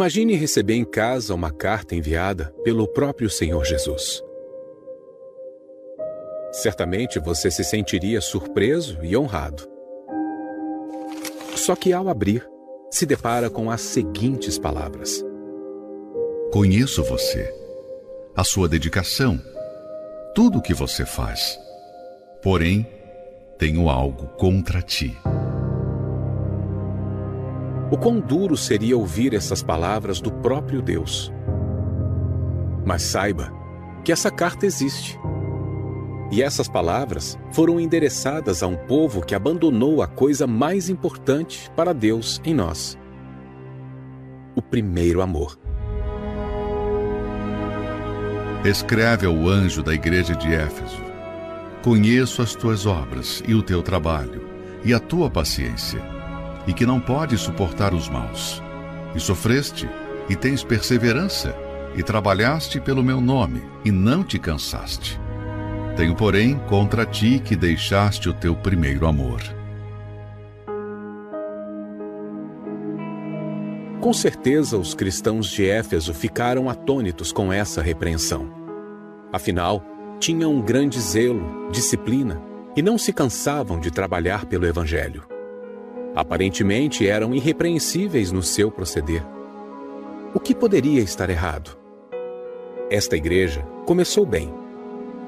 Imagine 0.00 0.34
receber 0.34 0.76
em 0.76 0.84
casa 0.86 1.34
uma 1.34 1.50
carta 1.50 1.94
enviada 1.94 2.54
pelo 2.64 2.88
próprio 2.88 3.28
Senhor 3.28 3.62
Jesus. 3.66 4.24
Certamente 6.50 7.18
você 7.18 7.50
se 7.50 7.62
sentiria 7.62 8.22
surpreso 8.22 8.98
e 9.02 9.14
honrado. 9.14 9.68
Só 11.54 11.76
que 11.76 11.92
ao 11.92 12.08
abrir, 12.08 12.48
se 12.90 13.04
depara 13.04 13.50
com 13.50 13.70
as 13.70 13.82
seguintes 13.82 14.58
palavras: 14.58 15.22
Conheço 16.50 17.04
você, 17.04 17.54
a 18.34 18.42
sua 18.42 18.70
dedicação, 18.70 19.38
tudo 20.34 20.60
o 20.60 20.62
que 20.62 20.72
você 20.72 21.04
faz. 21.04 21.60
Porém, 22.42 22.86
tenho 23.58 23.90
algo 23.90 24.28
contra 24.38 24.80
ti. 24.80 25.14
O 27.90 27.98
quão 27.98 28.20
duro 28.20 28.56
seria 28.56 28.96
ouvir 28.96 29.34
essas 29.34 29.64
palavras 29.64 30.20
do 30.20 30.30
próprio 30.30 30.80
Deus. 30.80 31.32
Mas 32.86 33.02
saiba 33.02 33.52
que 34.04 34.12
essa 34.12 34.30
carta 34.30 34.64
existe. 34.64 35.18
E 36.30 36.40
essas 36.40 36.68
palavras 36.68 37.36
foram 37.50 37.80
endereçadas 37.80 38.62
a 38.62 38.68
um 38.68 38.76
povo 38.76 39.20
que 39.20 39.34
abandonou 39.34 40.02
a 40.02 40.06
coisa 40.06 40.46
mais 40.46 40.88
importante 40.88 41.68
para 41.74 41.92
Deus 41.92 42.40
em 42.44 42.54
nós: 42.54 42.96
o 44.54 44.62
primeiro 44.62 45.20
amor. 45.20 45.58
Escreve 48.64 49.26
ao 49.26 49.48
anjo 49.48 49.82
da 49.82 49.92
igreja 49.92 50.36
de 50.36 50.54
Éfeso: 50.54 51.02
Conheço 51.82 52.40
as 52.40 52.54
tuas 52.54 52.86
obras 52.86 53.42
e 53.48 53.52
o 53.52 53.64
teu 53.64 53.82
trabalho, 53.82 54.48
e 54.84 54.94
a 54.94 55.00
tua 55.00 55.28
paciência 55.28 56.19
e 56.70 56.72
que 56.72 56.86
não 56.86 57.00
pode 57.00 57.36
suportar 57.36 57.92
os 57.92 58.08
maus. 58.08 58.62
E 59.12 59.18
sofreste, 59.18 59.90
e 60.28 60.36
tens 60.36 60.62
perseverança, 60.62 61.52
e 61.96 62.02
trabalhaste 62.02 62.80
pelo 62.80 63.02
meu 63.02 63.20
nome, 63.20 63.60
e 63.84 63.90
não 63.90 64.22
te 64.22 64.38
cansaste. 64.38 65.20
Tenho, 65.96 66.14
porém, 66.14 66.56
contra 66.68 67.04
ti 67.04 67.42
que 67.44 67.56
deixaste 67.56 68.28
o 68.28 68.32
teu 68.32 68.54
primeiro 68.54 69.04
amor. 69.08 69.42
Com 74.00 74.12
certeza, 74.12 74.78
os 74.78 74.94
cristãos 74.94 75.50
de 75.50 75.68
Éfeso 75.68 76.14
ficaram 76.14 76.70
atônitos 76.70 77.32
com 77.32 77.52
essa 77.52 77.82
repreensão. 77.82 78.48
Afinal, 79.32 79.84
tinham 80.20 80.54
um 80.54 80.62
grande 80.62 81.00
zelo, 81.00 81.68
disciplina 81.72 82.40
e 82.76 82.80
não 82.80 82.96
se 82.96 83.12
cansavam 83.12 83.80
de 83.80 83.90
trabalhar 83.90 84.46
pelo 84.46 84.66
Evangelho. 84.66 85.39
Aparentemente 86.14 87.06
eram 87.06 87.34
irrepreensíveis 87.34 88.32
no 88.32 88.42
seu 88.42 88.70
proceder. 88.70 89.24
O 90.34 90.40
que 90.40 90.54
poderia 90.54 91.00
estar 91.00 91.30
errado? 91.30 91.76
Esta 92.90 93.16
igreja 93.16 93.66
começou 93.86 94.26
bem. 94.26 94.52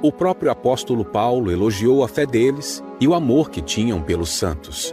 O 0.03 0.11
próprio 0.11 0.51
apóstolo 0.51 1.05
Paulo 1.05 1.51
elogiou 1.51 2.03
a 2.03 2.09
fé 2.09 2.27
deles 2.27 2.83
e 3.01 3.07
o 3.07 3.15
amor 3.15 3.51
que 3.51 3.63
tinham 3.63 4.03
pelos 4.03 4.31
santos. 4.31 4.93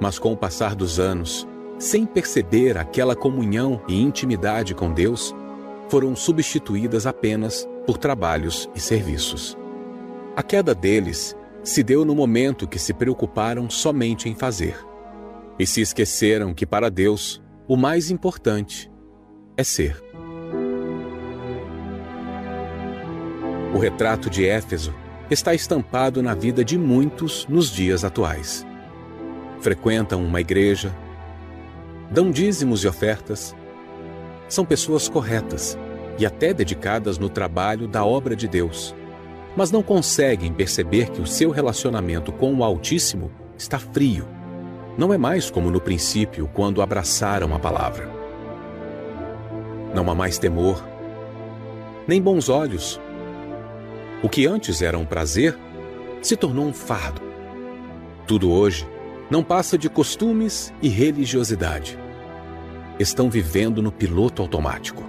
Mas 0.00 0.18
com 0.18 0.32
o 0.32 0.36
passar 0.36 0.76
dos 0.76 1.00
anos, 1.00 1.46
sem 1.78 2.06
perceber 2.06 2.78
aquela 2.78 3.16
comunhão 3.16 3.80
e 3.88 4.00
intimidade 4.00 4.74
com 4.74 4.92
Deus, 4.92 5.34
foram 5.88 6.14
substituídas 6.14 7.06
apenas 7.06 7.68
por 7.86 7.98
trabalhos 7.98 8.70
e 8.74 8.80
serviços. 8.80 9.56
A 10.36 10.42
queda 10.42 10.74
deles 10.74 11.35
se 11.66 11.82
deu 11.82 12.04
no 12.04 12.14
momento 12.14 12.68
que 12.68 12.78
se 12.78 12.94
preocuparam 12.94 13.68
somente 13.68 14.28
em 14.28 14.36
fazer. 14.36 14.78
E 15.58 15.66
se 15.66 15.80
esqueceram 15.80 16.54
que 16.54 16.64
para 16.64 16.88
Deus 16.88 17.42
o 17.66 17.76
mais 17.76 18.08
importante 18.08 18.88
é 19.56 19.64
ser. 19.64 20.00
O 23.74 23.78
retrato 23.78 24.30
de 24.30 24.46
Éfeso 24.46 24.94
está 25.28 25.54
estampado 25.54 26.22
na 26.22 26.34
vida 26.34 26.64
de 26.64 26.78
muitos 26.78 27.48
nos 27.48 27.68
dias 27.68 28.04
atuais. 28.04 28.64
Frequentam 29.60 30.24
uma 30.24 30.40
igreja, 30.40 30.96
dão 32.12 32.30
dízimos 32.30 32.84
e 32.84 32.86
ofertas, 32.86 33.56
são 34.48 34.64
pessoas 34.64 35.08
corretas 35.08 35.76
e 36.16 36.24
até 36.24 36.54
dedicadas 36.54 37.18
no 37.18 37.28
trabalho 37.28 37.88
da 37.88 38.04
obra 38.04 38.36
de 38.36 38.46
Deus 38.46 38.94
mas 39.56 39.72
não 39.72 39.82
conseguem 39.82 40.52
perceber 40.52 41.10
que 41.10 41.20
o 41.20 41.26
seu 41.26 41.50
relacionamento 41.50 42.30
com 42.30 42.54
o 42.54 42.62
Altíssimo 42.62 43.30
está 43.56 43.78
frio. 43.78 44.28
Não 44.98 45.12
é 45.12 45.18
mais 45.18 45.50
como 45.50 45.70
no 45.70 45.80
princípio, 45.80 46.48
quando 46.52 46.82
abraçaram 46.82 47.54
a 47.54 47.58
palavra. 47.58 48.08
Não 49.94 50.10
há 50.10 50.14
mais 50.14 50.38
temor, 50.38 50.86
nem 52.06 52.20
bons 52.20 52.50
olhos. 52.50 53.00
O 54.22 54.28
que 54.28 54.46
antes 54.46 54.82
era 54.82 54.98
um 54.98 55.06
prazer 55.06 55.58
se 56.20 56.36
tornou 56.36 56.66
um 56.66 56.72
fardo. 56.72 57.22
Tudo 58.26 58.50
hoje 58.50 58.86
não 59.30 59.42
passa 59.42 59.78
de 59.78 59.88
costumes 59.88 60.72
e 60.82 60.88
religiosidade. 60.88 61.98
Estão 62.98 63.30
vivendo 63.30 63.82
no 63.82 63.92
piloto 63.92 64.42
automático. 64.42 65.04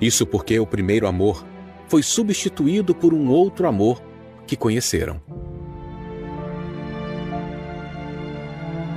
Isso 0.00 0.26
porque 0.26 0.58
o 0.58 0.66
primeiro 0.66 1.06
amor 1.06 1.44
foi 1.88 2.02
substituído 2.02 2.94
por 2.94 3.14
um 3.14 3.28
outro 3.28 3.66
amor 3.66 4.02
que 4.46 4.56
conheceram. 4.56 5.20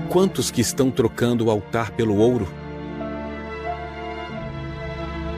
Quantos 0.09 0.49
que 0.49 0.61
estão 0.61 0.89
trocando 0.89 1.45
o 1.45 1.51
altar 1.51 1.91
pelo 1.91 2.17
ouro? 2.17 2.47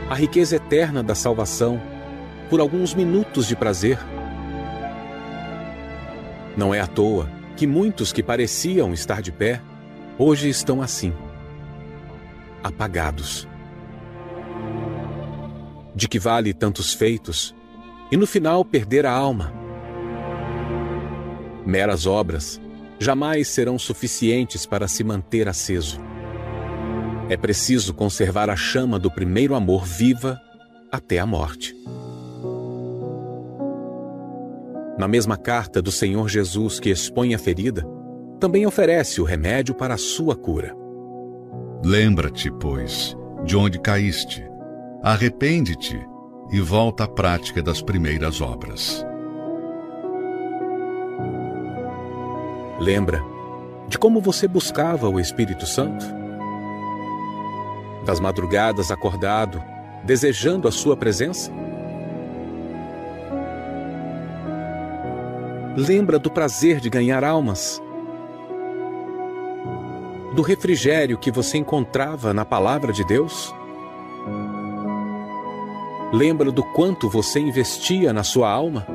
A 0.09 0.15
riqueza 0.15 0.55
eterna 0.55 1.03
da 1.03 1.15
salvação 1.15 1.81
por 2.49 2.59
alguns 2.59 2.93
minutos 2.93 3.47
de 3.47 3.55
prazer? 3.55 3.99
Não 6.55 6.73
é 6.73 6.79
à 6.79 6.87
toa 6.87 7.29
que 7.55 7.67
muitos 7.67 8.13
que 8.13 8.23
pareciam 8.23 8.93
estar 8.93 9.21
de 9.21 9.31
pé 9.31 9.61
hoje 10.17 10.49
estão 10.49 10.81
assim, 10.81 11.13
apagados 12.63 13.47
de 15.95 16.07
que 16.07 16.19
vale 16.19 16.53
tantos 16.53 16.93
feitos 16.93 17.55
e 18.11 18.17
no 18.17 18.27
final 18.27 18.63
perder 18.65 19.05
a 19.05 19.11
alma. 19.11 19.53
Meras 21.65 22.05
obras 22.05 22.59
jamais 22.99 23.47
serão 23.47 23.79
suficientes 23.79 24.65
para 24.65 24.87
se 24.87 25.03
manter 25.03 25.47
aceso. 25.47 25.99
É 27.29 27.37
preciso 27.37 27.93
conservar 27.93 28.49
a 28.49 28.55
chama 28.55 28.99
do 28.99 29.09
primeiro 29.09 29.55
amor 29.55 29.85
viva 29.85 30.39
até 30.91 31.19
a 31.19 31.25
morte. 31.25 31.73
Na 34.97 35.07
mesma 35.07 35.37
carta 35.37 35.81
do 35.81 35.91
Senhor 35.91 36.27
Jesus 36.27 36.79
que 36.79 36.89
expõe 36.89 37.33
a 37.33 37.39
ferida, 37.39 37.87
também 38.39 38.65
oferece 38.65 39.21
o 39.21 39.23
remédio 39.23 39.73
para 39.73 39.93
a 39.93 39.97
sua 39.97 40.35
cura. 40.35 40.75
Lembra-te, 41.83 42.51
pois, 42.51 43.15
de 43.45 43.55
onde 43.55 43.79
caíste 43.79 44.50
Arrepende-te 45.03 45.99
e 46.51 46.61
volta 46.61 47.05
à 47.05 47.07
prática 47.07 47.59
das 47.63 47.81
primeiras 47.81 48.39
obras. 48.39 49.03
Lembra 52.79 53.19
de 53.87 53.97
como 53.97 54.21
você 54.21 54.47
buscava 54.47 55.09
o 55.09 55.19
Espírito 55.19 55.65
Santo? 55.65 56.05
Das 58.05 58.19
madrugadas 58.19 58.91
acordado, 58.91 59.59
desejando 60.03 60.67
a 60.67 60.71
sua 60.71 60.95
presença? 60.95 61.51
Lembra 65.75 66.19
do 66.19 66.29
prazer 66.29 66.79
de 66.79 66.91
ganhar 66.91 67.23
almas? 67.23 67.81
Do 70.35 70.43
refrigério 70.43 71.17
que 71.17 71.31
você 71.31 71.57
encontrava 71.57 72.35
na 72.35 72.45
palavra 72.45 72.93
de 72.93 73.03
Deus? 73.03 73.51
Lembra 76.13 76.51
do 76.51 76.61
quanto 76.61 77.09
você 77.09 77.39
investia 77.39 78.11
na 78.11 78.21
sua 78.21 78.51
alma? 78.51 78.85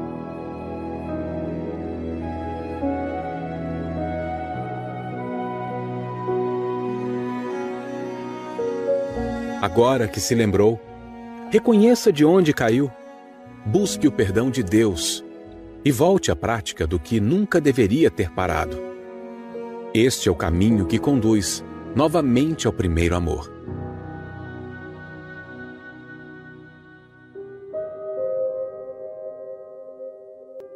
Agora 9.62 10.06
que 10.06 10.20
se 10.20 10.34
lembrou, 10.34 10.78
reconheça 11.50 12.12
de 12.12 12.22
onde 12.22 12.52
caiu, 12.52 12.92
busque 13.64 14.06
o 14.06 14.12
perdão 14.12 14.50
de 14.50 14.62
Deus 14.62 15.24
e 15.82 15.90
volte 15.90 16.30
à 16.30 16.36
prática 16.36 16.86
do 16.86 16.98
que 16.98 17.18
nunca 17.18 17.60
deveria 17.60 18.10
ter 18.10 18.30
parado. 18.30 18.76
Este 19.94 20.28
é 20.28 20.32
o 20.32 20.36
caminho 20.36 20.84
que 20.84 20.98
conduz 20.98 21.64
novamente 21.94 22.66
ao 22.66 22.72
primeiro 22.74 23.16
amor. 23.16 23.50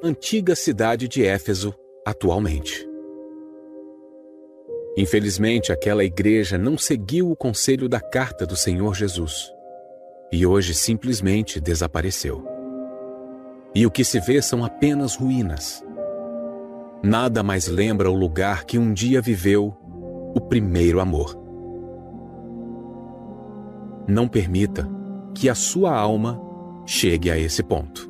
Antiga 0.02 0.54
cidade 0.56 1.06
de 1.06 1.22
Éfeso, 1.22 1.74
atualmente. 2.06 2.88
Infelizmente, 4.96 5.72
aquela 5.72 6.02
igreja 6.02 6.56
não 6.56 6.78
seguiu 6.78 7.30
o 7.30 7.36
conselho 7.36 7.86
da 7.86 8.00
carta 8.00 8.46
do 8.46 8.56
Senhor 8.56 8.94
Jesus 8.94 9.52
e 10.32 10.46
hoje 10.46 10.72
simplesmente 10.72 11.60
desapareceu. 11.60 12.42
E 13.74 13.84
o 13.84 13.90
que 13.90 14.02
se 14.02 14.18
vê 14.20 14.40
são 14.40 14.64
apenas 14.64 15.16
ruínas. 15.16 15.84
Nada 17.02 17.42
mais 17.42 17.66
lembra 17.66 18.10
o 18.10 18.16
lugar 18.16 18.64
que 18.64 18.78
um 18.78 18.94
dia 18.94 19.20
viveu 19.20 19.76
o 20.34 20.40
primeiro 20.40 20.98
amor. 20.98 21.38
Não 24.08 24.26
permita 24.26 24.88
que 25.34 25.46
a 25.46 25.54
sua 25.54 25.94
alma 25.94 26.40
chegue 26.86 27.30
a 27.30 27.36
esse 27.36 27.62
ponto. 27.62 28.09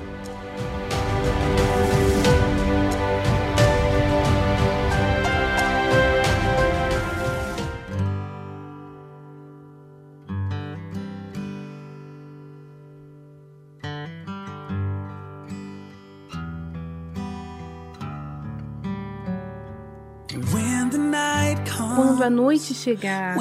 Chegar, 22.91 23.37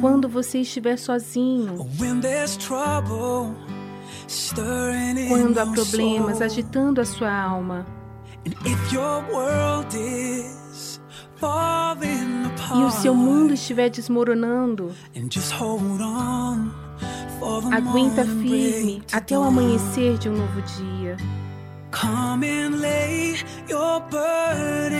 quando 0.00 0.28
você 0.28 0.60
estiver 0.60 0.96
sozinho, 0.96 1.86
quando 5.28 5.58
há 5.58 5.66
problemas 5.66 6.40
agitando 6.40 7.00
a 7.00 7.04
sua 7.04 7.32
alma, 7.32 7.86
e 12.74 12.82
o 12.82 12.90
seu 12.90 13.14
mundo 13.14 13.52
estiver 13.54 13.90
desmoronando, 13.90 14.94
aguenta 17.72 18.24
firme 18.24 19.02
até 19.12 19.38
o 19.38 19.42
amanhecer 19.42 20.18
de 20.18 20.28
um 20.28 20.36
novo 20.36 20.62
dia. 20.62 21.16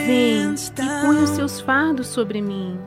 Vem 0.07 0.55
e 0.55 1.03
põe 1.03 1.23
os 1.25 1.31
seus 1.31 1.61
fardos 1.61 2.07
sobre 2.07 2.41
mim. 2.41 2.79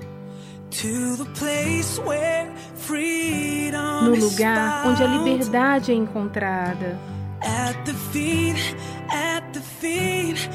No 4.02 4.16
lugar 4.16 4.88
onde 4.88 5.04
a 5.04 5.08
liberdade 5.08 5.92
é 5.92 5.96
encontrada. 5.96 6.98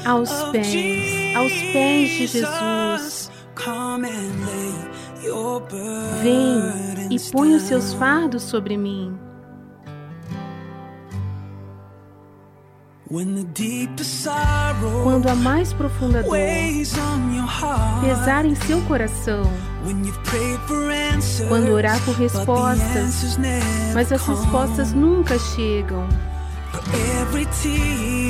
Aos 0.05 0.29
pés, 0.51 1.35
aos 1.35 1.51
pés 1.51 2.09
de 2.09 2.27
Jesus. 2.27 3.31
Vem 6.21 7.07
e 7.09 7.19
põe 7.31 7.55
os 7.55 7.63
seus 7.63 7.93
fardos 7.93 8.43
sobre 8.43 8.77
mim. 8.77 9.17
Quando 15.03 15.29
a 15.29 15.35
mais 15.35 15.71
profunda 15.71 16.21
dor 16.21 16.31
pesar 18.01 18.43
em 18.43 18.55
seu 18.55 18.81
coração, 18.81 19.43
quando 21.47 21.71
orar 21.71 21.97
por 22.03 22.13
respostas, 22.15 23.37
mas 23.93 24.11
as 24.11 24.21
respostas 24.21 24.91
nunca 24.91 25.39
chegam. 25.39 26.05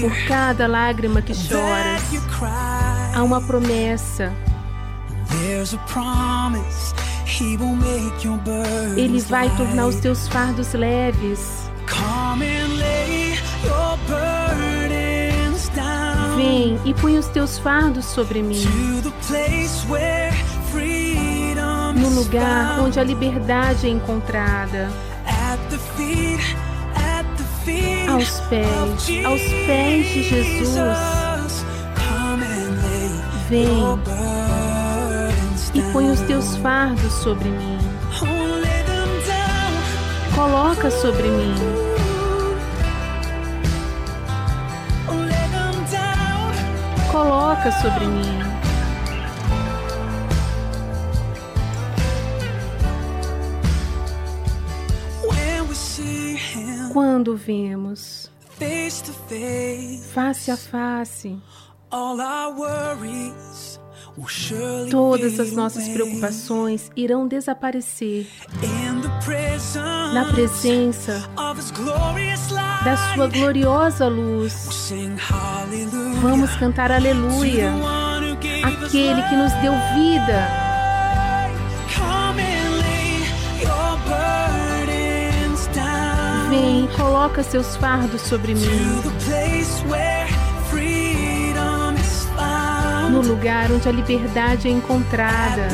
Por 0.01 0.27
cada 0.27 0.67
lágrima 0.67 1.19
que 1.19 1.33
choras, 1.33 2.03
há 3.15 3.23
uma 3.23 3.41
promessa. 3.41 4.31
Ele 8.95 9.19
vai 9.21 9.49
tornar 9.57 9.87
os 9.87 9.95
teus 9.95 10.27
fardos 10.27 10.73
leves. 10.73 11.71
Vem 16.35 16.79
e 16.83 16.93
põe 16.93 17.17
os 17.17 17.27
teus 17.27 17.57
fardos 17.57 18.05
sobre 18.05 18.43
mim. 18.43 18.63
No 21.95 22.09
lugar 22.09 22.79
onde 22.81 22.99
a 22.99 23.03
liberdade 23.03 23.87
é 23.87 23.89
encontrada. 23.89 24.91
Aos 28.09 28.39
pés, 28.41 29.25
aos 29.25 29.41
pés 29.41 30.07
de 30.07 30.23
Jesus. 30.23 31.65
Vem 33.49 33.67
e 35.73 35.81
põe 35.93 36.09
os 36.11 36.19
teus 36.21 36.57
fardos 36.57 37.13
sobre 37.13 37.49
mim. 37.49 37.79
Coloca 40.35 40.91
sobre 40.91 41.23
mim. 41.29 41.84
Coloca 47.15 47.71
sobre 47.71 48.05
mim. 48.07 48.55
Quando 56.91 57.35
vemos 57.35 58.29
face 60.13 60.51
a 60.51 60.57
face, 60.57 61.37
todas 64.91 65.39
as 65.39 65.51
nossas 65.53 65.87
preocupações 65.89 66.89
irão 66.95 67.27
desaparecer 67.27 68.27
na 70.13 70.25
presença 70.25 71.29
da 72.83 72.97
Sua 73.13 73.27
gloriosa 73.27 74.07
luz. 74.07 74.91
Vamos 76.21 76.55
cantar 76.55 76.91
aleluia, 76.91 77.71
aquele 78.63 79.21
que 79.23 79.35
nos 79.35 79.53
deu 79.61 79.73
vida. 79.95 80.47
Vem, 86.49 86.87
coloca 86.95 87.43
seus 87.43 87.75
fardos 87.75 88.21
sobre 88.21 88.53
mim. 88.53 89.01
No 93.11 93.21
lugar 93.21 93.71
onde 93.71 93.89
a 93.89 93.91
liberdade 93.91 94.67
é 94.67 94.71
encontrada. 94.71 95.67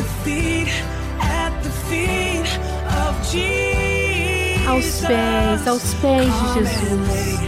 Aos 4.68 5.02
pés, 5.08 5.66
aos 5.66 5.94
pés 5.96 6.26
de 6.26 6.54
Jesus. 6.54 7.40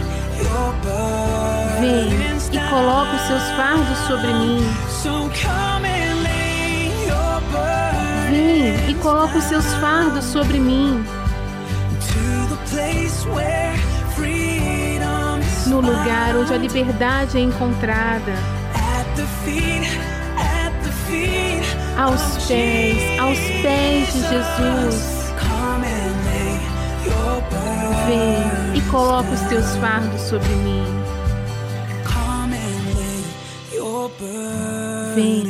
Vem 1.78 2.08
e 2.52 2.70
coloca 2.70 3.16
os 3.16 3.20
seus 3.26 3.42
fardos 3.50 3.98
sobre 4.06 4.32
mim. 4.32 4.66
Vem 8.30 8.90
e 8.90 8.94
coloca 9.02 9.36
os 9.36 9.44
seus 9.44 9.66
fardos 9.74 10.24
sobre 10.24 10.58
mim. 10.58 11.04
No 15.66 15.80
lugar 15.82 16.34
onde 16.36 16.54
a 16.54 16.56
liberdade 16.56 17.36
é 17.36 17.40
encontrada. 17.42 18.32
Aos 21.98 22.46
pés, 22.46 23.20
aos 23.20 23.38
pés 23.38 24.12
de 24.14 24.20
Jesus. 24.22 25.23
Vem 28.06 28.78
e 28.78 28.90
coloca 28.90 29.30
os 29.30 29.40
teus 29.42 29.76
fardos 29.76 30.20
sobre 30.22 30.48
mim. 30.48 30.84
Vem 35.14 35.44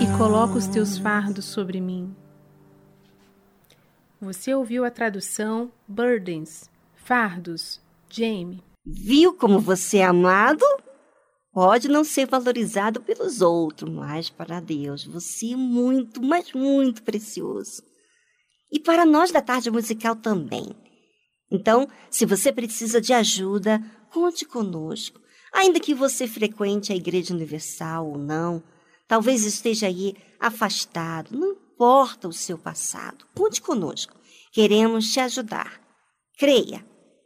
e 0.00 0.18
coloca 0.18 0.54
os 0.54 0.66
teus 0.68 0.96
fardos 0.96 1.44
sobre 1.44 1.80
mim. 1.80 2.14
Você 4.20 4.54
ouviu 4.54 4.84
a 4.84 4.90
tradução 4.90 5.70
Burdens, 5.88 6.70
Fardos, 6.94 7.80
Jamie. 8.08 8.62
Viu 8.84 9.34
como 9.34 9.58
você 9.58 9.98
é 9.98 10.04
amado? 10.04 10.64
Pode 11.52 11.88
não 11.88 12.04
ser 12.04 12.26
valorizado 12.26 13.00
pelos 13.00 13.40
outros, 13.40 13.90
mas 13.90 14.30
para 14.30 14.60
Deus 14.60 15.04
você 15.04 15.52
é 15.52 15.56
muito, 15.56 16.22
mas 16.22 16.52
muito 16.52 17.02
precioso. 17.02 17.82
E 18.70 18.78
para 18.78 19.04
nós 19.04 19.32
da 19.32 19.42
tarde 19.42 19.70
musical 19.70 20.14
também. 20.14 20.85
Então, 21.50 21.88
se 22.10 22.26
você 22.26 22.52
precisa 22.52 23.00
de 23.00 23.12
ajuda, 23.12 23.80
conte 24.12 24.44
conosco. 24.44 25.20
Ainda 25.52 25.78
que 25.80 25.94
você 25.94 26.26
frequente 26.26 26.92
a 26.92 26.96
Igreja 26.96 27.32
Universal 27.32 28.08
ou 28.08 28.18
não, 28.18 28.60
talvez 29.06 29.44
esteja 29.44 29.86
aí 29.86 30.16
afastado, 30.40 31.36
não 31.36 31.52
importa 31.52 32.26
o 32.28 32.32
seu 32.32 32.58
passado, 32.58 33.24
conte 33.34 33.62
conosco. 33.62 34.14
Queremos 34.52 35.12
te 35.12 35.20
ajudar. 35.20 35.80
Creia. 36.38 36.84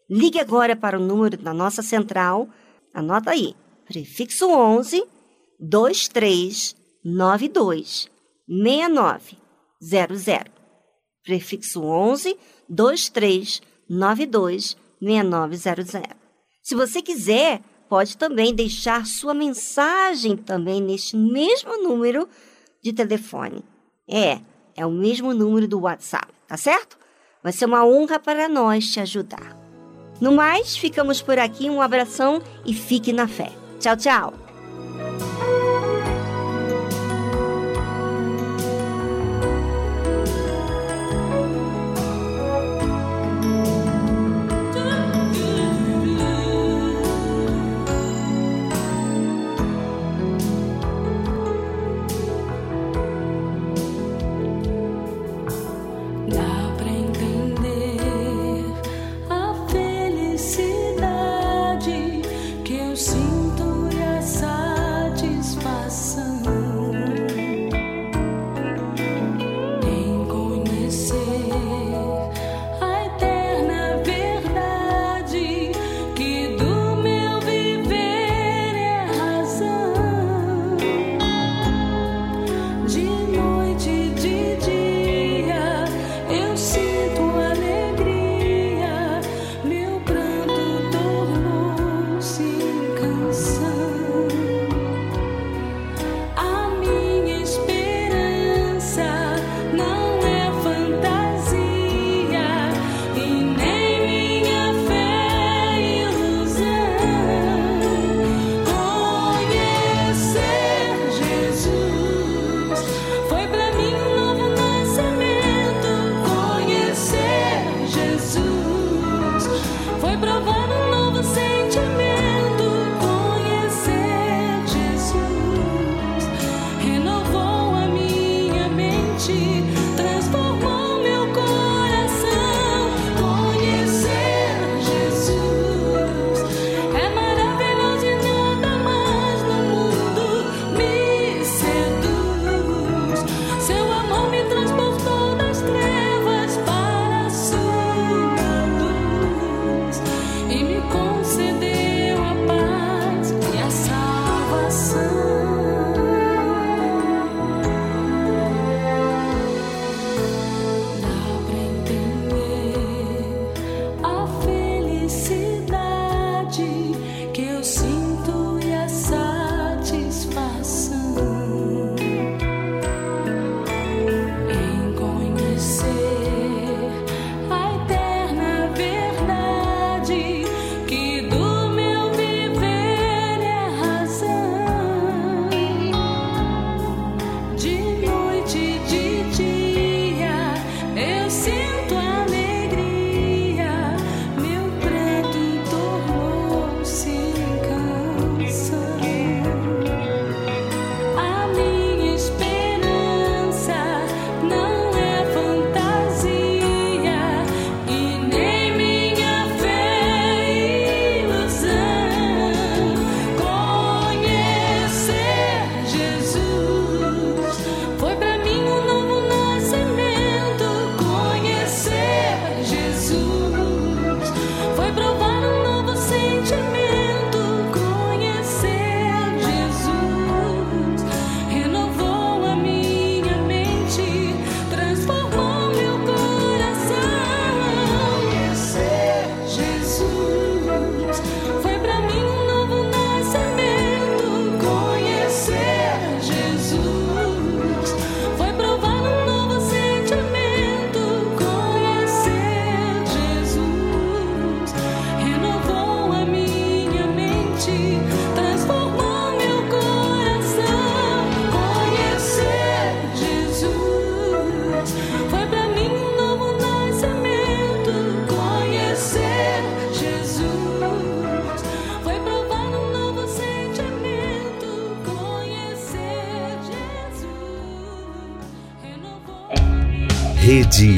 Ligue 0.08 0.40
agora 0.40 0.74
para 0.74 0.98
o 0.98 1.02
número 1.02 1.36
da 1.36 1.52
nossa 1.54 1.82
central. 1.82 2.48
Anota 2.92 3.30
aí. 3.30 3.54
Prefixo 3.86 4.48
11 4.48 5.04
2392 5.60 8.10
6900. 8.48 10.52
Prefixo 11.24 11.82
11 11.82 12.36
2392 12.68 13.69
6900. 13.90 16.02
Se 16.62 16.74
você 16.74 17.02
quiser, 17.02 17.60
pode 17.88 18.16
também 18.16 18.54
deixar 18.54 19.04
sua 19.04 19.34
mensagem 19.34 20.36
também 20.36 20.80
neste 20.80 21.16
mesmo 21.16 21.82
número 21.82 22.28
de 22.82 22.92
telefone. 22.92 23.64
É, 24.08 24.40
é 24.76 24.86
o 24.86 24.90
mesmo 24.90 25.34
número 25.34 25.66
do 25.66 25.80
WhatsApp, 25.80 26.28
tá 26.46 26.56
certo? 26.56 26.98
Vai 27.42 27.52
ser 27.52 27.64
uma 27.64 27.84
honra 27.84 28.18
para 28.18 28.48
nós 28.48 28.86
te 28.86 29.00
ajudar. 29.00 29.58
No 30.20 30.32
mais, 30.32 30.76
ficamos 30.76 31.22
por 31.22 31.38
aqui. 31.38 31.70
Um 31.70 31.80
abração 31.80 32.42
e 32.66 32.74
fique 32.74 33.12
na 33.12 33.26
fé. 33.26 33.50
Tchau, 33.78 33.96
tchau. 33.96 34.49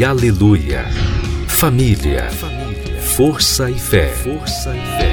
Aleluia. 0.05 0.85
Família. 1.47 2.29
Família. 2.31 3.01
Força 3.01 3.71
e 3.71 3.79
fé. 3.79 4.09
Força 4.09 4.75
e 4.75 4.81
fé. 4.99 5.12